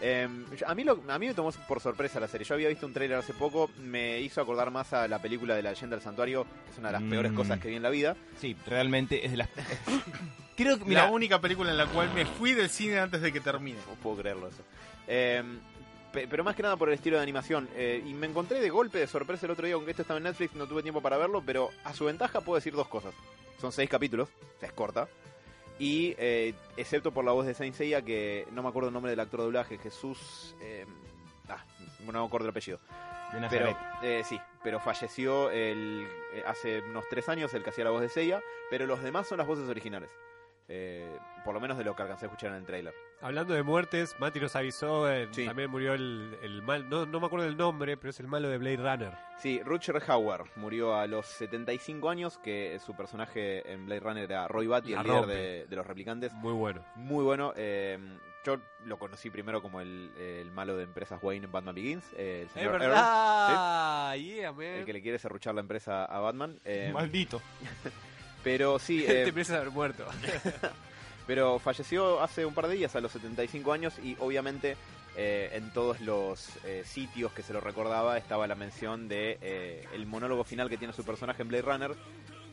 Eh, 0.00 0.28
yo- 0.56 0.68
a, 0.68 0.74
mí 0.76 0.84
lo- 0.84 1.02
a 1.08 1.18
mí 1.18 1.26
me 1.26 1.34
tomó 1.34 1.50
por 1.66 1.80
sorpresa 1.80 2.20
la 2.20 2.28
serie. 2.28 2.46
Yo 2.46 2.54
había 2.54 2.68
visto 2.68 2.86
un 2.86 2.92
tráiler 2.92 3.18
hace 3.18 3.34
poco, 3.34 3.68
me 3.82 4.20
hizo 4.20 4.40
acordar 4.40 4.70
más 4.70 4.92
a 4.92 5.08
la 5.08 5.20
película 5.20 5.56
de 5.56 5.62
la 5.62 5.70
leyenda 5.72 5.96
del 5.96 6.02
santuario, 6.04 6.44
que 6.44 6.72
es 6.72 6.78
una 6.78 6.88
de 6.88 6.92
las 6.92 7.02
Mm. 7.02 7.10
peores 7.10 7.32
cosas 7.32 7.58
que 7.58 7.68
vi 7.68 7.76
en 7.76 7.82
la 7.82 7.90
vida. 7.90 8.16
Sí, 8.40 8.56
realmente 8.66 9.24
es 9.24 9.32
de 9.32 9.38
las... 9.38 9.48
Creo 10.56 10.78
que, 10.78 10.84
mira, 10.84 11.04
la 11.06 11.10
única 11.10 11.40
película 11.40 11.70
en 11.70 11.76
la 11.78 11.86
cual 11.86 12.12
me 12.14 12.26
fui 12.26 12.52
del 12.52 12.68
cine 12.68 12.98
antes 12.98 13.20
de 13.22 13.32
que 13.32 13.40
termine. 13.40 13.78
No 13.88 13.94
puedo 13.94 14.18
creerlo 14.18 14.48
eso. 14.48 14.62
Eh, 15.06 15.42
pero 16.12 16.44
más 16.44 16.56
que 16.56 16.62
nada 16.62 16.76
por 16.76 16.88
el 16.88 16.94
estilo 16.94 17.16
de 17.16 17.22
animación. 17.22 17.68
Eh, 17.74 18.02
y 18.04 18.14
me 18.14 18.26
encontré 18.26 18.60
de 18.60 18.70
golpe, 18.70 18.98
de 18.98 19.06
sorpresa 19.06 19.46
el 19.46 19.52
otro 19.52 19.66
día, 19.66 19.74
aunque 19.74 19.90
esto 19.90 20.02
estaba 20.02 20.18
en 20.18 20.24
Netflix, 20.24 20.54
no 20.54 20.66
tuve 20.66 20.82
tiempo 20.82 21.00
para 21.00 21.16
verlo, 21.16 21.42
pero 21.44 21.70
a 21.84 21.92
su 21.94 22.06
ventaja 22.06 22.40
puedo 22.40 22.56
decir 22.56 22.72
dos 22.74 22.88
cosas. 22.88 23.14
Son 23.60 23.72
seis 23.72 23.88
capítulos, 23.90 24.28
o 24.28 24.60
sea, 24.60 24.68
es 24.68 24.74
corta. 24.74 25.08
Y 25.78 26.14
eh, 26.18 26.54
excepto 26.76 27.12
por 27.12 27.24
la 27.24 27.32
voz 27.32 27.46
de 27.46 27.54
Saint 27.54 27.74
Seiya, 27.74 28.02
que 28.02 28.46
no 28.52 28.62
me 28.62 28.68
acuerdo 28.68 28.88
el 28.88 28.94
nombre 28.94 29.10
del 29.10 29.20
actor 29.20 29.40
de 29.40 29.44
doblaje, 29.44 29.78
Jesús... 29.78 30.54
eh, 30.60 30.86
ah, 31.48 31.64
no 32.04 32.20
me 32.20 32.26
acuerdo 32.26 32.46
el 32.46 32.50
apellido. 32.50 32.78
de 33.32 33.46
Pero, 33.48 33.78
eh, 34.02 34.22
sí, 34.24 34.40
pero 34.62 34.80
falleció 34.80 35.50
el, 35.50 36.08
eh, 36.34 36.42
hace 36.46 36.80
unos 36.80 37.04
tres 37.08 37.28
años 37.28 37.52
el 37.54 37.62
que 37.62 37.70
hacía 37.70 37.84
la 37.84 37.90
voz 37.90 38.00
de 38.00 38.08
Seiya, 38.08 38.42
pero 38.70 38.86
los 38.86 39.02
demás 39.02 39.28
son 39.28 39.38
las 39.38 39.46
voces 39.46 39.68
originales. 39.68 40.10
Eh, 40.68 41.16
por 41.44 41.54
lo 41.54 41.60
menos 41.60 41.78
de 41.78 41.84
lo 41.84 41.94
que 41.96 42.02
alcancé 42.02 42.26
a 42.26 42.28
escuchar 42.28 42.50
en 42.50 42.56
el 42.56 42.66
trailer. 42.66 42.94
Hablando 43.20 43.52
de 43.52 43.64
muertes, 43.64 44.14
Mati 44.20 44.38
nos 44.38 44.54
avisó, 44.54 45.10
eh, 45.10 45.26
Sí. 45.32 45.44
también 45.44 45.68
murió 45.70 45.92
el, 45.94 46.38
el 46.40 46.62
mal, 46.62 46.88
no, 46.88 47.04
no 47.04 47.18
me 47.18 47.26
acuerdo 47.26 47.46
el 47.46 47.56
nombre, 47.56 47.96
pero 47.96 48.10
es 48.10 48.20
el 48.20 48.28
malo 48.28 48.48
de 48.48 48.58
Blade 48.58 48.76
Runner. 48.76 49.12
Sí, 49.38 49.60
Rutger 49.64 50.00
Hauer 50.06 50.42
murió 50.54 50.94
a 50.94 51.06
los 51.08 51.26
75 51.26 52.10
años, 52.10 52.38
que 52.38 52.78
su 52.84 52.94
personaje 52.96 53.68
en 53.72 53.86
Blade 53.86 54.00
Runner 54.00 54.22
era 54.24 54.46
Roy 54.46 54.68
Batty, 54.68 54.92
el 54.92 55.02
líder 55.02 55.26
de, 55.26 55.66
de 55.68 55.76
los 55.76 55.84
replicantes. 55.84 56.32
Muy 56.34 56.52
bueno. 56.52 56.84
Muy 56.94 57.24
bueno. 57.24 57.52
eh, 57.56 57.98
yo 58.44 58.58
lo 58.84 58.98
conocí 59.00 59.30
primero 59.30 59.60
como 59.60 59.80
el, 59.80 60.12
el 60.16 60.50
malo 60.52 60.76
de 60.76 60.84
empresas 60.84 61.18
Wayne 61.20 61.46
en 61.46 61.52
Batman 61.52 61.74
Begins, 61.74 62.04
eh, 62.16 62.42
el 62.42 62.46
Es 62.46 62.52
señor 62.52 62.74
Earl, 62.74 62.80
verdad, 62.82 64.14
yeah, 64.14 64.52
man. 64.52 64.62
el 64.62 64.84
que 64.86 64.92
le 64.92 65.02
quiere 65.02 65.18
serruchar 65.18 65.54
la 65.56 65.60
empresa 65.60 66.04
a 66.04 66.20
Batman. 66.20 66.56
eh, 66.64 66.90
Maldito. 66.94 67.42
pero 68.44 68.78
sí, 68.78 69.02
Te 69.06 69.22
eh, 69.24 69.28
empiezas 69.28 69.56
a 69.56 69.60
haber 69.62 69.72
muerto. 69.72 70.06
pero 71.28 71.58
falleció 71.58 72.22
hace 72.22 72.46
un 72.46 72.54
par 72.54 72.68
de 72.68 72.74
días, 72.74 72.96
a 72.96 73.02
los 73.02 73.12
75 73.12 73.70
años, 73.70 73.98
y 74.02 74.16
obviamente 74.18 74.78
eh, 75.14 75.50
en 75.52 75.70
todos 75.74 76.00
los 76.00 76.48
eh, 76.64 76.84
sitios 76.86 77.32
que 77.32 77.42
se 77.42 77.52
lo 77.52 77.60
recordaba 77.60 78.16
estaba 78.16 78.46
la 78.46 78.54
mención 78.54 79.08
de 79.08 79.36
eh, 79.42 79.86
el 79.92 80.06
monólogo 80.06 80.42
final 80.42 80.70
que 80.70 80.78
tiene 80.78 80.94
su 80.94 81.04
personaje 81.04 81.42
en 81.42 81.48
Blade 81.48 81.62
Runner, 81.62 81.94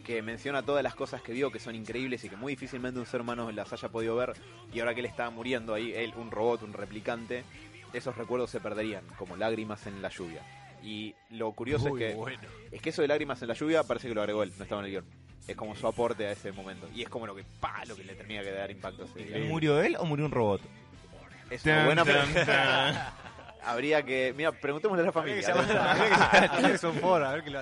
que 0.04 0.22
menciona 0.22 0.62
todas 0.62 0.84
las 0.84 0.94
cosas 0.94 1.22
que 1.22 1.32
vio 1.32 1.52
que 1.52 1.60
son 1.60 1.74
increíbles 1.74 2.26
y 2.26 2.30
que 2.30 2.36
muy 2.36 2.52
difícilmente 2.52 3.00
un 3.00 3.06
ser 3.06 3.22
humano 3.22 3.50
las 3.50 3.72
haya 3.72 3.88
podido 3.88 4.18
ver, 4.18 4.34
y 4.74 4.82
ahora 4.82 4.94
que 4.94 5.00
él 5.00 5.06
estaba 5.06 5.30
muriendo 5.30 5.74
ahí, 5.74 5.94
él, 5.94 6.14
un 6.18 6.30
robot, 6.30 6.64
un 6.64 6.74
replicante, 6.74 7.46
esos 7.94 8.18
recuerdos 8.18 8.50
se 8.50 8.60
perderían, 8.60 9.06
como 9.18 9.38
lágrimas 9.38 9.88
en 9.88 10.02
la 10.02 10.10
lluvia. 10.10 10.42
Y 10.84 11.16
lo 11.30 11.54
curioso 11.54 11.88
Muy 11.88 12.04
es 12.04 12.10
que 12.10 12.16
bueno. 12.18 12.44
es 12.74 12.82
que 12.82 12.90
eso 12.90 13.02
de 13.02 13.08
lágrimas 13.08 13.42
en 13.42 13.48
la 13.48 13.54
lluvia 13.54 13.84
parece 13.84 14.10
que 14.10 14.14
lo 14.14 14.20
agregó 14.20 14.44
él, 14.44 14.52
no 14.58 14.64
estaba 14.64 14.82
en 14.82 14.86
el 14.88 14.92
guion. 14.92 15.25
Es 15.48 15.56
como 15.56 15.76
su 15.76 15.86
aporte 15.88 16.26
a 16.28 16.32
ese 16.32 16.52
momento. 16.52 16.88
Y 16.96 17.04
es 17.04 17.10
como 17.10 17.28
lo 17.28 17.36
que, 17.36 17.44
pa, 17.60 17.84
lo 17.86 17.96
que 17.96 18.04
le 18.04 18.16
termina 18.16 18.42
que 18.42 18.52
dar 18.52 18.72
impacto 18.72 19.04
ese. 19.06 19.40
¿Murió 19.48 19.82
él 19.82 19.96
o 20.00 20.06
murió 20.06 20.26
un 20.26 20.32
robot? 20.32 20.62
Es 21.50 21.64
una 21.66 21.86
buena 21.86 22.04
pregunta. 22.04 23.14
Habría 23.64 24.04
que. 24.04 24.32
Mira, 24.38 24.52
preguntémosle 24.52 25.02
a 25.02 25.06
la 25.08 25.12
familia. 25.12 25.42
a- 25.54 27.32
ver 27.32 27.44
que 27.44 27.50
lo, 27.50 27.62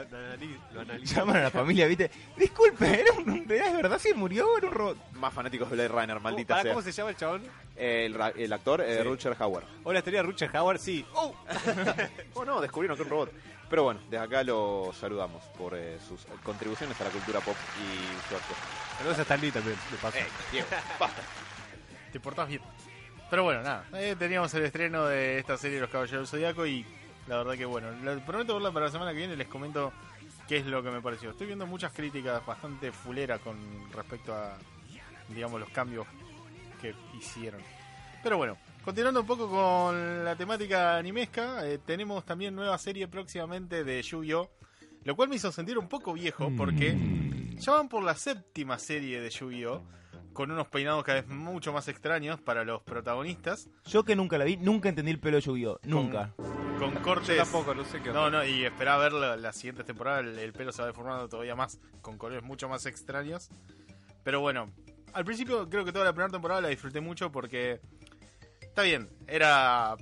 lo 0.74 0.82
analice. 0.82 1.16
Llaman 1.16 1.38
a 1.38 1.42
la 1.44 1.50
familia, 1.50 1.88
¿viste? 1.88 2.12
Disculpe, 2.38 3.00
¿era, 3.02 3.14
un, 3.14 3.46
¿era 3.50 3.70
de 3.70 3.76
verdad 3.78 3.98
si 4.00 4.14
murió 4.14 4.50
o 4.52 4.58
era 4.58 4.68
un 4.68 4.74
robot? 4.74 4.98
Más 5.14 5.34
fanáticos 5.34 5.70
de 5.70 5.76
Blade 5.76 5.88
Runner, 5.90 6.20
maldita 6.20 6.62
sea. 6.62 6.72
¿Cómo 6.74 6.82
se 6.84 6.92
llama 6.92 7.12
el 7.12 7.16
chabón? 7.16 7.44
El, 7.76 8.14
ra- 8.14 8.34
el 8.36 8.52
actor, 8.52 8.82
eh, 8.82 8.98
Sí. 8.98 9.04
Rutger 9.04 9.36
Hauer. 9.40 9.64
Hola, 9.84 10.00
estaría 10.00 10.22
Richard 10.24 10.56
Howard, 10.56 10.80
sí. 10.80 11.06
¡Oh! 11.14 11.34
Oh, 12.36 12.44
no, 12.46 12.60
descubrieron 12.62 12.98
que 12.98 13.04
es 13.04 13.08
un 13.08 13.12
robot. 13.12 13.32
Pero 13.74 13.86
bueno, 13.86 14.00
desde 14.08 14.20
acá 14.24 14.44
lo 14.44 14.92
saludamos 14.94 15.42
por 15.58 15.74
eh, 15.74 15.98
sus 16.08 16.28
contribuciones 16.44 17.02
a 17.02 17.06
la 17.06 17.10
cultura 17.10 17.40
pop 17.40 17.56
y 17.82 18.30
su 18.30 18.36
actuación. 18.36 18.68
Saludos 19.00 19.18
a 19.18 19.22
Stan 19.24 19.42
Lee 19.42 19.50
también, 19.50 19.76
de 19.90 19.98
paso. 19.98 20.18
Eh, 20.20 20.28
Diego, 20.52 20.68
basta. 21.00 21.22
Te 22.12 22.20
portás 22.20 22.48
bien. 22.50 22.62
Pero 23.32 23.42
bueno, 23.46 23.64
nada. 23.64 23.84
eh, 23.94 24.16
teníamos 24.20 24.54
el 24.54 24.66
estreno 24.66 25.06
de 25.08 25.40
esta 25.40 25.58
serie 25.58 25.80
Los 25.80 25.90
Caballeros 25.90 26.30
del 26.32 26.40
Zodíaco 26.40 26.68
y 26.68 26.86
la 27.26 27.38
verdad 27.38 27.54
que 27.58 27.66
bueno. 27.66 27.90
le- 28.04 28.18
prometo 28.22 28.54
verla 28.54 28.72
para 28.72 28.86
la 28.86 28.92
semana 28.92 29.10
que 29.10 29.18
viene. 29.18 29.36
Les 29.36 29.48
comento 29.48 29.92
qué 30.48 30.58
es 30.58 30.68
lo 30.68 30.84
que 30.84 30.92
me 30.92 31.02
pareció. 31.02 31.32
Estoy 31.32 31.48
viendo 31.48 31.66
muchas 31.66 31.92
críticas 31.94 32.46
bastante 32.46 32.92
fuleras 32.92 33.40
con 33.40 33.58
respecto 33.92 34.36
a, 34.36 34.56
digamos, 35.30 35.60
los 35.60 35.70
cambios 35.70 36.06
que 36.80 36.94
hicieron. 37.18 37.60
Pero 38.22 38.38
bueno, 38.38 38.56
continuando 38.84 39.22
un 39.22 39.28
poco 39.28 39.50
con 39.50 40.26
la 40.26 40.36
temática 40.36 40.98
animesca, 40.98 41.66
eh, 41.68 41.80
tenemos 41.80 42.26
también 42.26 42.54
nueva 42.54 42.78
serie 42.78 43.08
próximamente 43.08 43.84
de 43.84 44.02
Yu-Gi-Oh! 44.02 44.50
Lo 45.06 45.16
cual 45.16 45.30
me 45.30 45.36
hizo 45.36 45.52
sentir 45.52 45.78
un 45.78 45.88
poco 45.88 46.14
viejo 46.14 46.52
porque 46.56 46.98
ya 47.58 47.74
van 47.74 47.90
por 47.90 48.04
la 48.04 48.16
séptima 48.16 48.78
serie 48.80 49.22
de 49.22 49.30
Yu-Gi-Oh! 49.30 49.82
con 50.34 50.50
unos 50.50 50.68
peinados 50.68 51.04
cada 51.04 51.22
vez 51.22 51.30
mucho 51.30 51.72
más 51.72 51.88
extraños 51.88 52.42
para 52.42 52.64
los 52.66 52.82
protagonistas, 52.82 53.70
Yo 53.86 54.04
que 54.04 54.16
nunca 54.16 54.38
la 54.38 54.46
vi, 54.46 54.58
nunca 54.58 54.90
entendí 54.90 55.12
el 55.12 55.20
pelo 55.20 55.38
de 55.38 55.42
Yu-Gi-Oh! 55.42 55.80
Nunca. 55.84 56.34
con 56.80 56.92
cortes... 56.96 57.38
tampoco, 57.38 57.74
no 57.76 57.86
sé 57.86 58.02
qué 58.02 58.12
No, 58.12 58.30
no, 58.30 58.44
y 58.44 58.66
esperá 58.66 58.96
a 58.96 58.98
ver 58.98 59.14
la, 59.14 59.38
la 59.38 59.54
siguiente 59.54 59.84
temporada, 59.84 60.20
el, 60.20 60.40
el 60.40 60.52
pelo 60.52 60.72
se 60.72 60.82
va 60.82 60.88
deformando 60.88 61.30
todavía 61.30 61.56
más, 61.56 61.80
con 62.02 62.18
colores 62.18 62.44
mucho 62.44 62.68
más 62.68 62.86
extraños. 62.86 63.50
Pero 64.24 64.42
bueno, 64.42 64.72
al 65.14 65.26
principio 65.26 65.70
creo 65.70 65.86
que 65.86 65.92
toda 65.92 66.06
la 66.06 66.14
primera 66.14 66.32
temporada 66.32 66.62
la 66.62 66.70
disfruté 66.70 67.00
mucho 67.00 67.32
porque 67.32 67.80
está 68.74 68.82
bien, 68.82 69.08
era 69.28 69.96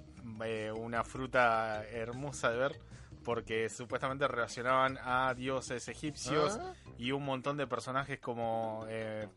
eh, 0.45 0.72
una 0.74 1.03
fruta 1.03 1.84
hermosa 1.91 2.51
de 2.51 2.57
ver 2.57 2.80
porque 3.22 3.67
supuestamente 3.67 4.26
relacionaban 4.30 4.97
a 5.03 5.34
dioses 5.34 5.89
egipcios 5.89 6.57
y 6.97 7.11
un 7.11 7.26
montón 7.26 7.57
de 7.57 7.67
personajes 7.67 8.22
como 8.22 8.86
eh, 8.88 9.28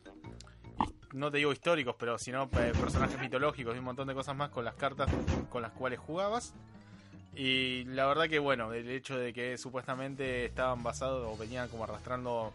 no 1.11 1.31
te 1.31 1.39
digo 1.39 1.51
históricos, 1.51 1.97
pero 1.99 2.17
sino 2.17 2.43
eh, 2.43 2.71
personajes 2.79 3.19
mitológicos 3.19 3.75
y 3.75 3.79
un 3.79 3.83
montón 3.83 4.07
de 4.07 4.13
cosas 4.13 4.37
más 4.37 4.51
con 4.51 4.63
las 4.63 4.75
cartas 4.75 5.09
con 5.49 5.61
las 5.61 5.73
cuales 5.73 5.99
jugabas. 5.99 6.53
Y 7.35 7.83
la 7.87 8.05
verdad 8.05 8.29
que 8.29 8.39
bueno, 8.39 8.71
el 8.71 8.89
hecho 8.89 9.17
de 9.17 9.33
que 9.33 9.57
supuestamente 9.57 10.45
estaban 10.45 10.81
basados 10.81 11.29
o 11.29 11.37
venían 11.37 11.67
como 11.67 11.83
arrastrando 11.83 12.53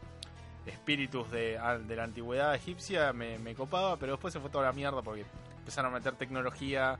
espíritus 0.64 1.30
de, 1.30 1.60
de 1.86 1.96
la 1.96 2.04
antigüedad 2.04 2.54
egipcia 2.54 3.12
me, 3.12 3.38
me 3.38 3.54
copaba, 3.54 3.98
pero 3.98 4.12
después 4.12 4.32
se 4.32 4.40
fue 4.40 4.48
toda 4.48 4.64
la 4.64 4.72
mierda 4.72 5.02
porque 5.02 5.26
empezaron 5.70 5.92
a 5.92 5.98
meter 5.98 6.14
tecnología 6.14 6.98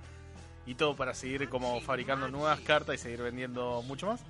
y 0.64 0.76
todo 0.76 0.94
para 0.94 1.12
seguir 1.12 1.48
como 1.48 1.80
fabricando 1.80 2.28
nuevas 2.28 2.60
cartas 2.60 2.94
y 2.94 2.98
seguir 2.98 3.20
vendiendo 3.20 3.82
mucho 3.82 4.06
más. 4.06 4.20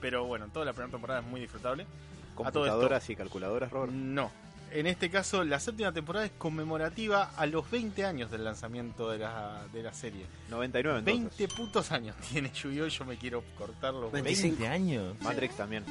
Pero 0.00 0.24
bueno, 0.24 0.48
toda 0.48 0.64
la 0.64 0.72
primera 0.72 0.90
temporada 0.90 1.20
es 1.20 1.26
muy 1.26 1.40
disfrutable. 1.40 1.86
Computadoras 2.34 3.08
y 3.10 3.14
calculadoras, 3.14 3.70
Robert. 3.70 3.92
No. 3.92 4.32
En 4.72 4.86
este 4.86 5.08
caso, 5.08 5.44
la 5.44 5.60
séptima 5.60 5.92
temporada 5.92 6.26
es 6.26 6.32
conmemorativa 6.32 7.30
a 7.36 7.46
los 7.46 7.70
20 7.70 8.04
años 8.04 8.30
del 8.30 8.42
lanzamiento 8.42 9.08
de 9.08 9.18
la, 9.18 9.66
de 9.72 9.82
la 9.84 9.92
serie. 9.92 10.26
99 10.48 10.98
entonces. 11.00 11.38
20 11.38 11.54
putos 11.54 11.92
años 11.92 12.16
tiene 12.32 12.50
Yu-Gi-Oh! 12.50 12.86
y 12.86 12.90
yo 12.90 13.04
me 13.04 13.16
quiero 13.16 13.44
cortar 13.56 13.92
los 13.94 14.12
huevos. 14.12 14.42
20 14.42 14.66
años. 14.66 15.14
Matrix 15.20 15.56
también. 15.56 15.84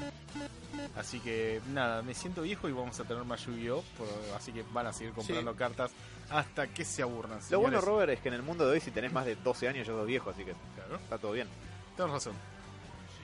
Así 0.97 1.19
que 1.21 1.61
nada, 1.71 2.01
me 2.01 2.13
siento 2.13 2.41
viejo 2.41 2.67
y 2.67 2.73
vamos 2.73 2.99
a 2.99 3.05
tener 3.05 3.23
más 3.23 3.45
Yu-Gi-Oh! 3.45 3.83
Así 4.35 4.51
que 4.51 4.65
van 4.73 4.87
a 4.87 4.93
seguir 4.93 5.13
comprando 5.13 5.55
cartas 5.55 5.91
hasta 6.31 6.67
que 6.67 6.83
se 6.85 7.01
aburran. 7.01 7.39
Lo 7.49 7.59
bueno. 7.59 7.81
Robert, 7.81 8.11
es 8.11 8.19
que 8.19 8.29
en 8.29 8.35
el 8.35 8.41
mundo 8.43 8.65
de 8.65 8.71
hoy, 8.73 8.79
si 8.79 8.91
tenés 8.91 9.11
más 9.11 9.25
de 9.25 9.35
12 9.35 9.67
años, 9.67 9.85
ya 9.87 9.93
sos 9.93 10.07
viejo, 10.07 10.29
así 10.29 10.43
que 10.43 10.53
Claro, 10.75 10.95
está 10.95 11.17
todo 11.17 11.31
bien. 11.33 11.47
tenés 11.97 12.11
razón. 12.11 12.33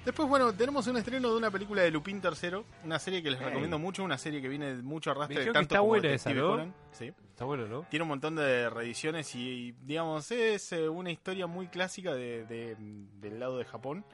Después, 0.05 0.29
bueno, 0.29 0.53
tenemos 0.53 0.87
un 0.87 0.95
estreno 0.95 1.29
de 1.31 1.35
una 1.37 1.51
película 1.51 1.81
de 1.81 1.91
Lupin 1.91 2.21
III, 2.23 2.63
una 2.85 2.97
serie 2.97 3.21
que 3.21 3.29
les 3.29 3.39
Hey. 3.39 3.47
recomiendo 3.47 3.77
mucho, 3.77 4.03
una 4.05 4.17
serie 4.17 4.41
que 4.41 4.47
viene 4.47 4.75
de 4.77 4.81
mucho 4.81 5.11
arrastre 5.11 5.39
de 5.39 5.45
tanto 5.47 5.59
está 5.61 5.77
como 5.79 5.87
buena 5.89 6.07
Detective 6.09 6.31
esa, 6.39 6.41
¿no? 6.41 6.49
Conan. 6.51 6.73
Sí. 6.93 7.11
Está 7.29 7.43
bueno, 7.45 7.67
¿no? 7.67 7.81
Tiene 7.89 8.03
un 8.03 8.09
montón 8.09 8.35
de 8.37 8.69
reediciones 8.69 9.35
y, 9.35 9.39
y, 9.67 9.71
digamos, 9.83 10.31
es 10.31 10.71
eh, 10.71 10.87
una 10.87 11.11
historia 11.11 11.45
muy 11.45 11.67
clásica 11.67 12.13
de, 12.15 12.45
de- 12.45 12.75
del 13.19 13.39
lado 13.39 13.57
de 13.57 13.65
Japón. 13.65 14.05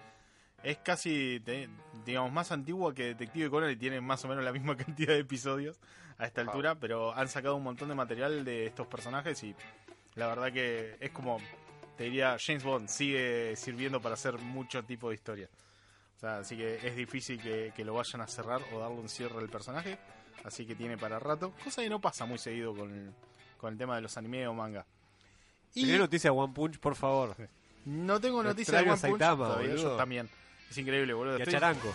Es 0.64 0.78
casi, 0.78 1.38
de- 1.40 1.70
digamos, 2.06 2.32
más 2.32 2.52
antigua 2.52 2.94
que 2.96 3.04
Detective 3.04 3.52
Conan 3.52 3.70
y 3.70 3.76
tiene 3.76 4.02
más 4.02 4.26
o 4.26 4.28
menos 4.30 4.44
la 4.44 4.52
misma 4.52 4.76
cantidad 4.78 5.14
de 5.14 5.20
episodios 5.20 5.80
a 6.24 6.28
esta 6.28 6.42
altura, 6.42 6.76
pero 6.76 7.14
han 7.14 7.28
sacado 7.28 7.58
un 7.58 7.64
montón 7.64 7.90
de 7.90 7.96
material 7.96 8.46
de 8.46 8.66
estos 8.66 8.88
personajes 8.88 9.44
y 9.44 9.54
la 10.16 10.28
verdad 10.28 10.54
que 10.54 10.96
es 11.00 11.12
como, 11.12 11.38
te 11.98 12.06
diría, 12.06 12.38
James 12.40 12.64
Bond 12.64 12.88
sigue 12.88 13.56
sirviendo 13.58 14.02
para 14.02 14.14
hacer 14.14 14.38
mucho 14.38 14.84
tipo 14.84 15.10
de 15.10 15.16
historia. 15.16 15.50
O 16.16 16.20
sea, 16.20 16.38
así 16.38 16.56
que 16.56 16.76
es 16.88 16.96
difícil 16.96 17.42
que, 17.42 17.74
que 17.76 17.84
lo 17.84 17.94
vayan 17.94 18.22
a 18.22 18.28
cerrar 18.28 18.62
o 18.74 18.80
darle 18.80 19.02
un 19.02 19.10
cierre 19.10 19.38
al 19.38 19.50
personaje. 19.50 19.98
Así 20.46 20.66
que 20.66 20.76
tiene 20.76 20.98
para 20.98 21.20
rato. 21.20 21.54
Cosa 21.64 21.82
que 21.82 21.90
no 21.90 22.00
pasa 22.00 22.26
muy 22.26 22.38
seguido 22.38 22.74
con 22.74 22.90
el, 22.92 23.14
con 23.58 23.74
el 23.74 23.78
tema 23.78 23.96
de 23.98 24.02
los 24.02 24.16
anime 24.16 24.48
o 24.48 24.54
manga. 24.54 24.86
Y 25.74 25.82
¿Tenés 25.86 26.00
noticia 26.00 26.32
de 26.32 26.38
One 26.38 26.54
Punch, 26.54 26.80
por 26.80 26.96
favor? 26.96 27.36
no 27.86 28.22
tengo 28.22 28.42
Lo 28.42 28.50
noticias 28.50 28.78
de 28.78 28.90
One 28.90 28.92
Punch 28.92 29.00
Saitama, 29.02 29.48
todavía, 29.48 29.76
yo 29.76 29.98
también. 29.98 30.30
Es 30.70 30.78
increíble, 30.78 31.14
boludo. 31.14 31.38
Y 31.38 31.42
a 31.42 31.44
Estoy, 31.44 31.54
Charanco. 31.54 31.94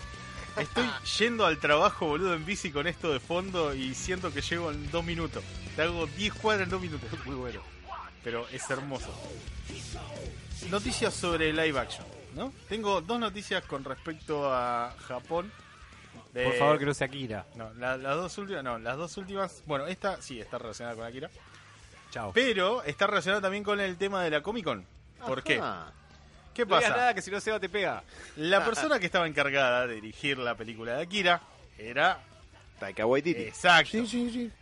Estoy 0.59 0.89
yendo 1.19 1.45
al 1.45 1.57
trabajo, 1.57 2.07
boludo, 2.07 2.33
en 2.33 2.45
bici 2.45 2.71
con 2.71 2.87
esto 2.87 3.11
de 3.11 3.19
fondo 3.19 3.73
y 3.73 3.93
siento 3.95 4.31
que 4.33 4.41
llego 4.41 4.71
en 4.71 4.89
dos 4.91 5.03
minutos. 5.03 5.43
Te 5.75 5.81
hago 5.83 6.05
10 6.07 6.33
cuadras 6.35 6.65
en 6.65 6.71
dos 6.71 6.81
minutos. 6.81 7.09
Muy 7.25 7.35
bueno. 7.35 7.61
Pero 8.23 8.47
es 8.49 8.69
hermoso. 8.69 9.13
Noticias 10.69 11.13
sobre 11.13 11.53
live 11.53 11.79
action, 11.79 12.05
¿no? 12.35 12.53
Tengo 12.67 13.01
dos 13.01 13.19
noticias 13.19 13.63
con 13.63 13.83
respecto 13.83 14.51
a 14.53 14.93
Japón. 15.07 15.51
De- 16.33 16.43
Por 16.43 16.53
favor, 16.55 16.77
que 16.79 16.85
no 16.85 16.93
sea 16.93 17.07
Akira. 17.07 17.45
no, 17.55 17.73
la- 17.75 17.97
las 17.97 18.15
dos 18.15 18.37
últimas, 18.37 18.63
no, 18.63 18.77
las 18.77 18.97
dos 18.97 19.17
últimas, 19.17 19.63
bueno, 19.65 19.87
esta 19.87 20.21
sí 20.21 20.39
está 20.39 20.57
relacionada 20.59 20.95
con 20.95 21.05
Akira, 21.05 21.29
Chao. 22.11 22.31
pero 22.33 22.83
está 22.83 23.07
relacionada 23.07 23.41
también 23.41 23.63
con 23.63 23.79
el 23.79 23.97
tema 23.97 24.23
de 24.23 24.29
la 24.29 24.41
Comic 24.43 24.65
Con. 24.65 24.85
¿Por 25.25 25.41
qué? 25.41 25.59
¿Qué 26.53 26.65
No 26.65 26.75
digas 26.77 26.83
pasa? 26.91 26.97
nada 26.97 27.13
que 27.13 27.21
si 27.21 27.31
no 27.31 27.39
Seba 27.39 27.59
te 27.59 27.69
pega. 27.69 28.03
La 28.35 28.63
persona 28.65 28.99
que 28.99 29.05
estaba 29.05 29.27
encargada 29.27 29.87
de 29.87 29.95
dirigir 29.95 30.37
la 30.37 30.55
película 30.55 30.95
de 30.97 31.03
Akira 31.03 31.41
era 31.77 32.19
Taika 32.79 33.05
Waititi. 33.05 33.41
exacto. 33.43 33.97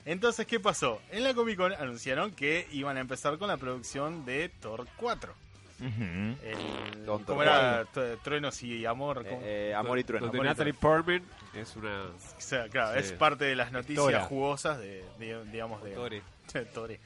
Entonces, 0.06 0.46
¿qué 0.46 0.60
pasó? 0.60 1.02
En 1.12 1.24
la 1.24 1.34
Comic 1.34 1.58
Con 1.58 1.74
anunciaron 1.74 2.32
que 2.32 2.68
iban 2.72 2.98
a 2.98 3.00
empezar 3.00 3.38
con 3.38 3.48
la 3.48 3.58
producción 3.58 4.26
de 4.26 4.50
Thor 4.50 4.88
4. 4.98 5.34
El, 5.80 7.06
Don 7.06 7.24
¿Cómo 7.24 7.44
Thor 7.44 7.44
era? 7.44 7.86
Tru- 7.94 8.18
Truenos 8.24 8.64
y 8.64 8.86
Amor. 8.86 9.24
Eh, 9.26 9.70
eh, 9.70 9.74
Amor 9.76 10.00
y 10.00 10.04
Trueno. 10.04 10.28
Donde 10.28 10.44
Natalie 10.44 10.74
Portman 10.74 11.24
es 11.54 11.76
una... 11.76 12.04
O 12.06 12.42
sea, 12.42 12.68
claro, 12.70 13.00
Sí. 13.00 13.06
es 13.06 13.12
parte 13.14 13.46
de 13.46 13.56
las 13.56 13.72
noticias 13.72 14.04
Tora. 14.04 14.24
jugosas 14.24 14.80
de, 14.80 15.04
de- 15.20 15.46
digamos, 15.52 15.84
de, 15.84 15.92
Tore. 15.92 16.22
Tore. 16.74 17.00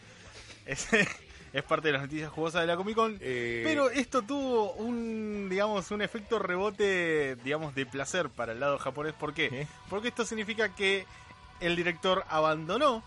Es, 0.66 0.88
es 1.54 1.64
parte 1.64 1.90
de 1.90 1.94
las 1.94 2.02
noticias 2.04 2.32
jugosas 2.32 2.62
de 2.62 2.68
la 2.68 2.78
Comic 2.78 2.96
Con. 2.96 3.18
Eh, 3.20 3.62
Pero 3.64 3.90
esto 3.90 4.22
tuvo 4.22 4.72
un, 4.74 5.48
digamos, 5.50 5.92
un 5.92 6.02
efecto 6.02 6.40
rebote, 6.40 7.36
digamos, 7.44 7.76
de 7.76 7.86
placer 7.86 8.30
para 8.30 8.54
el 8.54 8.60
lado 8.60 8.78
japonés. 8.78 9.14
¿Por 9.14 9.34
qué? 9.34 9.68
Porque 9.90 10.10
esto 10.10 10.26
significa 10.26 10.74
que 10.74 11.06
el 11.60 11.76
director 11.76 12.24
abandonó 12.30 13.04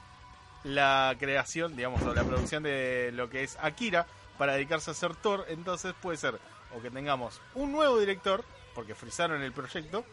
la 0.62 1.14
creación, 1.18 1.76
digamos, 1.76 2.02
o 2.02 2.14
la 2.14 2.24
producción 2.24 2.62
de 2.62 3.10
lo 3.12 3.28
que 3.30 3.42
es 3.42 3.58
Akira 3.60 4.06
para 4.38 4.54
dedicarse 4.54 4.90
a 4.90 4.92
hacer 4.92 5.14
Thor. 5.16 5.46
Entonces 5.48 5.94
puede 6.00 6.18
ser 6.18 6.38
o 6.76 6.82
que 6.82 6.90
tengamos 6.90 7.40
un 7.54 7.72
nuevo 7.72 7.98
director, 7.98 8.44
porque 8.74 8.94
frizaron 8.94 9.42
el 9.42 9.52
proyecto, 9.52 10.04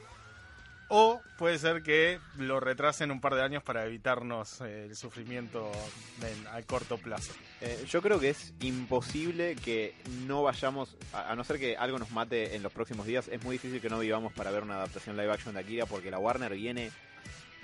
o 0.94 1.22
puede 1.38 1.58
ser 1.58 1.84
que 1.84 2.20
lo 2.38 2.60
retrasen 2.60 3.12
un 3.12 3.22
par 3.22 3.36
de 3.36 3.42
años 3.44 3.64
para 3.64 3.86
evitarnos 3.86 4.60
eh, 4.60 4.88
el 4.90 4.96
sufrimiento 4.98 5.72
en- 6.22 6.48
a 6.48 6.62
corto 6.64 6.98
plazo. 6.98 7.32
Eh, 7.62 7.86
yo 7.90 8.02
creo 8.02 8.20
que 8.20 8.30
es 8.32 8.54
imposible 8.60 9.56
que 9.56 9.96
no 10.28 10.44
vayamos, 10.44 10.98
a, 11.14 11.32
a 11.32 11.36
no 11.38 11.46
ser 11.46 11.60
que 11.60 11.78
algo 11.78 11.98
nos 11.98 12.12
mate 12.12 12.56
en 12.58 12.62
los 12.64 12.74
próximos 12.74 13.06
días, 13.08 13.30
es 13.30 13.42
muy 13.44 13.54
difícil 13.56 13.80
que 13.80 13.90
no 13.90 14.00
vivamos 14.00 14.34
para 14.34 14.52
ver 14.52 14.64
una 14.64 14.76
adaptación 14.76 15.16
live 15.16 15.32
action 15.32 15.54
de 15.54 15.62
Akira 15.62 15.86
porque 15.86 16.12
la 16.12 16.20
Warner 16.20 16.54
viene 16.54 16.92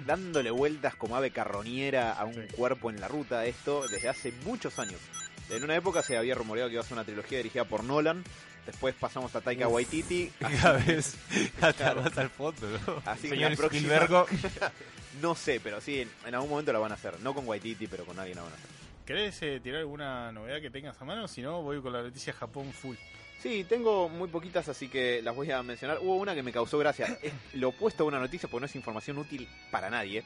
dándole 0.05 0.49
vueltas 0.51 0.95
como 0.95 1.15
ave 1.17 1.31
carroñera 1.31 2.13
a 2.13 2.23
un 2.25 2.33
Sí. 2.33 2.55
cuerpo 2.55 2.89
en 2.89 3.01
la 3.01 3.07
ruta 3.09 3.45
esto 3.45 3.87
desde 3.89 4.07
hace 4.09 4.31
muchos 4.45 4.79
años. 4.79 5.01
En 5.49 5.63
una 5.63 5.75
época 5.75 6.01
se 6.01 6.17
había 6.17 6.35
rumoreado 6.35 6.69
que 6.69 6.75
iba 6.75 6.81
a 6.83 6.85
ser 6.85 6.93
una 6.93 7.03
trilogía 7.03 7.39
dirigida 7.39 7.65
por 7.65 7.83
Nolan, 7.83 8.23
después 8.67 8.93
pasamos 8.93 9.35
a 9.35 9.41
Taika 9.41 9.67
Waititi, 9.67 10.31
Cada 10.39 10.73
vez 10.73 11.15
hasta 11.59 11.95
más 11.95 12.15
al 12.17 12.29
fondo, 12.29 12.67
¿no? 12.85 13.01
así 13.05 13.29
que 13.29 13.35
la 13.35 13.55
próxima, 13.55 13.95
no 15.21 15.33
sé, 15.33 15.59
pero 15.59 15.81
sí, 15.81 16.01
en, 16.01 16.09
en 16.25 16.35
algún 16.35 16.49
momento 16.49 16.71
la 16.71 16.79
van 16.79 16.91
a 16.91 16.95
hacer, 16.95 17.19
no 17.21 17.33
con 17.33 17.47
Waititi, 17.47 17.87
pero 17.87 18.05
con 18.05 18.19
alguien 18.19 18.37
la 18.37 18.43
van 18.43 18.51
a 18.51 18.55
hacer. 18.55 18.69
¿Querés 19.05 19.41
eh, 19.41 19.61
tirar 19.63 19.79
alguna 19.79 20.33
novedad 20.33 20.61
que 20.61 20.69
tengas 20.69 21.01
a 21.01 21.05
mano? 21.05 21.29
Si 21.29 21.41
no, 21.41 21.61
voy 21.61 21.81
con 21.81 21.93
la 21.93 22.01
noticia 22.01 22.33
Japón 22.33 22.73
full. 22.73 22.97
Sí, 23.41 23.63
tengo 23.63 24.09
muy 24.09 24.27
poquitas, 24.27 24.67
así 24.67 24.89
que 24.89 25.21
las 25.21 25.33
voy 25.33 25.49
a 25.49 25.63
mencionar. 25.63 25.99
Hubo 26.01 26.15
una 26.15 26.35
que 26.35 26.43
me 26.43 26.51
causó 26.51 26.77
gracia. 26.77 27.17
Es 27.21 27.31
lo 27.53 27.69
opuesto 27.69 28.03
a 28.03 28.07
una 28.07 28.19
noticia, 28.19 28.49
porque 28.49 28.61
no 28.61 28.65
es 28.65 28.75
información 28.75 29.17
útil 29.17 29.47
para 29.71 29.89
nadie. 29.89 30.25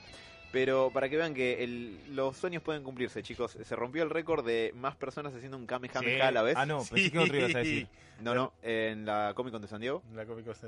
Pero 0.52 0.92
para 0.92 1.08
que 1.10 1.16
vean 1.18 1.34
que 1.34 1.64
el- 1.64 2.16
los 2.16 2.36
sueños 2.36 2.62
pueden 2.62 2.84
cumplirse, 2.84 3.24
chicos. 3.24 3.58
Se 3.64 3.76
rompió 3.76 4.04
el 4.04 4.10
récord 4.10 4.46
de 4.46 4.74
más 4.76 4.96
personas 4.96 5.34
haciendo 5.34 5.58
un 5.58 5.66
Kamehameha 5.66 6.28
a 6.28 6.32
la 6.32 6.42
vez. 6.42 6.56
Ah, 6.58 6.66
no, 6.66 6.80
pensé 6.84 7.12
que 7.12 7.20
otro 7.20 7.38
ibas 7.38 7.56
a 7.56 7.60
decir. 7.60 7.88
No, 8.20 8.36
no, 8.36 8.54
en 8.62 9.06
la 9.06 9.34
Comic 9.36 9.54
Con 9.54 9.62
de 9.62 9.68
San 9.68 9.80
Diego. 9.82 10.04
La 10.14 10.26
Comic 10.26 10.46
Con 10.46 10.56
se- 10.56 10.68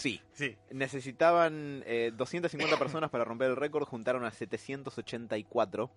Sí. 0.00 0.20
Sí, 0.32 0.54
Necesitaban 0.70 1.82
eh, 1.86 2.12
250 2.14 2.78
personas 2.78 3.10
para 3.10 3.24
romper 3.24 3.48
el 3.50 3.56
récord. 3.56 3.84
Juntaron 3.86 4.24
a 4.24 4.30
784 4.30 5.90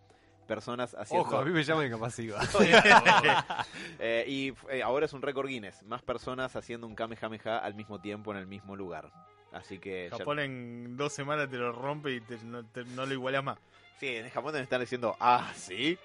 personas 0.48 0.96
haciendo... 0.98 1.28
Ojo, 1.28 1.38
a 1.38 1.46
mí 1.46 1.52
me 1.52 1.64
llaman 1.64 1.86
incapacitado. 1.88 2.40
Eh, 4.00 4.24
y 4.28 4.54
eh, 4.72 4.82
ahora 4.82 5.06
es 5.06 5.14
un 5.14 5.22
récord 5.22 5.48
Guinness. 5.48 5.84
Más 5.84 6.02
personas 6.02 6.56
haciendo 6.56 6.88
un 6.88 6.96
Kamehameha 6.96 7.60
al 7.60 7.76
mismo 7.76 8.00
tiempo 8.00 8.32
en 8.32 8.38
el 8.38 8.48
mismo 8.48 8.76
lugar. 8.76 9.12
Así 9.52 9.80
que... 9.80 10.10
ya- 10.12 10.18
Japón 10.18 10.40
en 10.40 10.96
dos 10.98 11.12
semanas 11.14 11.50
te 11.50 11.58
lo 11.58 11.72
rompe 11.72 12.12
y 12.14 12.22
te- 12.22 12.38
no, 12.44 12.64
te- 12.66 12.86
no 12.86 13.06
lo 13.06 13.14
igualas 13.14 13.44
más. 13.44 13.58
Sí, 14.00 14.08
en 14.08 14.30
Japón 14.30 14.54
me 14.54 14.62
están 14.62 14.80
diciendo, 14.82 15.16
ah, 15.20 15.52
sí. 15.56 15.98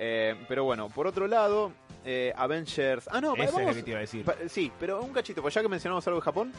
Eh, 0.00 0.36
pero 0.46 0.62
bueno, 0.64 0.88
por 0.88 1.06
otro 1.08 1.26
lado, 1.26 1.72
eh, 2.04 2.32
Avengers... 2.36 3.08
Ah, 3.12 3.20
no, 3.20 3.34
Eso 3.34 3.58
es 3.60 3.66
lo 3.66 3.74
que 3.74 3.82
te 3.82 3.90
iba 3.90 3.98
a 3.98 4.02
decir. 4.02 4.24
pa- 4.24 4.36
Sí, 4.48 4.70
pero 4.78 5.02
un 5.02 5.12
cachito, 5.12 5.42
pues 5.42 5.52
ya 5.54 5.60
que 5.60 5.68
mencionamos 5.68 6.06
algo 6.06 6.20
de 6.20 6.24
Japón, 6.24 6.52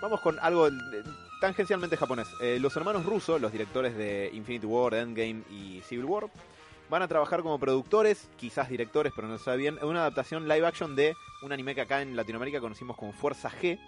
vamos 0.00 0.20
con 0.22 0.38
algo 0.40 0.70
de- 0.70 1.02
tangencialmente 1.40 1.96
japonés. 1.98 2.26
Eh, 2.40 2.58
los 2.58 2.74
hermanos 2.76 3.04
rusos, 3.04 3.38
los 3.40 3.52
directores 3.52 3.94
de 3.96 4.30
Infinity 4.32 4.64
War, 4.66 4.94
Endgame 4.94 5.42
y 5.50 5.82
Civil 5.82 6.06
War, 6.06 6.30
van 6.88 7.02
a 7.02 7.08
trabajar 7.08 7.42
como 7.42 7.58
productores, 7.58 8.28
quizás 8.38 8.70
directores, 8.70 9.12
pero 9.14 9.28
no 9.28 9.36
se 9.36 9.44
sabe 9.44 9.58
bien, 9.58 9.76
en 9.82 9.86
una 9.86 10.00
adaptación 10.00 10.48
live 10.48 10.66
action 10.66 10.96
de 10.96 11.14
un 11.42 11.52
anime 11.52 11.74
que 11.74 11.82
acá 11.82 12.00
en 12.00 12.16
Latinoamérica 12.16 12.60
conocimos 12.60 12.96
como 12.96 13.12
Fuerza 13.12 13.50
G, 13.50 13.78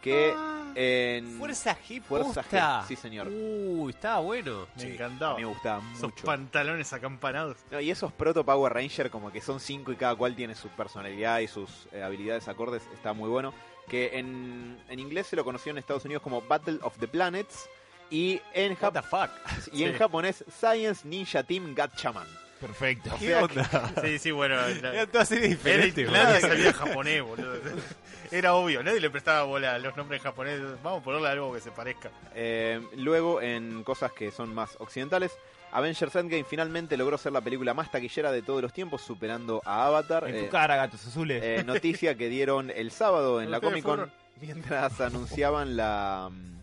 que 0.00 0.34
en... 0.74 1.38
Fuerza 1.38 1.76
G, 1.76 2.00
Fuerza 2.02 2.42
posta. 2.42 2.82
G, 2.82 2.86
sí 2.88 2.96
señor. 2.96 3.28
Uy, 3.28 3.90
estaba 3.90 4.20
bueno. 4.20 4.66
Me 4.76 4.82
Sí, 4.82 4.88
encantaba. 4.92 5.36
Me 5.38 5.44
gustaba 5.44 5.82
Esos 5.92 6.10
mucho. 6.10 6.24
pantalones 6.24 6.92
acampanados. 6.92 7.56
No, 7.70 7.80
y 7.80 7.90
esos 7.90 8.12
proto 8.12 8.44
Power 8.44 8.72
Ranger 8.72 9.10
como 9.10 9.30
que 9.32 9.40
son 9.40 9.60
cinco 9.60 9.92
y 9.92 9.96
cada 9.96 10.14
cual 10.14 10.34
tiene 10.36 10.54
su 10.54 10.68
personalidad 10.68 11.40
y 11.40 11.48
sus 11.48 11.88
eh, 11.92 12.02
habilidades 12.02 12.48
acordes, 12.48 12.82
está 12.94 13.12
muy 13.12 13.28
bueno. 13.28 13.52
Que 13.88 14.18
en, 14.18 14.78
en 14.88 14.98
inglés 15.00 15.26
se 15.26 15.36
lo 15.36 15.44
conoció 15.44 15.70
en 15.72 15.78
Estados 15.78 16.04
Unidos 16.04 16.22
como 16.22 16.40
Battle 16.42 16.78
of 16.82 16.96
the 16.98 17.08
Planets 17.08 17.68
y 18.08 18.40
en, 18.54 18.72
What 18.80 18.92
jap- 18.92 18.92
the 18.92 19.02
fuck. 19.02 19.72
y 19.74 19.82
en 19.84 19.96
japonés 19.98 20.44
Science 20.60 21.06
Ninja 21.06 21.42
Team 21.42 21.74
Gatchaman. 21.74 22.26
Perfecto. 22.60 23.10
¿Qué 23.18 23.34
onda? 23.34 23.92
Sí, 24.04 24.18
sí, 24.18 24.30
bueno. 24.30 24.56
la- 24.82 24.92
Era 24.94 25.06
toda 25.06 25.24
serie 25.24 25.48
diferente, 25.48 26.02
Era- 26.02 26.10
boludo. 26.10 26.24
nadie 26.24 26.40
sabía 26.40 26.72
japonés, 26.72 27.22
boludo. 27.22 27.54
Era 28.30 28.54
obvio, 28.54 28.82
nadie 28.82 29.00
le 29.00 29.10
prestaba 29.10 29.42
bola 29.42 29.74
a 29.74 29.78
los 29.78 29.96
nombres 29.96 30.22
japoneses. 30.22 30.62
Vamos 30.82 31.00
a 31.00 31.04
ponerle 31.04 31.28
algo 31.28 31.52
que 31.52 31.60
se 31.60 31.70
parezca. 31.72 32.10
Eh, 32.34 32.80
luego, 32.96 33.40
en 33.42 33.82
cosas 33.82 34.12
que 34.12 34.30
son 34.30 34.54
más 34.54 34.76
occidentales, 34.78 35.32
Avengers 35.72 36.14
Endgame 36.14 36.44
finalmente 36.44 36.96
logró 36.96 37.16
ser 37.18 37.32
la 37.32 37.40
película 37.40 37.74
más 37.74 37.90
taquillera 37.90 38.30
de 38.30 38.42
todos 38.42 38.62
los 38.62 38.72
tiempos, 38.72 39.02
superando 39.02 39.62
a 39.64 39.86
Avatar. 39.86 40.28
En 40.28 40.36
Eh, 40.36 40.42
tu 40.44 40.48
cara, 40.50 40.76
gatos 40.76 41.04
azules. 41.06 41.42
eh, 41.42 41.64
noticia 41.64 42.14
que 42.16 42.28
dieron 42.28 42.70
el 42.70 42.90
sábado 42.92 43.40
en 43.42 43.50
la 43.50 43.60
Comic 43.60 43.84
Con 43.84 44.12
mientras 44.40 45.00
anunciaban 45.00 45.76
la 45.76 46.28
mm, 46.30 46.59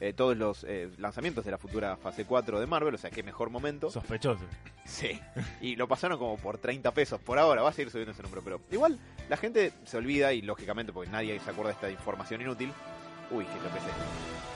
eh, 0.00 0.12
todos 0.14 0.36
los 0.36 0.64
eh, 0.66 0.88
lanzamientos 0.98 1.44
de 1.44 1.50
la 1.50 1.58
futura 1.58 1.96
fase 1.96 2.24
4 2.24 2.58
de 2.58 2.66
Marvel, 2.66 2.94
o 2.94 2.98
sea, 2.98 3.10
qué 3.10 3.22
mejor 3.22 3.50
momento. 3.50 3.90
Sospechoso. 3.90 4.44
Sí, 4.84 5.20
y 5.60 5.76
lo 5.76 5.86
pasaron 5.86 6.18
como 6.18 6.36
por 6.38 6.58
30 6.58 6.90
pesos 6.92 7.20
por 7.20 7.38
ahora, 7.38 7.62
va 7.62 7.68
a 7.70 7.72
seguir 7.72 7.90
subiendo 7.92 8.12
ese 8.12 8.22
número, 8.22 8.42
pero 8.42 8.60
igual 8.72 8.98
la 9.28 9.36
gente 9.36 9.72
se 9.84 9.96
olvida 9.98 10.32
y 10.32 10.42
lógicamente 10.42 10.92
porque 10.92 11.10
nadie 11.10 11.38
se 11.38 11.50
acuerda 11.50 11.70
de 11.70 11.74
esta 11.74 11.90
información 11.90 12.40
inútil. 12.40 12.72
Uy, 13.30 13.44
que 13.44 13.54
lo 13.54 13.68
pensé. 13.68 13.88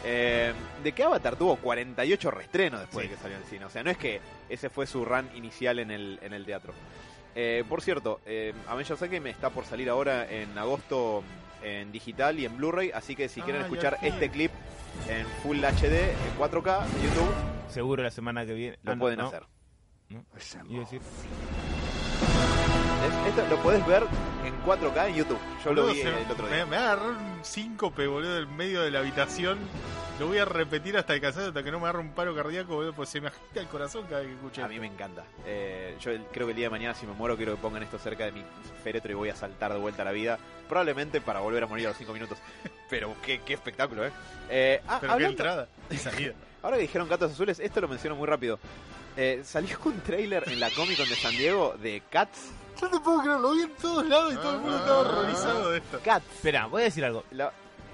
Eh, 0.05 0.53
de 0.83 0.93
que 0.93 1.03
Avatar 1.05 1.37
tuvo 1.37 1.55
48 1.57 2.31
reestrenos 2.33 2.81
después 2.81 3.05
Sí. 3.05 3.11
de 3.11 3.17
que 3.17 3.23
salió 3.23 3.37
en 3.37 3.45
cine. 3.45 3.65
O 3.67 3.71
sea, 3.71 3.85
no 3.85 3.91
es 3.91 3.97
que 3.97 4.21
ese 4.49 4.69
fue 4.69 4.87
su 4.89 5.05
run 5.05 5.29
inicial 5.37 5.79
en 5.79 5.91
el, 5.93 6.19
en 6.23 6.33
el 6.33 6.45
teatro. 6.45 6.73
Eh, 7.37 7.63
por 7.69 7.83
cierto, 7.83 8.21
eh, 8.27 8.53
Avengers 8.69 9.01
Endgame 9.03 9.31
está 9.31 9.51
por 9.51 9.65
salir 9.65 9.89
ahora 9.89 10.29
en 10.29 10.57
agosto 10.59 11.23
en 11.63 11.93
digital 11.93 12.39
y 12.41 12.45
en 12.47 12.57
Blu-ray, 12.57 12.91
así 12.93 13.15
que 13.17 13.29
si 13.29 13.41
quieren 13.43 13.63
Ay, 13.63 13.69
escuchar 13.69 13.99
este 14.03 14.29
clip 14.31 14.51
en 15.09 15.27
Full 15.43 15.59
HD, 15.59 16.11
en 16.11 16.39
4K, 16.39 16.85
en 16.87 17.03
YouTube, 17.03 17.35
Seguro 17.69 18.03
la 18.03 18.11
semana 18.11 18.45
que 18.47 18.55
viene. 18.55 18.79
lo 18.83 18.93
Ah, 18.93 18.95
no, 18.95 19.01
pueden 19.01 19.19
no. 19.19 19.27
hacer. 19.29 19.43
A 19.43 20.81
decir, 20.81 21.01
Es- 23.07 23.29
Esto 23.29 23.47
lo 23.51 23.63
podés 23.63 23.87
ver 23.87 24.03
en 24.45 24.55
4K 24.65 25.09
en 25.09 25.15
YouTube. 25.17 25.39
Yo 25.65 25.73
lo 25.73 25.83
Boludo, 25.83 25.95
vi 25.95 26.03
se- 26.03 26.09
el 26.09 26.31
otro 26.31 26.47
me, 26.47 26.55
día. 26.57 26.67
me 26.67 26.77
agarró 26.77 27.09
un 27.11 27.45
síncope, 27.45 28.07
boludo, 28.07 28.39
en 28.39 28.57
medio 28.57 28.83
de 28.83 28.91
la 28.91 29.01
habitación. 29.01 29.59
Lo 30.21 30.29
voy 30.29 30.39
a 30.39 30.45
repetir 30.45 30.97
hasta 30.97 31.13
el 31.15 31.21
cansado, 31.21 31.49
hasta 31.49 31.63
que 31.65 31.73
no 31.73 31.79
me 31.81 31.85
agarre 31.87 31.99
un 31.99 32.13
paro 32.13 32.35
cardíaco, 32.37 32.77
boludo, 32.77 32.93
pues 32.93 33.09
se 33.09 33.21
me 33.21 33.29
agita 33.29 33.61
el 33.61 33.67
corazón 33.67 34.05
cada 34.09 34.21
vez 34.21 34.29
que 34.29 34.35
escucho. 34.37 34.65
A 34.65 34.69
mí 34.69 34.79
me 34.79 34.87
encanta. 34.87 35.25
Eh, 35.45 35.97
yo 36.01 36.13
creo 36.33 36.47
que 36.47 36.53
el 36.53 36.57
día 36.57 36.67
de 36.67 36.71
mañana, 36.71 36.95
si 36.95 37.05
me 37.07 37.13
muero, 37.15 37.37
quiero 37.37 37.57
que 37.57 37.61
pongan 37.61 37.83
esto 37.83 37.99
cerca 37.99 38.25
de 38.25 38.33
mi 38.33 38.45
féretro 38.85 39.11
y 39.11 39.15
voy 39.15 39.29
a 39.31 39.37
saltar 39.37 39.73
de 39.73 39.79
vuelta 39.81 40.03
a 40.03 40.05
la 40.05 40.13
vida. 40.13 40.39
Probablemente 40.69 41.21
para 41.21 41.41
volver 41.41 41.65
a 41.65 41.67
morir 41.67 41.87
a 41.87 41.89
los 41.91 41.99
5 41.99 42.13
minutos. 42.13 42.39
Pero 42.91 43.15
qué, 43.23 43.41
qué 43.45 43.55
espectáculo, 43.55 44.07
¿eh? 44.07 44.13
Eh, 44.49 44.81
ah, 44.87 44.99
Pero 45.01 45.11
qué 45.11 45.15
hablando- 45.15 45.31
entrada 45.33 45.69
y 45.91 45.97
salida. 45.97 46.33
ahora 46.63 46.77
que 46.77 46.83
dijeron 46.83 47.09
Gatos 47.09 47.33
Azules, 47.33 47.59
esto 47.59 47.81
lo 47.81 47.89
menciono 47.89 48.15
muy 48.15 48.29
rápido. 48.29 48.59
Eh, 49.17 49.43
salió 49.45 49.79
un 49.85 50.01
trailer 50.01 50.45
en 50.49 50.61
la 50.61 50.71
Comic 50.71 50.97
Con 50.97 51.09
de 51.09 51.17
San 51.17 51.33
Diego 51.33 51.75
de 51.83 52.03
Cats. 52.09 52.51
No 52.83 52.91
te 52.91 53.01
puedo 53.01 53.21
creer, 53.23 53.41
lo 53.41 53.53
vi 53.53 53.63
en 53.63 53.71
todos 53.77 54.07
lados 54.07 54.33
y 54.33 54.37
todo 54.37 54.53
el 54.55 54.59
mundo 54.61 54.77
estaba 54.79 54.99
horrorizado 55.01 55.71
de 55.71 55.79
esto. 55.79 56.01
Cats. 56.05 56.27
Espera, 56.35 56.67
voy 56.67 56.83
a 56.83 56.85
decir 56.87 57.05
algo. 57.05 57.25
La- 57.31 57.53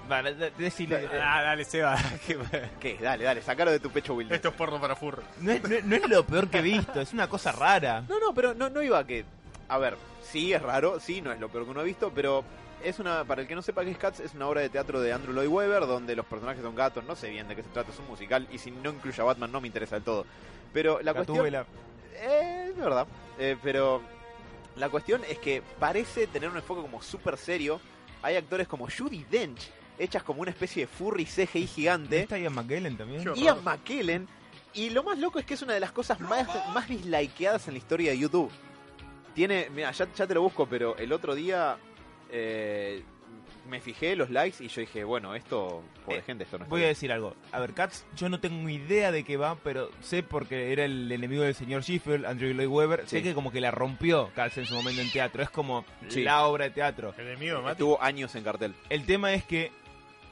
Vale, 0.09 0.33
de- 0.33 0.51
decile. 0.57 1.07
Ah, 1.23 1.41
dale, 1.43 1.63
Seba. 1.63 1.95
¿Qué? 2.79 2.97
Dale, 3.01 3.23
dale, 3.23 3.41
sacalo 3.41 3.71
de 3.71 3.79
tu 3.79 3.89
pecho, 3.91 4.13
Wilder. 4.15 4.35
Esto 4.35 4.49
es 4.49 4.55
porno 4.55 4.81
para 4.81 4.95
furro. 4.95 5.23
No 5.39 5.51
es, 5.51 5.63
no 5.63 5.75
es- 5.75 5.83
no 5.85 5.95
es 5.95 6.09
lo 6.09 6.25
peor 6.25 6.49
que 6.49 6.57
he 6.57 6.61
visto, 6.61 6.99
es 6.99 7.13
una 7.13 7.29
cosa 7.29 7.51
rara. 7.51 8.03
No, 8.09 8.19
no, 8.19 8.33
pero 8.33 8.53
no, 8.53 8.69
no 8.69 8.81
iba 8.81 8.97
a 8.99 9.05
que. 9.05 9.23
A 9.69 9.77
ver, 9.77 9.95
sí 10.23 10.51
es 10.51 10.61
raro, 10.61 10.99
sí, 10.99 11.21
no 11.21 11.31
es 11.31 11.39
lo 11.39 11.47
peor 11.49 11.63
que 11.65 11.71
uno 11.71 11.79
ha 11.79 11.83
visto, 11.83 12.11
pero 12.13 12.43
es 12.83 12.99
una. 12.99 13.23
Para 13.23 13.43
el 13.43 13.47
que 13.47 13.55
no 13.55 13.61
sepa 13.61 13.85
qué 13.85 13.91
es 13.91 13.97
Cats, 13.97 14.19
es 14.19 14.33
una 14.33 14.47
obra 14.47 14.61
de 14.61 14.69
teatro 14.69 14.99
de 14.99 15.13
Andrew 15.13 15.33
Lloyd 15.33 15.47
Webber 15.47 15.85
donde 15.87 16.15
los 16.15 16.25
personajes 16.25 16.61
son 16.63 16.75
gatos, 16.75 17.05
no 17.05 17.15
sé 17.15 17.29
bien 17.29 17.47
de 17.47 17.55
qué 17.55 17.63
se 17.63 17.69
trata, 17.69 17.91
es 17.91 17.99
un 17.99 18.07
musical 18.07 18.47
y 18.51 18.57
si 18.57 18.71
no 18.71 18.89
incluye 18.89 19.21
a 19.21 19.25
Batman 19.25 19.51
no 19.51 19.61
me 19.61 19.67
interesa 19.67 19.95
del 19.95 20.03
todo. 20.03 20.25
Pero 20.73 20.99
la 21.01 21.13
cuestión. 21.13 21.45
Eh, 22.15 22.65
es 22.71 22.75
verdad. 22.77 23.07
Eh, 23.39 23.55
pero 23.63 24.01
la 24.75 24.89
cuestión 24.89 25.21
es 25.29 25.39
que 25.39 25.61
parece 25.79 26.27
tener 26.27 26.49
un 26.49 26.57
enfoque 26.57 26.81
como 26.81 27.01
súper 27.01 27.37
serio. 27.37 27.79
Hay 28.21 28.35
actores 28.35 28.67
como 28.67 28.87
Judy 28.87 29.25
Dench, 29.29 29.69
hechas 29.97 30.23
como 30.23 30.41
una 30.41 30.51
especie 30.51 30.83
de 30.83 30.87
furry 30.87 31.25
CGI 31.25 31.67
gigante. 31.67 32.21
¿Está 32.21 32.37
Ian 32.37 32.53
McKellen 32.53 32.97
también? 32.97 33.33
Ian 33.35 33.63
McKellen. 33.63 34.27
Y 34.73 34.89
lo 34.91 35.03
más 35.03 35.19
loco 35.19 35.39
es 35.39 35.45
que 35.45 35.55
es 35.55 35.61
una 35.61 35.73
de 35.73 35.79
las 35.79 35.91
cosas 35.91 36.19
más, 36.21 36.47
más 36.73 36.87
dislikeadas 36.87 37.67
en 37.67 37.73
la 37.73 37.77
historia 37.79 38.11
de 38.11 38.19
YouTube. 38.19 38.49
Tiene, 39.33 39.69
mira, 39.69 39.91
ya, 39.91 40.07
ya 40.13 40.27
te 40.27 40.33
lo 40.33 40.41
busco, 40.41 40.65
pero 40.67 40.95
el 40.97 41.11
otro 41.11 41.35
día 41.35 41.77
eh, 42.29 43.03
me 43.69 43.79
fijé 43.79 44.15
los 44.17 44.29
likes 44.29 44.63
y 44.63 44.67
yo 44.67 44.81
dije, 44.81 45.03
bueno, 45.05 45.33
esto, 45.33 45.81
pobre 46.03 46.19
Eh, 46.19 46.23
gente, 46.23 46.43
esto 46.43 46.57
no 46.57 46.65
está 46.65 46.69
Voy 46.75 46.83
a 46.83 46.87
decir 46.87 47.11
algo. 47.11 47.35
A 47.53 47.59
ver, 47.59 47.73
Cats, 47.73 48.05
yo 48.17 48.27
no 48.27 48.39
tengo 48.39 48.67
idea 48.67 49.11
de 49.13 49.23
qué 49.23 49.37
va, 49.37 49.55
pero 49.63 49.89
sé 50.01 50.23
porque 50.23 50.73
era 50.73 50.83
el 50.83 51.09
enemigo 51.11 51.43
del 51.43 51.55
señor 51.55 51.83
Schiffer, 51.83 52.25
Andrew 52.25 52.53
Lloyd 52.53 52.67
Webber. 52.67 53.07
Sé 53.07 53.23
que 53.23 53.33
como 53.33 53.51
que 53.51 53.61
la 53.61 53.71
rompió 53.71 54.29
Cats 54.35 54.57
en 54.57 54.65
su 54.65 54.73
momento 54.73 54.99
en 55.01 55.09
teatro. 55.11 55.41
Es 55.41 55.49
como 55.49 55.85
Sí. 56.09 56.21
la 56.23 56.45
obra 56.45 56.65
de 56.65 56.71
teatro. 56.71 57.13
El 57.17 57.27
enemigo 57.27 57.61
Mati. 57.61 57.71
Estuvo 57.73 58.01
años 58.01 58.35
en 58.35 58.43
cartel. 58.43 58.73
El 58.89 59.05
tema 59.05 59.31
es 59.33 59.45
que 59.45 59.71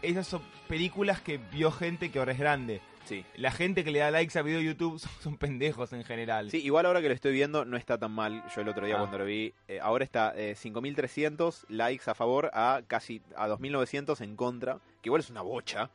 esas 0.01 0.27
son 0.27 0.41
películas 0.67 1.21
que 1.21 1.37
vio 1.37 1.71
gente 1.71 2.11
que 2.11 2.19
ahora 2.19 2.33
es 2.33 2.39
grande. 2.39 2.81
Sí. 3.09 3.25
La 3.35 3.49
gente 3.51 3.83
que 3.83 3.89
le 3.91 3.99
da 3.99 4.11
likes 4.11 4.37
a 4.37 4.43
video 4.43 4.59
de 4.59 4.65
YouTube 4.65 4.99
son, 4.99 5.11
son 5.21 5.37
pendejos 5.37 5.91
en 5.93 6.03
general. 6.03 6.51
Sí, 6.51 6.57
igual 6.63 6.85
ahora 6.85 7.01
que 7.01 7.07
lo 7.09 7.13
estoy 7.15 7.33
viendo 7.33 7.65
no 7.65 7.75
está 7.75 7.97
tan 7.97 8.11
mal. 8.11 8.43
Yo 8.55 8.61
el 8.61 8.69
otro 8.69 8.85
día 8.85 8.95
Ah. 8.95 8.99
cuando 8.99 9.17
lo 9.17 9.25
vi, 9.25 9.51
eh, 9.67 9.79
ahora 9.81 10.03
está 10.03 10.33
eh, 10.35 10.55
5.300 10.55 11.65
likes 11.69 12.09
a 12.09 12.13
favor 12.13 12.51
a 12.53 12.81
casi 12.87 13.21
a 13.35 13.47
2.900 13.47 14.21
en 14.21 14.35
contra, 14.35 14.75
que 15.01 15.09
igual 15.09 15.21
es 15.21 15.29
una 15.29 15.41
bocha. 15.41 15.89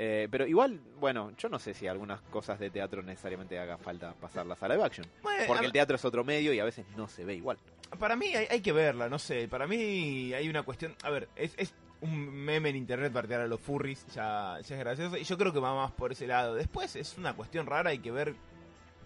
Eh, 0.00 0.28
pero 0.30 0.46
igual, 0.46 0.78
bueno, 1.00 1.32
yo 1.36 1.48
no 1.48 1.58
sé 1.58 1.74
si 1.74 1.88
algunas 1.88 2.20
cosas 2.30 2.60
de 2.60 2.70
teatro 2.70 3.02
necesariamente 3.02 3.58
haga 3.58 3.76
falta 3.78 4.14
pasarlas 4.14 4.62
a 4.62 4.68
live 4.68 4.84
action. 4.84 5.06
Bueno, 5.22 5.42
Porque 5.48 5.66
el 5.66 5.72
teatro 5.72 5.96
es 5.96 6.04
otro 6.04 6.22
medio 6.22 6.52
y 6.52 6.60
a 6.60 6.64
veces 6.64 6.86
no 6.96 7.08
se 7.08 7.24
ve 7.24 7.34
igual. 7.34 7.58
Para 7.98 8.14
mí 8.14 8.26
hay, 8.32 8.46
hay 8.48 8.60
que 8.60 8.70
verla, 8.70 9.08
no 9.08 9.18
sé. 9.18 9.48
Para 9.48 9.66
mí 9.66 10.32
hay 10.34 10.48
una 10.48 10.62
cuestión. 10.62 10.94
A 11.02 11.10
ver, 11.10 11.28
es, 11.34 11.52
es 11.56 11.74
un 12.00 12.28
meme 12.44 12.68
en 12.70 12.76
internet 12.76 13.12
para 13.12 13.26
tirar 13.26 13.42
a 13.42 13.46
los 13.48 13.60
furries, 13.60 14.06
ya, 14.14 14.58
ya 14.66 14.74
es 14.76 14.80
gracioso. 14.80 15.16
Y 15.16 15.24
yo 15.24 15.36
creo 15.38 15.52
que 15.52 15.58
va 15.60 15.74
más 15.74 15.90
por 15.92 16.12
ese 16.12 16.26
lado. 16.26 16.54
Después 16.54 16.94
es 16.96 17.16
una 17.18 17.34
cuestión 17.34 17.66
rara, 17.66 17.90
hay 17.90 17.98
que 17.98 18.10
ver 18.12 18.34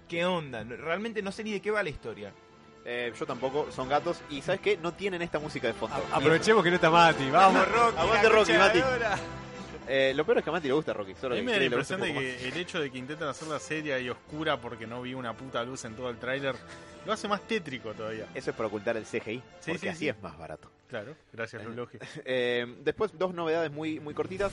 qué 0.08 0.24
onda. 0.26 0.62
Realmente 0.64 1.22
no 1.22 1.32
sé 1.32 1.42
ni 1.44 1.52
de 1.52 1.60
qué 1.62 1.70
va 1.70 1.82
la 1.82 1.88
historia. 1.90 2.32
Eh, 2.84 3.12
yo 3.18 3.24
tampoco, 3.26 3.68
son 3.70 3.88
gatos 3.88 4.20
y 4.28 4.42
¿sabes 4.42 4.60
qué? 4.60 4.76
No 4.76 4.92
tienen 4.92 5.22
esta 5.22 5.38
música 5.38 5.68
de 5.68 5.72
fondo. 5.74 5.96
A- 6.12 6.16
Aprovechemos 6.16 6.62
que 6.64 6.70
no 6.70 6.74
está 6.76 6.90
Mati. 6.90 7.30
Vamos, 7.30 7.66
Rocky. 7.68 7.96
Aguante, 7.98 8.28
Rocky, 8.28 8.52
Mati. 8.54 8.80
Eh, 9.88 10.12
lo 10.14 10.24
peor 10.24 10.38
es 10.38 10.44
que 10.44 10.50
a 10.50 10.52
Mati 10.52 10.68
le 10.68 10.74
gusta 10.74 10.92
Rocky. 10.92 11.14
Solo 11.20 11.34
A 11.34 11.38
mí 11.38 11.44
me 11.44 11.52
da 11.52 11.58
la 11.58 11.64
impresión 11.64 12.00
de 12.00 12.12
más. 12.12 12.22
que 12.22 12.48
el 12.48 12.56
hecho 12.56 12.80
de 12.80 12.90
que 12.90 12.98
intentan 12.98 13.28
hacerla 13.28 13.58
seria 13.58 13.98
y 13.98 14.08
oscura 14.10 14.60
porque 14.60 14.86
no 14.86 15.02
vi 15.02 15.14
una 15.14 15.32
puta 15.34 15.62
luz 15.64 15.84
en 15.84 15.94
todo 15.94 16.10
el 16.10 16.18
tráiler 16.18 16.54
lo 17.06 17.12
hace 17.12 17.28
más 17.28 17.40
tétrico 17.42 17.92
todavía. 17.94 18.26
Eso 18.34 18.50
es 18.50 18.56
por 18.56 18.66
ocultar 18.66 18.96
el 18.96 19.04
CGI, 19.04 19.36
Sí, 19.60 19.72
porque 19.72 19.78
sí, 19.78 19.88
así 19.88 19.98
sí. 20.00 20.08
es 20.08 20.22
más 20.22 20.36
barato. 20.38 20.70
Claro, 20.88 21.14
gracias 21.32 21.64
Lulogio. 21.64 22.00
Eh, 22.24 22.66
después, 22.84 23.12
dos 23.18 23.34
novedades 23.34 23.70
muy, 23.72 23.98
muy 24.00 24.14
cortitas. 24.14 24.52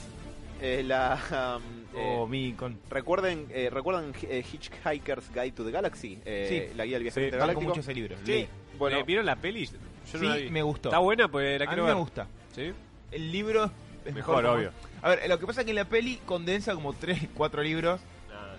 Eh, 0.62 0.84
la, 0.86 1.58
um, 1.58 1.98
eh, 1.98 2.16
O 2.20 2.28
mi 2.28 2.54
con. 2.54 2.78
Recuerden, 2.90 3.48
eh, 3.50 3.70
¿recuerdan 3.72 4.14
eh, 4.24 4.44
Hitchhiker's 4.52 5.30
Guide 5.34 5.52
to 5.52 5.64
the 5.66 5.72
Galaxy? 5.72 6.20
Eh, 6.26 6.68
Sí. 6.70 6.78
La 6.78 6.86
guía 6.86 7.00
del 7.00 7.12
Sí, 7.12 7.20
viajero 7.20 7.38
Banco 7.38 7.40
galáctico. 7.48 7.70
mucho 7.70 7.80
ese 7.82 7.94
libro. 7.94 8.16
Sí. 8.26 8.48
Bueno, 8.78 8.98
Eh, 8.98 9.04
¿Vieron 9.06 9.26
la 9.26 9.36
peli? 9.38 9.66
Yo 9.66 9.74
no 10.14 10.20
Sí, 10.20 10.26
la 10.26 10.36
vi. 10.36 10.50
me 10.50 10.62
gustó. 10.62 10.90
Está 10.90 11.00
buena, 11.00 11.28
pues 11.30 11.60
la 11.60 11.66
A 11.66 11.68
quiero 11.68 11.84
mí 11.84 11.88
me 11.90 11.94
ver. 11.94 12.02
gusta. 12.04 12.28
¿Sí? 12.54 12.74
El 13.12 13.32
libro 13.32 13.72
es 14.06 14.14
mejor. 14.14 14.36
Mejor, 14.38 14.44
como- 14.44 14.56
obvio. 14.56 14.72
A 15.02 15.10
ver, 15.10 15.30
lo 15.30 15.40
que 15.40 15.46
pasa 15.48 15.62
es 15.62 15.66
que 15.66 15.72
en 15.72 15.76
la 15.76 15.86
peli 15.86 16.18
condensa 16.26 16.74
como 16.74 16.94
3, 16.94 17.30
4 17.36 17.64
libros 17.64 18.02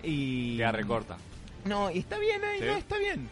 y... 0.03 0.57
Queda 0.57 0.71
recorta. 0.71 1.17
No, 1.65 1.91
y 1.91 1.99
está 1.99 2.17
bien 2.17 2.43
ahí, 2.43 2.59
Sí. 2.59 2.65
no, 2.65 2.77
está 2.77 2.97
bien. 2.97 3.29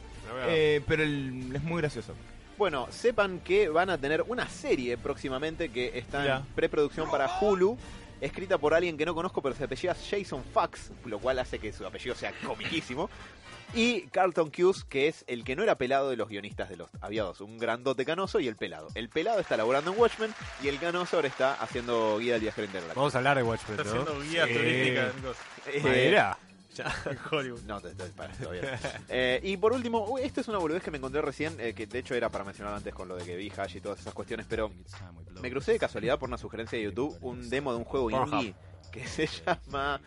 Eh, 0.47 0.81
pero 0.87 1.03
el- 1.03 1.55
es 1.55 1.63
muy 1.63 1.81
gracioso. 1.81 2.13
bueno, 2.57 2.87
sepan 2.91 3.39
que 3.39 3.69
van 3.69 3.89
a 3.89 3.97
tener 3.97 4.23
una 4.27 4.47
serie 4.49 4.97
próximamente 4.97 5.69
que 5.69 5.97
está 5.97 6.37
en 6.39 6.45
preproducción 6.55 7.09
para 7.09 7.39
Hulu. 7.39 7.77
Escrita 8.21 8.57
por 8.57 8.73
alguien 8.73 8.97
que 8.97 9.05
no 9.05 9.15
conozco, 9.15 9.41
pero 9.41 9.55
se 9.55 9.63
apellida 9.63 9.95
Jason 9.95 10.43
Fox, 10.53 10.91
lo 11.05 11.19
cual 11.19 11.39
hace 11.39 11.57
que 11.57 11.71
su 11.71 11.85
apellido 11.85 12.15
sea 12.15 12.33
comiquísimo. 12.45 13.09
Y 13.73 14.01
Carlton 14.07 14.49
Cuse, 14.49 14.83
que 14.89 15.07
es 15.07 15.23
el 15.27 15.43
que 15.43 15.55
no 15.55 15.61
era 15.63 15.75
pelado 15.75 16.09
de 16.09 16.17
los 16.17 16.27
guionistas 16.27 16.67
de 16.69 16.75
los 16.75 16.89
aviados, 17.01 17.39
un 17.39 17.57
grandote 17.59 18.03
canoso 18.03 18.39
y 18.41 18.47
el 18.47 18.55
pelado. 18.57 18.87
El 18.95 19.07
pelado 19.09 19.39
está 19.39 19.55
laborando 19.57 19.93
en 19.93 19.99
Watchmen 19.99 20.33
y 20.63 20.67
el 20.69 20.79
canoso 20.79 21.15
ahora 21.17 21.27
está 21.29 21.53
haciendo 21.53 22.17
guía 22.17 22.33
del 22.33 22.41
viajero 22.41 22.65
intergaláctico. 22.65 22.99
Vamos 22.99 23.13
a 23.15 23.17
hablar 23.19 23.37
de 23.37 23.43
Watchmen, 23.43 23.79
Está 23.79 23.83
¿no? 23.93 24.01
haciendo 24.01 24.23
en 25.15 25.21
cosas. 25.21 25.45
Eh, 25.67 25.81
En 27.05 27.17
Hollywood. 27.31 27.61
No, 27.63 27.81
te, 27.81 27.89
te- 27.93 28.05
para, 28.05 28.33
todavía. 28.33 28.79
Eh, 29.09 29.39
y 29.43 29.57
por 29.57 29.73
último, 29.73 30.05
uy, 30.05 30.21
esto 30.21 30.41
es 30.41 30.47
una 30.47 30.57
boludez 30.59 30.83
que 30.83 30.91
me 30.91 30.97
encontré 30.97 31.21
recién, 31.21 31.59
eh, 31.59 31.73
que 31.73 31.87
de 31.87 31.99
hecho 31.99 32.13
era 32.15 32.29
para 32.29 32.43
mencionar 32.43 32.73
antes 32.73 32.93
con 32.93 33.07
lo 33.07 33.15
de 33.15 33.25
que 33.25 33.35
vi 33.35 33.51
Hash 33.55 33.75
y 33.77 33.81
todas 33.81 33.99
esas 33.99 34.13
cuestiones, 34.13 34.45
pero 34.47 34.71
me 35.41 35.49
crucé 35.49 35.71
de 35.73 35.79
casualidad 35.79 36.19
por 36.19 36.29
una 36.29 36.37
sugerencia 36.37 36.77
de 36.77 36.85
YouTube 36.85 37.17
un 37.21 37.49
demo 37.49 37.71
de 37.71 37.77
un 37.79 37.83
juego 37.85 38.09
indie 38.11 38.53
que 38.91 39.05
se 39.07 39.27
llama 39.27 39.99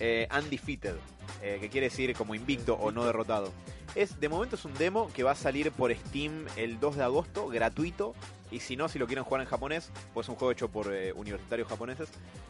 eh, 0.00 0.28
Undefeated, 0.36 0.96
eh, 1.42 1.58
que 1.60 1.68
quiere 1.68 1.88
decir 1.88 2.14
como 2.14 2.34
invicto 2.34 2.74
o 2.74 2.90
no 2.90 3.04
derrotado. 3.04 3.52
Es, 3.94 4.20
de 4.20 4.28
momento 4.28 4.56
es 4.56 4.64
un 4.64 4.74
demo 4.74 5.10
que 5.12 5.22
va 5.22 5.32
a 5.32 5.36
salir 5.36 5.72
por 5.72 5.94
Steam 5.94 6.46
el 6.56 6.78
2 6.80 6.96
de 6.96 7.04
agosto, 7.04 7.48
gratuito. 7.48 8.14
Y 8.50 8.58
si 8.60 8.76
no, 8.76 8.88
si 8.88 8.98
lo 8.98 9.06
quieren 9.06 9.22
jugar 9.22 9.42
en 9.42 9.46
japonés, 9.46 9.90
pues 10.12 10.24
es 10.24 10.28
un 10.28 10.34
juego 10.34 10.50
hecho 10.50 10.68
por 10.68 10.92
eh, 10.92 11.12
universitarios 11.12 11.68
japoneses. 11.68 12.08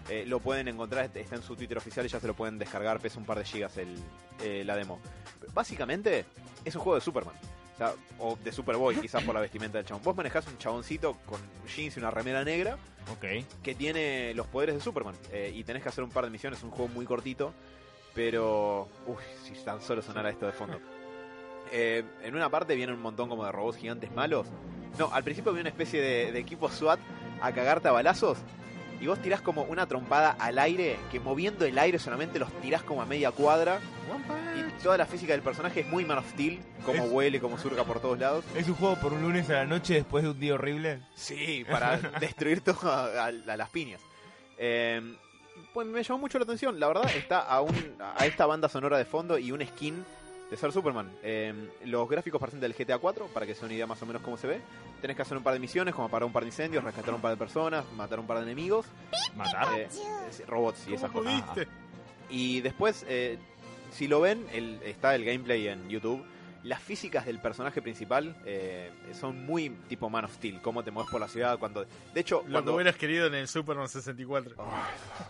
eh, 0.09 0.25
lo 0.27 0.41
pueden 0.41 0.69
encontrar, 0.69 1.11
está 1.15 1.37
en 1.37 1.43
su 1.43 1.57
Twitter 1.57 1.77
oficial 1.77 2.07
y 2.07 2.09
ya 2.09 2.19
se 2.21 2.27
lo 2.27 2.35
pueden 2.35 2.59
descargar, 2.59 3.01
pesa 3.01 3.19
un 3.19 3.27
par 3.27 3.39
de 3.39 3.45
gigas 3.45 3.77
el, 3.77 4.67
la 4.67 4.77
demo. 4.77 4.99
Básicamente 5.53 6.25
es 6.65 6.75
un 6.75 6.81
juego 6.81 6.95
de 6.95 7.03
Superman. 7.03 7.35
O, 7.81 7.83
sea, 7.83 7.95
o 8.19 8.37
de 8.45 8.53
Superboy, 8.53 8.95
quizás 8.97 9.23
por 9.25 9.35
la 9.35 9.41
vestimenta 9.41 9.79
del 9.79 9.87
chabón. 9.87 10.03
Vos 10.05 10.15
manejás 10.15 10.47
un 10.47 10.59
chaboncito 10.59 11.17
con 11.25 11.41
jeans 11.75 11.97
y 11.97 12.01
una 12.01 12.11
remera 12.11 12.45
negra 12.45 12.77
Ok. 13.11 13.25
que 13.63 13.75
tiene 13.75 14.35
los 14.35 14.47
poderes 14.49 14.75
de 14.75 14.83
Superman. 14.83 15.15
eh, 15.33 15.51
y 15.55 15.65
tenés 15.65 15.83
que 15.83 15.89
hacer 15.89 16.05
un 16.05 16.11
par 16.11 16.25
de 16.25 16.31
misiones, 16.31 16.59
es 16.59 16.65
un 16.65 16.71
juego 16.71 16.89
muy 16.93 17.07
cortito. 17.07 17.55
Pero. 18.15 18.87
Uy, 19.07 19.17
si 19.45 19.53
tan 19.65 19.81
solo 19.81 20.03
sonara 20.03 20.29
esto 20.31 20.47
de 20.47 20.53
fondo. 20.53 20.79
Eh, 21.73 22.03
en 22.25 22.35
una 22.35 22.49
parte 22.51 22.75
viene 22.75 22.93
un 22.93 23.01
montón 23.01 23.29
como 23.29 23.45
de 23.45 23.53
robots 23.53 23.77
gigantes 23.79 24.11
malos. 24.11 24.45
No, 24.99 25.09
al 25.13 25.23
principio 25.23 25.53
viene 25.53 25.69
una 25.69 25.71
especie 25.71 26.01
de, 26.03 26.33
de 26.33 26.39
equipo 26.41 26.69
SWAT 26.69 26.99
a 27.41 27.53
cagarte 27.53 27.87
a 27.87 27.93
balazos. 27.93 28.39
Y 29.01 29.07
vos 29.07 29.21
tirás 29.23 29.41
como 29.41 29.63
una 29.63 29.87
trompada 29.87 30.37
al 30.39 30.59
aire, 30.59 30.99
que 31.11 31.21
moviendo 31.21 31.65
el 31.65 31.79
aire 31.79 31.99
solamente 31.99 32.39
los 32.39 32.53
tirás 32.61 32.83
como 32.83 33.01
a 33.01 33.07
media 33.07 33.31
cuadra. 33.31 33.81
Y 34.59 34.83
toda 34.83 34.99
la 34.99 35.07
física 35.07 35.33
del 35.33 35.41
personaje 35.43 35.81
es 35.81 35.87
muy 35.87 36.05
Man 36.05 36.19
of 36.19 36.29
Steel, 36.31 36.59
como 36.85 37.05
Es- 37.05 37.11
huele, 37.11 37.41
como 37.41 37.59
surca 37.59 37.85
por 37.85 38.01
todos 38.01 38.19
lados. 38.19 38.45
¿Es 38.55 38.69
un 38.69 38.75
juego 38.75 38.97
por 38.97 39.13
un 39.15 39.23
lunes 39.23 39.49
a 39.49 39.55
la 39.55 39.65
noche 39.65 39.95
después 39.95 40.23
de 40.25 40.31
un 40.31 40.39
día 40.41 40.55
horrible? 40.55 41.01
Sí, 41.15 41.65
para 41.71 41.97
destruir 42.21 42.61
todo 42.61 42.91
a, 42.91 43.05
a- 43.25 43.27
a 43.29 43.57
las 43.57 43.71
piñas. 43.71 44.01
Eh, 44.59 45.01
pues 45.73 45.87
me 45.87 46.03
llamó 46.03 46.19
mucho 46.21 46.39
la 46.39 46.45
atención. 46.45 46.79
La 46.79 46.89
verdad, 46.89 47.11
está 47.17 47.39
a, 47.41 47.63
un, 47.63 47.75
a 48.01 48.27
esta 48.27 48.45
banda 48.45 48.69
sonora 48.69 48.99
de 48.99 49.05
fondo 49.07 49.39
y 49.39 49.53
un 49.53 49.65
skin 49.67 50.05
de 50.51 50.57
ser 50.57 50.73
Superman. 50.73 51.11
Eh, 51.23 51.71
los 51.85 52.09
gráficos 52.09 52.41
parecen 52.41 52.61
del 52.61 52.75
GTA 52.75 52.99
4, 52.99 53.29
para 53.29 53.47
que 53.47 53.55
se 53.55 53.61
den 53.61 53.67
una 53.67 53.75
idea 53.75 53.87
más 53.87 54.03
o 54.03 54.07
menos 54.07 54.21
cómo 54.23 54.37
se 54.37 54.47
ve. 54.49 54.61
Tenés 55.01 55.17
que 55.17 55.23
hacer 55.23 55.37
un 55.37 55.43
par 55.45 55.55
de 55.55 55.61
misiones, 55.61 55.95
como 55.95 56.09
apagar 56.09 56.25
un 56.25 56.33
par 56.33 56.43
de 56.43 56.49
incendios, 56.49 56.83
rescatar 56.83 57.15
un 57.15 57.21
par 57.21 57.31
de 57.31 57.37
personas, 57.37 57.85
matar 57.97 58.19
un 58.19 58.27
par 58.27 58.39
de 58.39 58.43
enemigos, 58.45 58.87
¿Matar? 59.37 59.79
eh, 59.79 59.89
robots 60.47 60.89
y 60.89 60.95
esas 60.95 61.11
¿Cómo 61.11 61.25
cosas. 61.25 61.67
Y 62.29 62.61
después, 62.61 63.05
eh, 63.09 63.39
si 63.93 64.09
lo 64.09 64.21
ven, 64.21 64.45
el, 64.53 64.81
está 64.83 65.15
el 65.15 65.25
gameplay 65.25 65.69
en 65.69 65.89
YouTube. 65.89 66.25
Las 66.63 66.83
físicas 66.83 67.25
del 67.25 67.39
personaje 67.39 67.81
principal 67.81 68.37
eh, 68.45 68.91
son 69.19 69.47
muy 69.47 69.71
tipo 69.89 70.11
Man 70.11 70.27
of 70.27 70.35
Steel. 70.35 70.61
Cómo 70.61 70.85
te 70.85 70.91
mueves 70.91 71.11
por 71.11 71.19
la 71.21 71.27
ciudad. 71.29 71.59
cuando 71.59 71.87
De 72.13 72.21
hecho, 72.21 72.43
Lo 72.47 72.53
cuando... 72.53 72.73
que 72.73 72.75
hubieras 72.77 72.97
querido 72.97 73.27
en 73.29 73.35
el 73.35 73.49
Superman 73.49 73.89
64. 73.89 74.55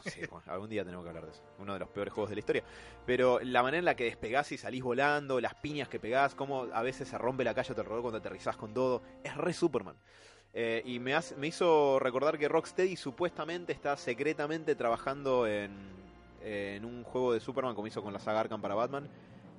Sí, 0.06 0.22
bueno, 0.28 0.42
algún 0.52 0.68
día 0.70 0.84
tenemos 0.84 1.04
que 1.04 1.08
hablar 1.10 1.26
de 1.26 1.30
eso. 1.30 1.42
Uno 1.60 1.74
de 1.74 1.78
los 1.78 1.88
peores 1.90 2.12
juegos 2.12 2.30
de 2.30 2.36
la 2.36 2.40
historia. 2.40 2.64
Pero 3.06 3.38
la 3.44 3.62
manera 3.62 3.78
en 3.78 3.84
la 3.84 3.94
que 3.94 4.04
despegás 4.04 4.50
y 4.50 4.58
salís 4.58 4.82
volando, 4.82 5.40
las 5.40 5.54
piñas 5.54 5.88
que 5.88 6.00
pegás, 6.00 6.34
cómo 6.34 6.66
a 6.72 6.82
veces 6.82 7.06
se 7.08 7.16
rompe 7.16 7.44
la 7.44 7.54
calle 7.54 7.70
a 7.72 7.74
tu 7.76 7.80
alrededor 7.80 8.02
cuando 8.02 8.18
aterrizás 8.18 8.56
con 8.56 8.74
todo, 8.74 9.02
es 9.22 9.36
re 9.36 9.52
Superman. 9.52 9.94
Eh, 10.52 10.82
y 10.84 10.98
me, 10.98 11.14
hace- 11.14 11.36
me 11.36 11.46
hizo 11.46 12.00
recordar 12.00 12.36
que 12.38 12.48
Rocksteady 12.48 12.96
supuestamente 12.96 13.72
está 13.72 13.96
secretamente 13.96 14.74
trabajando 14.74 15.46
en, 15.46 15.70
en 16.42 16.84
un 16.84 17.04
juego 17.04 17.32
de 17.32 17.38
Superman 17.38 17.76
como 17.76 17.86
hizo 17.86 18.02
con 18.02 18.12
la 18.12 18.18
saga 18.18 18.40
Arkham 18.40 18.60
para 18.60 18.74
Batman. 18.74 19.08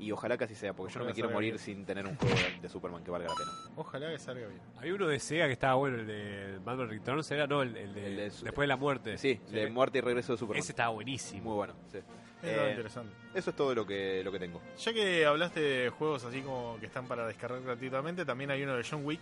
Y 0.02 0.12
ojalá 0.12 0.36
que 0.38 0.46
así 0.46 0.56
sea, 0.56 0.74
porque 0.74 0.92
yo 0.94 1.00
no 1.00 1.06
me 1.06 1.14
quiero 1.14 1.30
morir 1.30 1.52
bien. 1.54 1.60
sin 1.64 1.86
tener 1.86 2.06
un 2.08 2.16
juego 2.16 2.34
de, 2.36 2.60
de 2.62 2.70
Superman 2.70 3.04
que 3.04 3.12
valga 3.12 3.28
la 3.30 3.36
pena. 3.36 3.52
Ojalá 3.76 4.10
que 4.12 4.18
salga 4.18 4.48
bien. 4.48 4.60
Había 4.78 4.96
uno 4.96 5.08
de 5.08 5.20
Sega 5.20 5.46
que 5.46 5.54
estaba 5.54 5.76
bueno, 5.76 5.98
el 5.98 6.08
de 6.08 6.58
Batman 6.66 6.90
Returns, 6.90 7.30
¿era? 7.32 7.46
No, 7.46 7.62
el, 7.62 7.78
el 7.78 7.94
de, 7.94 8.08
El 8.08 8.16
de- 8.16 8.24
después 8.24 8.62
de 8.62 8.68
la 8.68 8.78
muerte. 8.78 9.18
Sí, 9.20 9.40
de 9.52 9.70
muerte 9.70 10.00
y 10.00 10.02
regreso 10.02 10.34
de 10.34 10.40
Superman. 10.40 10.60
Ese 10.64 10.72
estaba 10.72 10.90
buenísimo. 10.90 11.44
Muy 11.44 11.56
bueno. 11.56 11.76
sí. 11.92 12.00
Eh, 12.44 12.70
interesante. 12.72 13.14
eso 13.36 13.52
es 13.52 13.56
todo 13.56 13.76
lo 13.76 13.86
que, 13.86 14.24
lo 14.24 14.32
que 14.32 14.40
tengo. 14.40 14.60
Ya 14.76 14.92
que 14.92 15.24
hablaste 15.28 15.60
de 15.60 15.90
juegos 15.92 16.24
así 16.26 16.42
como 16.42 16.76
que 16.80 16.88
están 16.88 17.06
para 17.06 17.28
descargar 17.28 17.62
gratuitamente, 17.62 18.26
también 18.26 18.50
hay 18.50 18.64
uno 18.64 18.76
de 18.76 18.84
John 18.90 19.06
Wick 19.06 19.22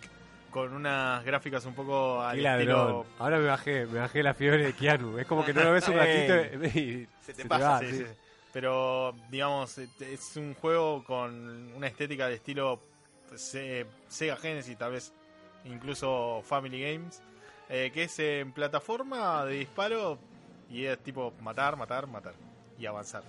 con 0.50 0.72
unas 0.72 1.22
gráficas 1.22 1.66
un 1.66 1.74
poco 1.74 2.22
al 2.22 2.42
estilo... 2.42 3.04
Ahora 3.18 3.38
me 3.38 3.44
bajé, 3.46 3.84
me 3.84 3.98
bajé 3.98 4.22
la 4.22 4.32
fiebre 4.32 4.64
de 4.64 4.72
Keanu. 4.72 5.18
Es 5.18 5.26
como 5.26 5.44
que 5.44 5.52
no 5.52 5.62
lo 5.64 5.72
ves 5.72 5.86
un 5.88 5.96
ratito 5.98 6.64
y 6.78 7.06
Se 7.20 7.34
te 7.34 7.42
te 7.42 7.48
pasa, 7.48 7.68
va, 7.72 7.80
Sí, 7.80 7.92
sí. 7.92 8.04
Pero, 8.52 9.14
digamos, 9.30 9.78
eh, 9.78 9.88
es 10.00 10.36
un 10.36 10.54
juego 10.54 11.04
con 11.04 11.72
una 11.74 11.86
estética 11.86 12.26
de 12.28 12.34
estilo 12.34 12.80
Se- 13.36 13.86
Sega 14.08 14.36
Genesis, 14.36 14.76
tal 14.76 14.92
vez 14.92 15.12
incluso 15.64 16.42
Family 16.44 16.80
Games, 16.82 17.22
eh, 17.68 17.90
que 17.94 18.04
es 18.04 18.18
en 18.18 18.52
plataforma 18.52 19.44
de 19.44 19.54
disparo 19.58 20.18
y 20.68 20.84
es 20.86 20.98
tipo 20.98 21.32
matar, 21.40 21.76
matar, 21.76 22.06
matar 22.08 22.34
y 22.78 22.86
avanzar. 22.86 23.22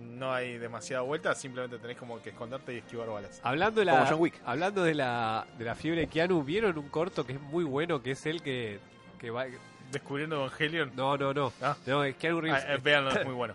No 0.00 0.32
hay 0.32 0.58
demasiada 0.58 1.02
vuelta, 1.02 1.34
simplemente 1.34 1.78
tenés 1.78 1.96
como 1.96 2.20
que 2.22 2.30
esconderte 2.30 2.74
y 2.74 2.78
esquivar 2.78 3.08
balas. 3.08 3.40
Hablando 3.42 3.80
de 3.80 3.86
Como 3.86 3.98
la, 3.98 4.06
John 4.06 4.20
Wick. 4.20 4.40
hablando 4.44 4.82
de 4.84 4.94
la, 4.94 5.46
de 5.58 5.64
la 5.64 5.74
fiebre 5.74 6.06
Keanu, 6.06 6.42
¿vieron 6.44 6.78
un 6.78 6.88
corto 6.88 7.26
que 7.26 7.32
es 7.34 7.40
muy 7.40 7.64
bueno, 7.64 8.02
que 8.02 8.12
es 8.12 8.24
el 8.26 8.42
que, 8.42 8.78
que 9.18 9.30
va... 9.30 9.46
Descubriendo 9.90 10.36
Evangelion. 10.36 10.92
No, 10.96 11.16
no, 11.18 11.34
no. 11.34 11.52
Ah. 11.60 11.76
No, 11.86 12.02
es 12.04 12.16
Keanu 12.16 12.40
Reeves. 12.40 12.64
Ah, 12.66 12.74
eh, 12.74 12.78
véanlo, 12.82 13.10
es 13.10 13.24
muy 13.24 13.34
bueno. 13.34 13.54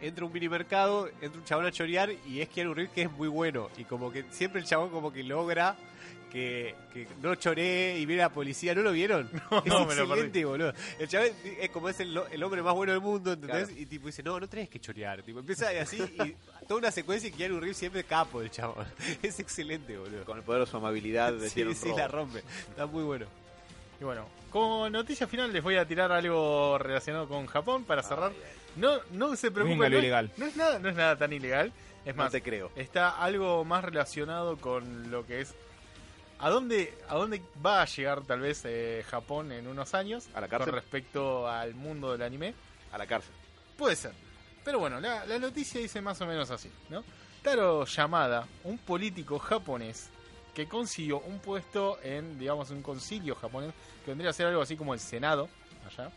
Entra 0.00 0.24
a 0.24 0.26
un 0.26 0.32
mini 0.32 0.48
mercado, 0.48 1.08
entra 1.20 1.38
un 1.38 1.44
chabón 1.44 1.66
a 1.66 1.72
chorear 1.72 2.10
y 2.26 2.40
es 2.40 2.48
Keanu 2.48 2.74
Reeves 2.74 2.92
que 2.92 3.02
es 3.02 3.10
muy 3.10 3.28
bueno. 3.28 3.68
Y 3.76 3.84
como 3.84 4.10
que 4.10 4.24
siempre 4.30 4.60
el 4.60 4.66
chabón 4.66 4.90
como 4.90 5.12
que 5.12 5.22
logra 5.22 5.76
que, 6.30 6.74
que 6.92 7.06
no 7.22 7.34
choree 7.34 7.98
y 7.98 8.06
viene 8.06 8.22
la 8.22 8.28
policía. 8.30 8.74
¿No 8.74 8.82
lo 8.82 8.92
vieron? 8.92 9.30
es 9.64 9.66
no, 9.66 9.86
me 9.86 9.94
lo 9.94 10.02
excelente, 10.02 10.44
boludo. 10.44 10.72
El 10.98 11.08
chabón 11.08 11.28
es 11.60 11.70
como 11.70 11.88
es 11.88 12.00
el, 12.00 12.20
el 12.30 12.42
hombre 12.42 12.62
más 12.62 12.74
bueno 12.74 12.92
del 12.92 13.00
mundo, 13.00 13.32
¿entendés? 13.32 13.68
Claro. 13.68 13.80
Y 13.80 13.86
tipo 13.86 14.06
dice, 14.06 14.22
no, 14.22 14.38
no 14.38 14.48
tenés 14.48 14.68
que 14.68 14.80
chorear. 14.80 15.22
Tipo, 15.22 15.40
empieza 15.40 15.68
así 15.80 15.96
y 16.02 16.36
toda 16.66 16.78
una 16.80 16.90
secuencia 16.90 17.28
y 17.28 17.32
Keanu 17.32 17.60
Reeves 17.60 17.76
siempre 17.76 18.04
capo 18.04 18.42
el 18.42 18.50
chabón. 18.50 18.86
es 19.22 19.40
excelente, 19.40 19.96
boludo. 19.96 20.24
Con 20.24 20.38
el 20.38 20.44
poder 20.44 20.60
de 20.62 20.66
su 20.66 20.76
amabilidad 20.76 21.32
de 21.32 21.48
Sí, 21.56 21.64
sí, 21.74 21.88
robo. 21.88 21.98
la 21.98 22.08
rompe. 22.08 22.38
Está 22.68 22.86
muy 22.86 23.04
bueno. 23.04 23.26
Y 24.00 24.04
bueno, 24.04 24.26
como 24.50 24.90
noticia 24.90 25.26
final 25.26 25.52
les 25.52 25.62
voy 25.62 25.76
a 25.76 25.86
tirar 25.86 26.12
algo 26.12 26.76
relacionado 26.76 27.28
con 27.28 27.46
Japón 27.46 27.84
para 27.84 28.02
cerrar. 28.02 28.32
No, 28.76 28.98
no 29.12 29.34
se 29.36 29.50
preocupen, 29.50 29.78
Venga, 29.78 29.88
no, 29.90 29.96
es- 29.96 30.02
ilegal. 30.02 30.32
no 30.36 30.46
es 30.46 30.56
nada, 30.56 30.78
no 30.78 30.88
es 30.88 30.94
nada 30.96 31.16
tan 31.16 31.32
ilegal. 31.32 31.72
Es 32.04 32.14
No 32.14 32.22
más, 32.24 32.32
te 32.32 32.42
creo. 32.42 32.70
está 32.76 33.10
algo 33.10 33.64
más 33.64 33.82
relacionado 33.84 34.56
con 34.58 35.10
lo 35.10 35.26
que 35.26 35.40
es 35.40 35.54
a 36.38 36.50
dónde 36.50 36.96
a 37.08 37.14
dónde 37.16 37.42
va 37.64 37.80
a 37.82 37.86
llegar 37.86 38.20
tal 38.22 38.40
vez 38.40 38.60
eh, 38.64 39.02
Japón 39.08 39.50
en 39.52 39.66
unos 39.66 39.94
años 39.94 40.28
¿A 40.34 40.40
la 40.40 40.48
cárcel? 40.48 40.70
con 40.70 40.80
respecto 40.80 41.48
al 41.48 41.74
mundo 41.74 42.12
del 42.12 42.22
anime. 42.22 42.54
A 42.92 42.98
la 42.98 43.06
cárcel. 43.06 43.32
Puede 43.76 43.96
ser. 43.96 44.12
Pero 44.64 44.78
bueno, 44.78 45.00
la, 45.00 45.24
la 45.26 45.38
noticia 45.38 45.80
dice 45.80 46.00
más 46.00 46.20
o 46.20 46.26
menos 46.26 46.50
así, 46.50 46.70
¿no? 46.90 47.02
Taro 47.42 47.84
Yamada, 47.86 48.46
un 48.64 48.78
político 48.78 49.38
japonés 49.38 50.10
que 50.54 50.66
consiguió 50.66 51.18
un 51.20 51.38
puesto 51.38 51.98
en, 52.02 52.38
digamos, 52.38 52.70
un 52.70 52.82
concilio 52.82 53.34
japonés, 53.34 53.72
que 54.04 54.10
vendría 54.10 54.30
a 54.30 54.32
ser 54.32 54.46
algo 54.46 54.62
así 54.62 54.76
como 54.76 54.94
el 54.94 55.00
Senado, 55.00 55.48
allá. 55.86 56.10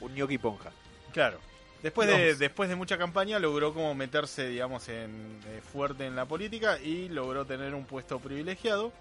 Un 0.00 0.14
ñoqui 0.14 0.38
ponja. 0.38 0.70
Claro. 1.12 1.38
Después 1.82 2.08
de, 2.08 2.34
después 2.34 2.68
de 2.68 2.74
mucha 2.74 2.98
campaña 2.98 3.38
logró 3.38 3.72
como 3.72 3.94
meterse, 3.94 4.48
digamos, 4.48 4.88
en, 4.88 5.38
eh, 5.46 5.60
fuerte 5.72 6.06
en 6.06 6.16
la 6.16 6.26
política 6.26 6.78
y 6.80 7.08
logró 7.08 7.44
tener 7.44 7.74
un 7.74 7.84
puesto 7.84 8.18
privilegiado. 8.18 8.92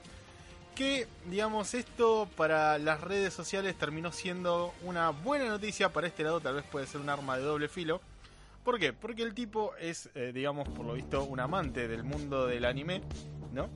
Que, 0.76 1.08
digamos, 1.26 1.74
esto 1.74 2.30
para 2.36 2.78
las 2.78 3.02
redes 3.02 3.34
sociales 3.34 3.76
terminó 3.76 4.12
siendo 4.12 4.76
una 4.84 5.10
buena 5.10 5.46
noticia. 5.46 5.90
Para 5.90 6.06
este 6.06 6.24
lado 6.24 6.40
tal 6.40 6.56
vez 6.56 6.66
puede 6.66 6.86
ser 6.86 7.02
un 7.02 7.10
arma 7.10 7.38
de 7.38 7.44
doble 7.44 7.68
filo. 7.68 8.00
¿Por 8.64 8.78
qué? 8.80 8.94
Porque 8.94 9.24
el 9.24 9.34
tipo 9.34 9.72
es, 9.80 10.10
eh, 10.14 10.32
digamos, 10.34 10.68
por 10.68 10.86
lo 10.86 10.94
visto, 10.94 11.24
un 11.24 11.40
amante 11.40 11.88
del 11.88 12.04
mundo 12.04 12.46
del 12.46 12.66
anime, 12.66 13.02
¿no? 13.54 13.70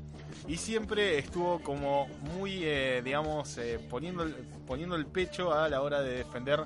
Y 0.47 0.57
siempre 0.57 1.17
estuvo 1.17 1.59
como 1.61 2.07
muy, 2.35 2.59
eh, 2.63 3.01
digamos, 3.01 3.57
eh, 3.57 3.79
poniendo, 3.89 4.27
poniendo 4.67 4.95
el 4.95 5.05
pecho 5.05 5.53
a 5.53 5.69
la 5.69 5.81
hora 5.81 6.01
de 6.01 6.17
defender 6.17 6.65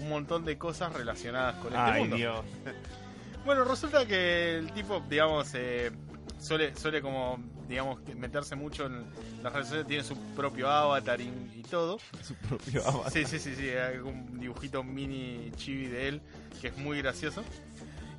un 0.00 0.08
montón 0.08 0.44
de 0.44 0.58
cosas 0.58 0.92
relacionadas 0.92 1.56
con 1.56 1.68
este 1.68 1.78
Ay, 1.78 2.00
mundo. 2.02 2.16
Dios. 2.16 2.44
Bueno, 3.42 3.64
resulta 3.64 4.04
que 4.04 4.58
el 4.58 4.70
tipo, 4.72 5.02
digamos, 5.08 5.54
eh, 5.54 5.90
suele, 6.38 6.76
suele 6.76 7.00
como, 7.00 7.38
digamos, 7.66 8.00
que 8.00 8.14
meterse 8.14 8.54
mucho 8.54 8.84
en 8.84 9.06
las 9.42 9.50
redes 9.50 9.68
sociales, 9.68 9.86
tiene 9.86 10.04
su 10.04 10.14
propio 10.36 10.68
avatar 10.68 11.22
y, 11.22 11.32
y 11.54 11.62
todo. 11.62 11.98
Su 12.22 12.34
propio 12.34 12.86
avatar. 12.86 13.10
Sí, 13.10 13.24
sí, 13.24 13.38
sí, 13.38 13.54
sí, 13.56 13.70
hay 13.70 13.96
un 13.96 14.38
dibujito 14.38 14.84
mini 14.84 15.50
chibi 15.56 15.86
de 15.86 16.08
él 16.08 16.22
que 16.60 16.68
es 16.68 16.76
muy 16.76 16.98
gracioso. 16.98 17.42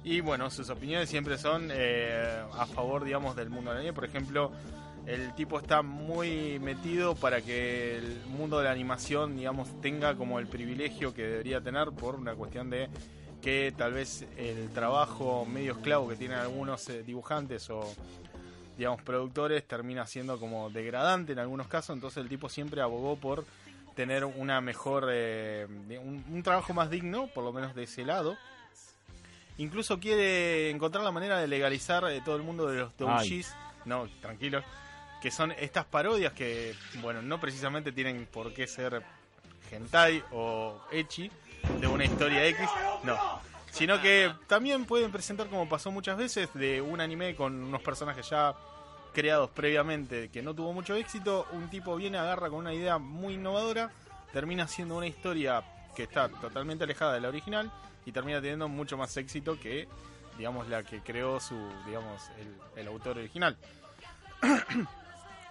Y 0.03 0.21
bueno, 0.21 0.49
sus 0.49 0.69
opiniones 0.71 1.07
siempre 1.09 1.37
son 1.37 1.69
eh, 1.71 2.41
a 2.57 2.65
favor, 2.65 3.03
digamos, 3.03 3.35
del 3.35 3.51
mundo 3.51 3.71
anime. 3.71 3.93
Por 3.93 4.05
ejemplo, 4.05 4.51
el 5.05 5.33
tipo 5.33 5.59
está 5.59 5.81
muy 5.81 6.59
metido 6.59 7.15
para 7.15 7.41
que 7.41 7.97
el 7.97 8.21
mundo 8.27 8.59
de 8.59 8.65
la 8.65 8.71
animación, 8.71 9.35
digamos, 9.35 9.81
tenga 9.81 10.15
como 10.15 10.39
el 10.39 10.47
privilegio 10.47 11.13
que 11.13 11.23
debería 11.23 11.61
tener 11.61 11.89
por 11.91 12.15
una 12.15 12.35
cuestión 12.35 12.69
de 12.69 12.89
que 13.41 13.73
tal 13.75 13.93
vez 13.93 14.25
el 14.37 14.69
trabajo 14.69 15.45
medio 15.45 15.73
esclavo 15.73 16.07
que 16.07 16.15
tienen 16.15 16.37
algunos 16.37 16.87
eh, 16.89 17.01
dibujantes 17.03 17.69
o 17.71 17.81
digamos 18.77 19.01
productores 19.01 19.67
termina 19.67 20.05
siendo 20.05 20.39
como 20.39 20.69
degradante 20.69 21.33
en 21.33 21.39
algunos 21.39 21.67
casos. 21.67 21.95
Entonces 21.95 22.21
el 22.21 22.29
tipo 22.29 22.49
siempre 22.49 22.81
abogó 22.81 23.15
por 23.15 23.45
tener 23.95 24.23
una 24.25 24.61
mejor 24.61 25.07
eh, 25.11 25.67
un, 26.03 26.23
un 26.29 26.43
trabajo 26.43 26.73
más 26.73 26.89
digno 26.91 27.27
por 27.33 27.43
lo 27.43 27.51
menos 27.51 27.73
de 27.73 27.83
ese 27.83 28.05
lado. 28.05 28.37
Incluso 29.57 29.99
quiere 29.99 30.69
encontrar 30.69 31.03
la 31.03 31.11
manera 31.11 31.39
de 31.39 31.47
legalizar 31.47 32.03
eh, 32.09 32.21
todo 32.23 32.35
el 32.35 32.43
mundo 32.43 32.67
de 32.67 32.79
los 32.79 32.95
doujis 32.95 33.53
no 33.85 34.07
tranquilos 34.21 34.63
que 35.21 35.31
son 35.31 35.51
estas 35.51 35.85
parodias 35.85 36.33
que 36.33 36.75
bueno 37.01 37.21
no 37.21 37.39
precisamente 37.39 37.91
tienen 37.91 38.25
por 38.25 38.53
qué 38.53 38.67
ser 38.67 39.03
hentai 39.71 40.23
o 40.31 40.81
echi 40.91 41.31
de 41.79 41.87
una 41.87 42.05
historia 42.05 42.45
X, 42.47 42.67
no. 43.03 43.17
Sino 43.71 44.01
que 44.01 44.33
también 44.47 44.85
pueden 44.85 45.11
presentar, 45.11 45.47
como 45.47 45.69
pasó 45.69 45.91
muchas 45.91 46.17
veces, 46.17 46.49
de 46.53 46.81
un 46.81 46.99
anime 46.99 47.35
con 47.35 47.63
unos 47.63 47.81
personajes 47.81 48.29
ya 48.29 48.53
creados 49.13 49.49
previamente 49.51 50.29
que 50.29 50.41
no 50.41 50.53
tuvo 50.53 50.73
mucho 50.73 50.95
éxito, 50.95 51.47
un 51.51 51.69
tipo 51.69 51.95
viene, 51.95 52.17
agarra 52.17 52.49
con 52.49 52.59
una 52.59 52.73
idea 52.73 52.97
muy 52.97 53.35
innovadora, 53.35 53.91
termina 54.33 54.67
siendo 54.67 54.97
una 54.97 55.07
historia 55.07 55.63
que 55.95 56.03
está 56.03 56.29
totalmente 56.29 56.83
alejada 56.83 57.13
de 57.13 57.21
la 57.21 57.29
original 57.29 57.71
y 58.05 58.11
termina 58.11 58.41
teniendo 58.41 58.67
mucho 58.67 58.97
más 58.97 59.15
éxito 59.17 59.59
que, 59.59 59.87
digamos, 60.37 60.67
la 60.67 60.83
que 60.83 60.99
creó 60.99 61.39
su, 61.39 61.55
digamos, 61.85 62.29
el, 62.39 62.81
el 62.81 62.87
autor 62.87 63.19
original. 63.19 63.57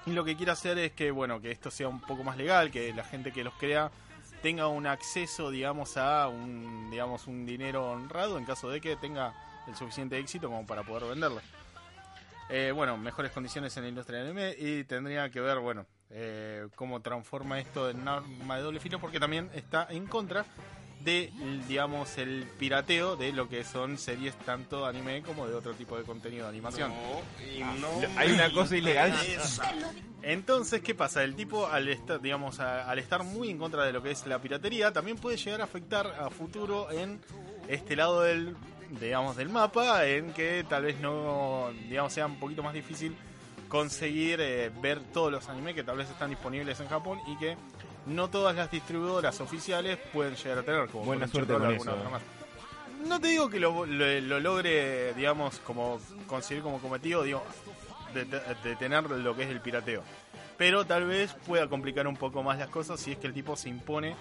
Y 0.07 0.12
lo 0.12 0.24
que 0.24 0.36
quiere 0.36 0.53
hacer 0.53 0.78
es 0.78 0.92
que, 0.92 1.11
bueno, 1.11 1.40
que 1.40 1.51
esto 1.51 1.70
sea 1.70 1.88
un 1.88 2.01
poco 2.01 2.24
más 2.24 2.36
legal, 2.36 2.70
que 2.70 2.92
la 2.92 3.05
gente 3.05 3.32
que 3.32 3.44
los 3.44 3.55
crea 3.55 3.90
tenga 4.42 4.68
un 4.68 4.86
acceso, 4.86 5.51
digamos, 5.51 5.96
a 5.96 6.28
un, 6.28 6.90
digamos, 6.90 7.26
un 7.26 7.44
dinero 7.44 7.90
honrado 7.90 8.38
en 8.38 8.44
caso 8.44 8.70
de 8.70 8.80
que 8.80 8.96
tenga 8.96 9.34
el 9.66 9.76
suficiente 9.76 10.18
éxito 10.18 10.48
como 10.48 10.66
para 10.66 10.82
poder 10.82 11.09
venderlo. 11.09 11.40
Eh, 12.48 12.72
bueno, 12.74 12.96
mejores 12.96 13.30
condiciones 13.30 13.76
en 13.76 13.84
la 13.84 13.88
industria 13.90 14.18
del 14.20 14.28
anime 14.28 14.55
y 14.59 14.84
tendría 14.84 15.30
que 15.30 15.40
ver, 15.40 15.59
bueno, 15.59 15.86
eh, 16.11 16.66
cómo 16.74 17.01
transforma 17.01 17.61
esto 17.61 17.88
en 17.88 18.09
arma 18.09 18.57
de 18.57 18.62
doble 18.62 18.80
filo 18.80 18.98
porque 18.98 19.20
también 19.20 19.51
está 19.55 19.86
en 19.90 20.07
contra 20.07 20.44
de, 21.05 21.32
digamos, 21.66 22.18
el 22.18 22.46
pirateo 22.59 23.16
de 23.16 23.32
lo 23.32 23.48
que 23.48 23.64
son 23.64 23.98
series 23.98 24.36
tanto 24.38 24.86
anime 24.86 25.22
como 25.22 25.46
de 25.46 25.55
otro 25.55 25.74
tipo 25.74 25.96
de 25.96 26.05
contenido 26.05 26.44
de 26.44 26.51
animación. 26.51 26.92
Hay 28.16 28.32
una 28.32 28.53
cosa 28.53 28.76
ilegal. 28.76 29.14
Entonces, 30.22 30.82
¿qué 30.82 30.94
pasa? 30.94 31.24
El 31.24 31.34
tipo, 31.34 31.66
al 31.66 31.88
estar, 31.88 32.20
digamos, 32.20 32.61
al 32.61 32.98
estar 32.98 33.24
muy 33.24 33.51
en 33.51 33.59
contra 33.59 33.84
de 33.84 33.92
lo 33.92 34.03
que 34.03 34.11
es 34.11 34.26
la 34.26 34.40
piratería, 34.40 34.92
también 34.92 35.16
puede 35.16 35.36
llegar 35.36 35.61
a 35.62 35.64
afectar 35.64 36.07
a 36.07 36.28
futuro 36.30 36.90
en 36.90 37.20
este 37.68 37.96
lado 37.96 38.22
del, 38.22 38.57
digamos, 39.01 39.36
del 39.36 39.48
mapa, 39.48 40.07
en 40.07 40.32
que 40.32 40.64
tal 40.68 40.84
vez 40.84 41.01
no, 41.01 41.70
digamos, 41.88 42.12
sea 42.12 42.26
un 42.26 42.38
poquito 42.38 42.62
más 42.62 42.74
difícil 42.74 43.16
conseguir 43.68 44.40
eh, 44.40 44.70
ver 44.82 45.01
todos 45.12 45.30
los 45.32 45.48
animes 45.48 45.74
que 45.74 45.84
tal 45.84 45.96
vez 45.96 46.11
están 46.11 46.28
disponibles 46.28 46.78
en 46.80 46.88
Japón 46.88 47.20
y 47.26 47.38
que 47.38 47.57
no 48.07 48.28
todas 48.28 48.55
las 48.57 48.70
distribuidoras 48.70 49.40
oficiales 49.40 49.98
pueden 50.12 50.34
llegar 50.36 50.59
a 50.59 50.62
tener. 50.62 50.88
Como 50.88 51.05
Buena 51.05 51.26
suerte 51.28 51.53
con 51.55 51.62
eso. 51.74 51.96
No 53.07 53.18
te 53.20 53.28
digo 53.28 53.48
que 53.48 53.59
lo, 53.61 53.86
lo- 53.86 54.20
lo 54.20 54.40
logre, 54.40 55.14
digamos, 55.14 55.59
como 55.61 55.98
conseguir 56.26 56.62
como 56.62 56.78
cometido, 56.80 57.22
digo, 57.22 57.42
de, 58.14 58.24
de- 58.24 58.40
de 58.62 58.76
tener 58.76 59.05
lo 59.11 59.34
que 59.36 59.44
es 59.44 59.48
el 59.51 59.61
pirateo. 59.61 60.03
Pero 60.59 60.84
tal 60.84 61.07
vez 61.07 61.32
pueda 61.46 61.66
complicar 61.68 62.07
un 62.07 62.16
poco 62.16 62.42
más 62.42 62.59
las 62.59 62.68
cosas 62.68 63.01
si 63.01 63.12
es 63.12 63.18
que 63.18 63.26
el 63.26 63.32
tipo 63.32 63.57
se 63.57 63.70
impone, 63.70 64.14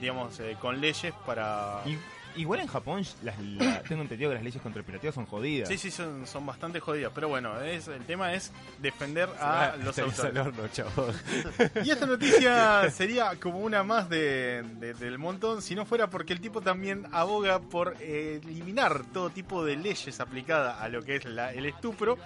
digamos, 0.00 0.38
eh, 0.40 0.56
con 0.60 0.80
leyes 0.80 1.14
para... 1.24 1.80
Y- 1.86 1.98
igual 2.36 2.60
en 2.60 2.66
Japón, 2.66 3.02
las- 3.22 3.38
la- 3.40 3.82
tengo 3.88 4.02
entendido 4.02 4.30
que 4.30 4.34
las 4.36 4.44
leyes 4.44 4.62
contra 4.62 4.80
el 4.80 4.84
pirateo 4.86 5.12
son 5.12 5.26
jodidas. 5.26 5.68
Sí, 5.68 5.78
sí, 5.78 5.90
son, 5.90 6.26
son 6.26 6.44
bastante 6.46 6.80
jodidas. 6.80 7.12
Pero 7.14 7.28
bueno, 7.28 7.60
es, 7.60 7.88
el 7.88 8.04
tema 8.04 8.32
es 8.34 8.52
defender 8.80 9.28
a 9.40 9.76
los 9.82 9.94
Te 9.94 10.02
autores. 10.02 10.36
horno. 10.36 10.64
Y 11.84 11.90
esta 11.90 12.06
noticia 12.06 12.90
sería 12.92 13.36
como 13.40 13.58
una 13.60 13.82
más 13.82 14.08
de, 14.08 14.64
de- 14.78 14.94
del 14.94 15.18
montón 15.18 15.62
si 15.62 15.74
no 15.74 15.84
fuera 15.86 16.08
porque 16.10 16.32
el 16.32 16.40
tipo 16.40 16.60
también 16.60 17.06
aboga 17.12 17.60
por 17.60 17.96
eh, 18.00 18.40
eliminar 18.44 19.04
todo 19.12 19.30
tipo 19.30 19.64
de 19.64 19.76
leyes 19.76 20.20
aplicadas 20.20 20.80
a 20.80 20.88
lo 20.88 21.02
que 21.02 21.16
es 21.16 21.24
la- 21.24 21.52
el 21.52 21.66
estupro 21.66 22.18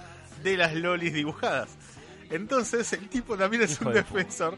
de 0.42 0.56
las 0.56 0.74
lolis 0.74 1.12
dibujadas. 1.12 1.68
Entonces 2.30 2.92
el 2.94 3.08
tipo 3.08 3.36
también 3.36 3.62
es 3.62 3.72
Hijo 3.72 3.86
un 3.88 3.94
de 3.94 4.00
defensor 4.02 4.56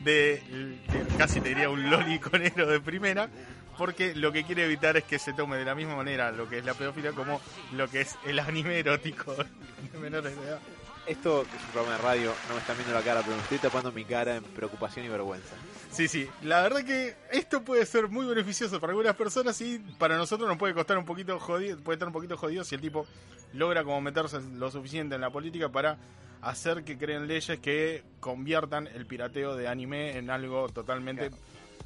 de, 0.00 0.42
de- 0.88 1.16
casi 1.16 1.40
te 1.40 1.50
diría 1.50 1.70
un 1.70 1.88
loliconero 1.88 2.66
de 2.66 2.80
primera 2.80 3.28
porque 3.76 4.14
lo 4.14 4.32
que 4.32 4.44
quiere 4.44 4.64
evitar 4.64 4.96
es 4.96 5.04
que 5.04 5.18
se 5.18 5.32
tome 5.32 5.56
de 5.56 5.64
la 5.64 5.74
misma 5.74 5.96
manera 5.96 6.30
lo 6.30 6.48
que 6.48 6.58
es 6.58 6.64
la 6.64 6.74
pedofilia 6.74 7.12
como 7.12 7.40
lo 7.72 7.88
que 7.88 8.02
es 8.02 8.16
el 8.26 8.38
anime 8.38 8.78
erótico 8.78 9.34
de 9.92 9.98
menores 9.98 10.36
de 10.36 10.46
edad. 10.46 10.60
Esto 11.06 11.44
que 11.50 11.56
es 11.56 11.62
un 11.64 11.70
programa 11.70 11.96
de 11.96 12.02
radio, 12.02 12.32
no 12.48 12.54
me 12.54 12.60
están 12.60 12.76
viendo 12.76 12.94
la 12.94 13.02
cara, 13.02 13.22
pero 13.22 13.34
me 13.34 13.42
estoy 13.42 13.58
tapando 13.58 13.90
mi 13.90 14.04
cara 14.04 14.36
en 14.36 14.44
preocupación 14.44 15.04
y 15.04 15.08
vergüenza. 15.08 15.56
Sí, 15.90 16.06
sí, 16.06 16.28
la 16.42 16.62
verdad 16.62 16.84
que 16.84 17.16
esto 17.32 17.62
puede 17.62 17.84
ser 17.86 18.08
muy 18.08 18.24
beneficioso 18.24 18.78
para 18.78 18.92
algunas 18.92 19.16
personas 19.16 19.60
y 19.60 19.80
para 19.98 20.16
nosotros 20.16 20.48
nos 20.48 20.58
puede 20.58 20.74
costar 20.74 20.96
un 20.98 21.04
poquito 21.04 21.40
jodido, 21.40 21.76
puede 21.78 21.96
estar 21.96 22.06
un 22.06 22.14
poquito 22.14 22.36
jodido 22.36 22.62
si 22.62 22.76
el 22.76 22.80
tipo 22.80 23.04
logra 23.52 23.82
como 23.82 24.00
meterse 24.00 24.40
lo 24.54 24.70
suficiente 24.70 25.16
en 25.16 25.22
la 25.22 25.30
política 25.30 25.70
para 25.70 25.98
hacer 26.40 26.84
que 26.84 26.96
creen 26.98 27.26
leyes 27.26 27.58
que 27.60 28.04
conviertan 28.20 28.86
el 28.86 29.06
pirateo 29.06 29.56
de 29.56 29.68
anime 29.68 30.18
en 30.18 30.30
algo 30.30 30.68
totalmente 30.68 31.30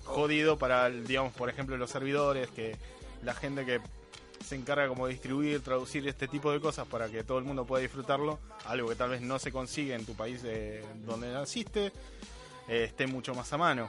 jodido 0.07 0.57
para, 0.57 0.89
digamos, 0.89 1.33
por 1.35 1.51
ejemplo, 1.51 1.77
los 1.77 1.91
servidores, 1.91 2.49
que 2.51 2.77
la 3.23 3.35
gente 3.35 3.67
que 3.67 3.81
se 4.45 4.55
encarga 4.55 4.89
como 4.89 5.07
de 5.07 5.13
distribuir, 5.13 5.61
traducir 5.61 6.07
este 6.07 6.29
tipo 6.29 6.53
de 6.53 6.61
cosas 6.61 6.87
para 6.87 7.09
que 7.09 7.25
todo 7.25 7.39
el 7.39 7.45
mundo 7.45 7.67
pueda 7.67 7.83
disfrutarlo, 7.83 8.39
algo 8.65 8.89
que 8.89 8.95
tal 8.95 9.11
vez 9.11 9.21
no 9.21 9.39
se 9.39 9.51
consigue 9.51 9.95
en 9.95 10.07
tu 10.07 10.15
país 10.15 10.41
eh, 10.45 10.85
donde 11.05 11.33
naciste, 11.33 11.93
eh, 12.69 12.85
esté 12.85 13.07
mucho 13.07 13.35
más 13.35 13.53
a 13.53 13.59
mano. 13.59 13.89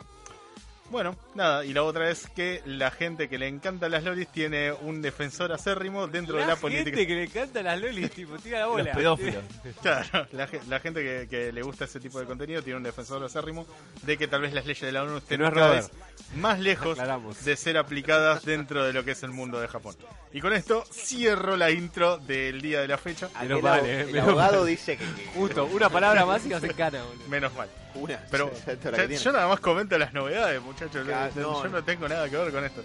Bueno, 0.90 1.18
nada, 1.36 1.66
y 1.66 1.74
la 1.74 1.84
otra 1.84 2.10
es 2.10 2.28
que 2.30 2.62
la 2.66 2.92
gente 2.92 3.28
que 3.28 3.38
le 3.38 3.48
encanta 3.48 3.90
las 3.90 4.04
lolis 4.06 4.30
tiene 4.30 4.72
un 4.72 5.02
defensor 5.02 5.52
acérrimo 5.52 6.08
dentro 6.08 6.38
de 6.38 6.46
la 6.48 6.56
política. 6.56 6.86
gente 6.92 7.08
que 7.08 7.14
le 7.16 7.24
encanta 7.26 7.62
las 7.62 7.82
lolis, 7.82 8.10
tipo, 8.12 8.38
tira 8.38 8.60
la 8.60 8.66
Los 8.68 8.76
bola. 8.78 8.92
pedófilos. 8.94 9.44
Claro, 9.82 10.28
la, 10.32 10.48
ge- 10.48 10.62
la 10.70 10.80
gente 10.80 11.04
que, 11.04 11.28
que 11.30 11.52
le 11.52 11.62
gusta 11.62 11.86
ese 11.86 12.00
tipo 12.00 12.20
de 12.22 12.26
contenido 12.26 12.62
tiene 12.62 12.78
un 12.78 12.84
defensor 12.84 13.22
acérrimo 13.24 13.68
de 14.04 14.18
que 14.18 14.28
tal 14.30 14.42
vez 14.42 14.54
las 14.54 14.66
leyes 14.66 14.82
de 14.82 14.92
la 14.94 15.04
ONU 15.04 15.18
estén 15.18 15.42
no 15.42 15.48
es 15.50 15.54
cada 15.54 15.72
vez 15.72 15.92
más 16.36 16.60
lejos 16.60 16.92
Aclaramos. 16.98 17.44
de 17.44 17.56
ser 17.58 17.78
aplicadas 17.78 18.44
dentro 18.46 18.84
de 18.86 18.94
lo 18.94 19.04
que 19.04 19.12
es 19.12 19.24
el 19.24 19.32
mundo 19.32 19.60
de 19.60 19.68
Japón. 19.68 19.96
Y 20.32 20.40
con 20.40 20.54
esto 20.54 20.84
cierro 20.92 21.58
la 21.58 21.70
intro 21.70 22.18
del 22.18 22.62
día 22.62 22.80
de 22.82 22.88
la 22.88 22.98
fecha. 22.98 23.30
Menos 23.42 23.60
el, 23.80 23.86
eh, 23.86 24.02
el 24.02 24.08
menos 24.14 24.28
abogado 24.30 24.60
mal. 24.62 24.68
dice 24.68 24.98
que, 24.98 25.04
que- 25.06 25.28
Justo, 25.36 25.66
una 25.66 25.90
palabra 25.90 26.26
más 26.26 26.46
y 26.46 26.50
nos 26.50 26.64
encana, 26.64 27.04
boludo. 27.04 27.28
Menos 27.28 27.54
mal. 27.56 27.70
Una. 27.98 28.20
Pero 28.32 28.52
yo 29.24 29.32
nada 29.32 29.48
más 29.48 29.60
comento 29.60 29.98
las 29.98 30.14
novedades, 30.14 30.62
muchachos. 30.62 31.06
Yo, 31.06 31.14
no, 31.14 31.30
yo 31.36 31.64
no 31.66 31.70
no. 31.70 31.84
tengo 31.84 32.08
nada 32.08 32.30
que 32.30 32.38
ver 32.38 32.52
con 32.52 32.64
esto. 32.66 32.84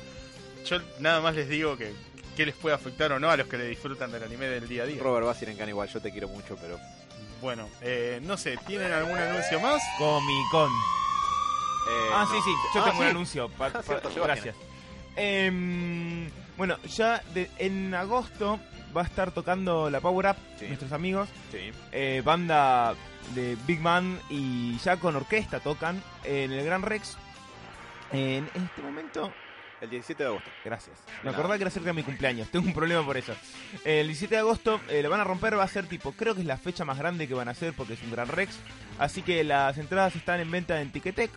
Yo 0.67 0.79
nada 1.01 1.21
más 1.21 1.35
les 1.35 1.49
digo 1.49 1.77
que, 1.77 1.93
que 2.37 2.47
les 2.47 2.55
puede 2.55 2.75
afectar 2.75 3.13
o 3.13 3.19
no 3.19 3.31
a 3.31 3.37
los 3.37 3.47
que 3.47 3.59
le 3.59 3.67
disfrutan 3.67 4.11
del 4.13 4.23
anime 4.23 4.47
del 4.47 4.69
día 4.69 4.85
a 4.85 4.87
día. 4.87 5.03
Robert 5.03 5.27
va 5.27 5.33
a 5.33 5.37
ir 5.43 5.49
en 5.61 5.69
igual, 5.69 5.89
yo 5.89 6.01
te 6.01 6.11
quiero 6.13 6.29
mucho, 6.29 6.57
pero 6.61 6.79
Bueno, 7.41 7.69
eh, 7.81 8.21
no 8.23 8.37
sé, 8.37 8.57
¿tienen 8.67 8.93
algún 8.93 9.17
anuncio 9.19 9.59
más? 9.61 9.83
Comic 9.99 10.51
Con. 10.53 10.71
eh, 10.71 12.11
Ah, 12.15 12.27
no. 12.29 12.35
sí, 12.35 12.41
sí, 12.45 12.51
yo 12.75 12.81
Ah, 12.81 12.85
tengo 12.85 13.01
un 13.01 13.07
anuncio. 13.07 13.49
pa- 13.51 13.71
pa- 13.73 13.83
cierto, 13.83 14.11
Sebastián. 14.11 14.25
gracias. 14.27 14.57
Em, 15.17 16.31
bueno, 16.57 16.77
ya 16.85 17.23
de- 17.35 17.51
en 17.59 17.95
agosto 17.95 18.59
va 18.97 19.03
a 19.03 19.05
estar 19.05 19.31
tocando 19.33 19.89
la 19.91 20.01
Power 20.01 20.27
Up, 20.27 20.37
Sí. 20.59 20.67
nuestros 20.67 20.93
amigos. 20.93 21.29
Sí. 21.51 21.71
eh, 21.93 22.23
banda 22.25 22.95
de 23.35 23.57
Big 23.67 23.81
Man 23.81 24.19
y 24.31 24.77
ya 24.79 24.97
con 24.97 25.17
orquesta 25.17 25.61
tocan 25.61 26.03
en 26.25 26.53
el 26.53 26.65
Gran 26.65 26.83
Rex. 26.83 27.17
En 28.13 28.45
este 28.55 28.83
momento, 28.83 29.33
El 29.81 29.91
17 29.91 30.23
de 30.23 30.29
agosto. 30.29 30.51
gracias. 30.65 30.97
Me 31.09 31.17
nada. 31.25 31.31
acordaba 31.31 31.57
que 31.57 31.63
era 31.65 31.71
cerca 31.71 31.89
de 31.89 31.93
mi 31.95 32.03
cumpleaños, 32.03 32.49
tengo 32.51 32.67
un 32.67 32.75
problema 32.75 33.05
por 33.05 33.17
eso. 33.17 33.35
El 33.85 34.07
17 34.07 34.35
de 34.35 34.41
agosto 34.41 34.81
eh, 34.89 35.03
lo 35.03 35.11
van 35.11 35.21
a 35.21 35.25
romper, 35.25 35.57
va 35.59 35.65
a 35.65 35.69
ser 35.69 35.87
tipo, 35.87 36.13
creo 36.13 36.35
que 36.35 36.41
es 36.43 36.47
la 36.47 36.57
fecha 36.59 36.85
más 36.85 36.99
grande 36.99 37.27
que 37.27 37.35
van 37.35 37.49
a 37.49 37.53
hacer 37.53 37.73
porque 37.73 37.95
es 37.95 38.03
un 38.03 38.11
Gran 38.13 38.29
Rex. 38.29 38.59
Así 38.99 39.23
que 39.23 39.43
las 39.45 39.79
entradas 39.79 40.15
están 40.15 40.41
en 40.41 40.51
venta 40.51 40.81
en 40.81 40.93
Ticketek. 40.93 41.31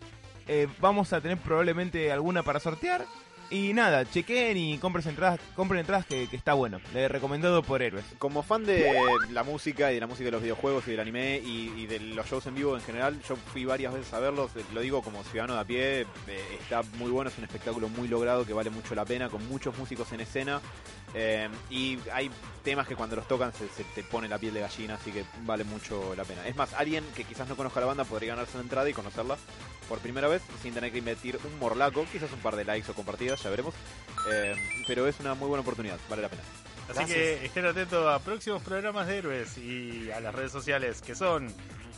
Eh, 0.48 0.68
vamos 0.80 1.12
a 1.14 1.22
tener 1.22 1.38
probablemente 1.40 2.12
alguna 2.12 2.44
para 2.44 2.60
sortear. 2.60 3.06
Y 3.52 3.74
nada, 3.74 4.06
chequen 4.06 4.58
y 4.58 4.78
compren 4.80 5.08
entradas, 5.08 5.40
compren 5.56 5.82
entradas 5.82 6.06
que, 6.06 6.28
que 6.28 6.36
está 6.36 6.54
bueno. 6.54 6.80
Le 6.94 7.04
he 7.04 7.08
recomendado 7.08 7.62
por 7.62 7.82
héroes. 7.82 8.06
Como 8.18 8.42
fan 8.42 8.66
de 8.66 8.92
la 9.32 9.44
música 9.44 9.92
y 9.92 9.96
de 9.96 10.02
la 10.02 10.08
música 10.08 10.26
de 10.26 10.32
los 10.32 10.42
videojuegos 10.42 10.88
y 10.88 10.92
del 10.92 11.00
anime 11.00 11.42
y, 11.44 11.86
de 11.86 12.00
los 12.00 12.26
shows 12.28 12.48
en 12.48 12.56
vivo 12.56 12.76
en 12.76 12.82
general, 12.82 13.22
yo 13.28 13.36
fui 13.36 13.66
varias 13.66 13.94
veces 13.94 14.12
a 14.14 14.20
verlos, 14.20 14.52
lo 14.74 14.82
digo 14.82 15.02
como 15.04 15.24
ciudadano 15.24 15.54
de 15.54 15.60
a 15.60 15.64
pie, 15.66 16.02
eh, 16.02 16.08
está 16.60 16.82
muy 16.98 17.12
bueno, 17.12 17.30
es 17.30 17.38
un 17.38 17.44
espectáculo 17.44 17.88
muy 17.90 18.08
logrado 18.08 18.46
que 18.46 18.54
vale 18.54 18.72
mucho 18.72 18.96
la 18.96 19.06
pena, 19.06 19.30
con 19.30 19.48
muchos 19.48 19.78
músicos 19.78 20.12
en 20.14 20.22
escena 20.22 20.60
eh, 21.18 21.50
y 21.70 21.98
hay 22.12 22.30
temas 22.64 22.88
que 22.88 22.96
cuando 22.96 23.16
los 23.16 23.26
tocan 23.28 23.54
se, 23.54 23.70
se 23.70 23.86
te 23.86 24.04
pone 24.04 24.28
la 24.28 24.38
piel 24.38 24.54
de 24.54 24.60
gallina, 24.60 24.96
así 24.96 25.12
que 25.12 25.24
vale 25.44 25.64
mucho 25.64 26.14
la 26.16 26.26
pena. 26.26 26.46
Es 26.46 26.56
más, 26.58 26.74
alguien 26.74 27.06
que 27.16 27.24
quizás 27.24 27.48
no 27.48 27.56
conozca 27.56 27.80
la 27.80 27.86
banda 27.86 28.04
podría 28.04 28.36
ganarse 28.36 28.58
una 28.58 28.64
entrada 28.64 28.90
y 28.90 28.94
conocerla 28.94 29.38
por 29.88 30.00
primera 30.00 30.28
vez 30.28 30.42
sin 30.62 30.74
tener 30.74 30.92
que 30.92 30.98
invertir 30.98 31.40
un 31.46 31.58
morlaco, 31.58 32.06
quizás 32.12 32.32
un 32.34 32.40
par 32.40 32.56
de 32.58 32.66
likes 32.66 32.92
o 32.92 32.94
compartidas, 32.94 33.42
ya 33.42 33.50
veremos, 33.50 33.74
Eh, 34.30 34.56
pero 34.88 35.08
es 35.08 35.20
una 35.20 35.36
muy 35.36 35.48
buena 35.48 35.62
oportunidad, 35.62 36.00
vale 36.10 36.24
la 36.24 36.30
pena. 36.30 36.42
Así 36.90 37.06
que 37.06 37.46
estén 37.46 37.66
atentos 37.66 38.06
a 38.08 38.20
próximos 38.20 38.62
programas 38.62 39.08
de 39.08 39.18
héroes 39.18 39.58
y 39.58 40.12
a 40.12 40.20
las 40.20 40.36
redes 40.36 40.52
sociales 40.52 41.02
que 41.02 41.16
son 41.16 41.48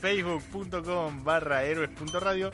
facebook.com 0.01 1.23
barra 1.23 1.63
héroes.radio 1.63 2.51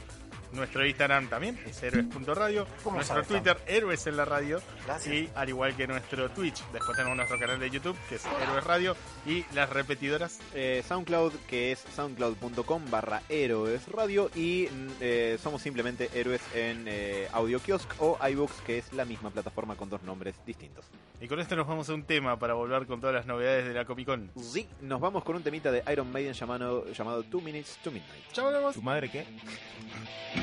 Nuestro 0.53 0.85
Instagram 0.85 1.27
también 1.27 1.59
es 1.65 1.81
héroes.radio. 1.81 2.67
¿Cómo 2.83 2.97
Nuestro 2.97 3.15
sabes, 3.15 3.27
Twitter, 3.27 3.57
héroes 3.65 4.05
en 4.07 4.17
la 4.17 4.25
radio. 4.25 4.61
Gracias. 4.85 5.13
Y 5.13 5.29
al 5.35 5.49
igual 5.49 5.75
que 5.75 5.87
nuestro 5.87 6.29
Twitch. 6.29 6.63
Después 6.71 6.95
tenemos 6.95 7.17
nuestro 7.17 7.39
canal 7.39 7.59
de 7.59 7.69
YouTube, 7.69 7.97
que 8.07 8.15
es 8.15 8.25
Héroes 8.25 8.63
Radio. 8.63 8.95
Y 9.25 9.45
las 9.53 9.69
repetidoras. 9.69 10.39
Eh, 10.53 10.83
SoundCloud, 10.87 11.33
que 11.47 11.71
es 11.71 11.79
soundcloud.com 11.95 12.83
barra 12.89 13.23
héroes 13.29 13.87
radio. 13.87 14.29
Y 14.35 14.67
mm, 14.71 14.87
eh, 15.01 15.37
somos 15.41 15.61
simplemente 15.61 16.09
héroes 16.13 16.41
en 16.53 16.85
eh, 16.87 17.27
Audio 17.33 17.59
Kiosk 17.59 17.89
o 17.99 18.17
iBooks, 18.27 18.61
que 18.61 18.77
es 18.77 18.93
la 18.93 19.05
misma 19.05 19.31
plataforma 19.31 19.75
con 19.75 19.89
dos 19.89 20.03
nombres 20.03 20.35
distintos. 20.45 20.85
Y 21.19 21.27
con 21.27 21.39
esto 21.39 21.55
nos 21.55 21.65
vamos 21.67 21.89
a 21.89 21.93
un 21.93 22.03
tema 22.03 22.37
para 22.37 22.53
volver 22.53 22.85
con 22.85 22.99
todas 22.99 23.15
las 23.15 23.25
novedades 23.25 23.65
de 23.65 23.73
la 23.73 23.85
Comic 23.85 24.05
Con. 24.05 24.29
Sí, 24.39 24.67
nos 24.81 24.99
vamos 24.99 25.23
con 25.23 25.35
un 25.35 25.43
temita 25.43 25.71
de 25.71 25.83
Iron 25.91 26.11
Maiden 26.11 26.33
llamado, 26.33 26.91
llamado 26.91 27.23
Two 27.23 27.41
Minutes 27.41 27.79
to 27.83 27.91
Midnight. 27.91 28.31
Chao. 28.33 28.73
¿Tu 28.73 28.81
madre 28.81 29.09
qué? 29.09 29.25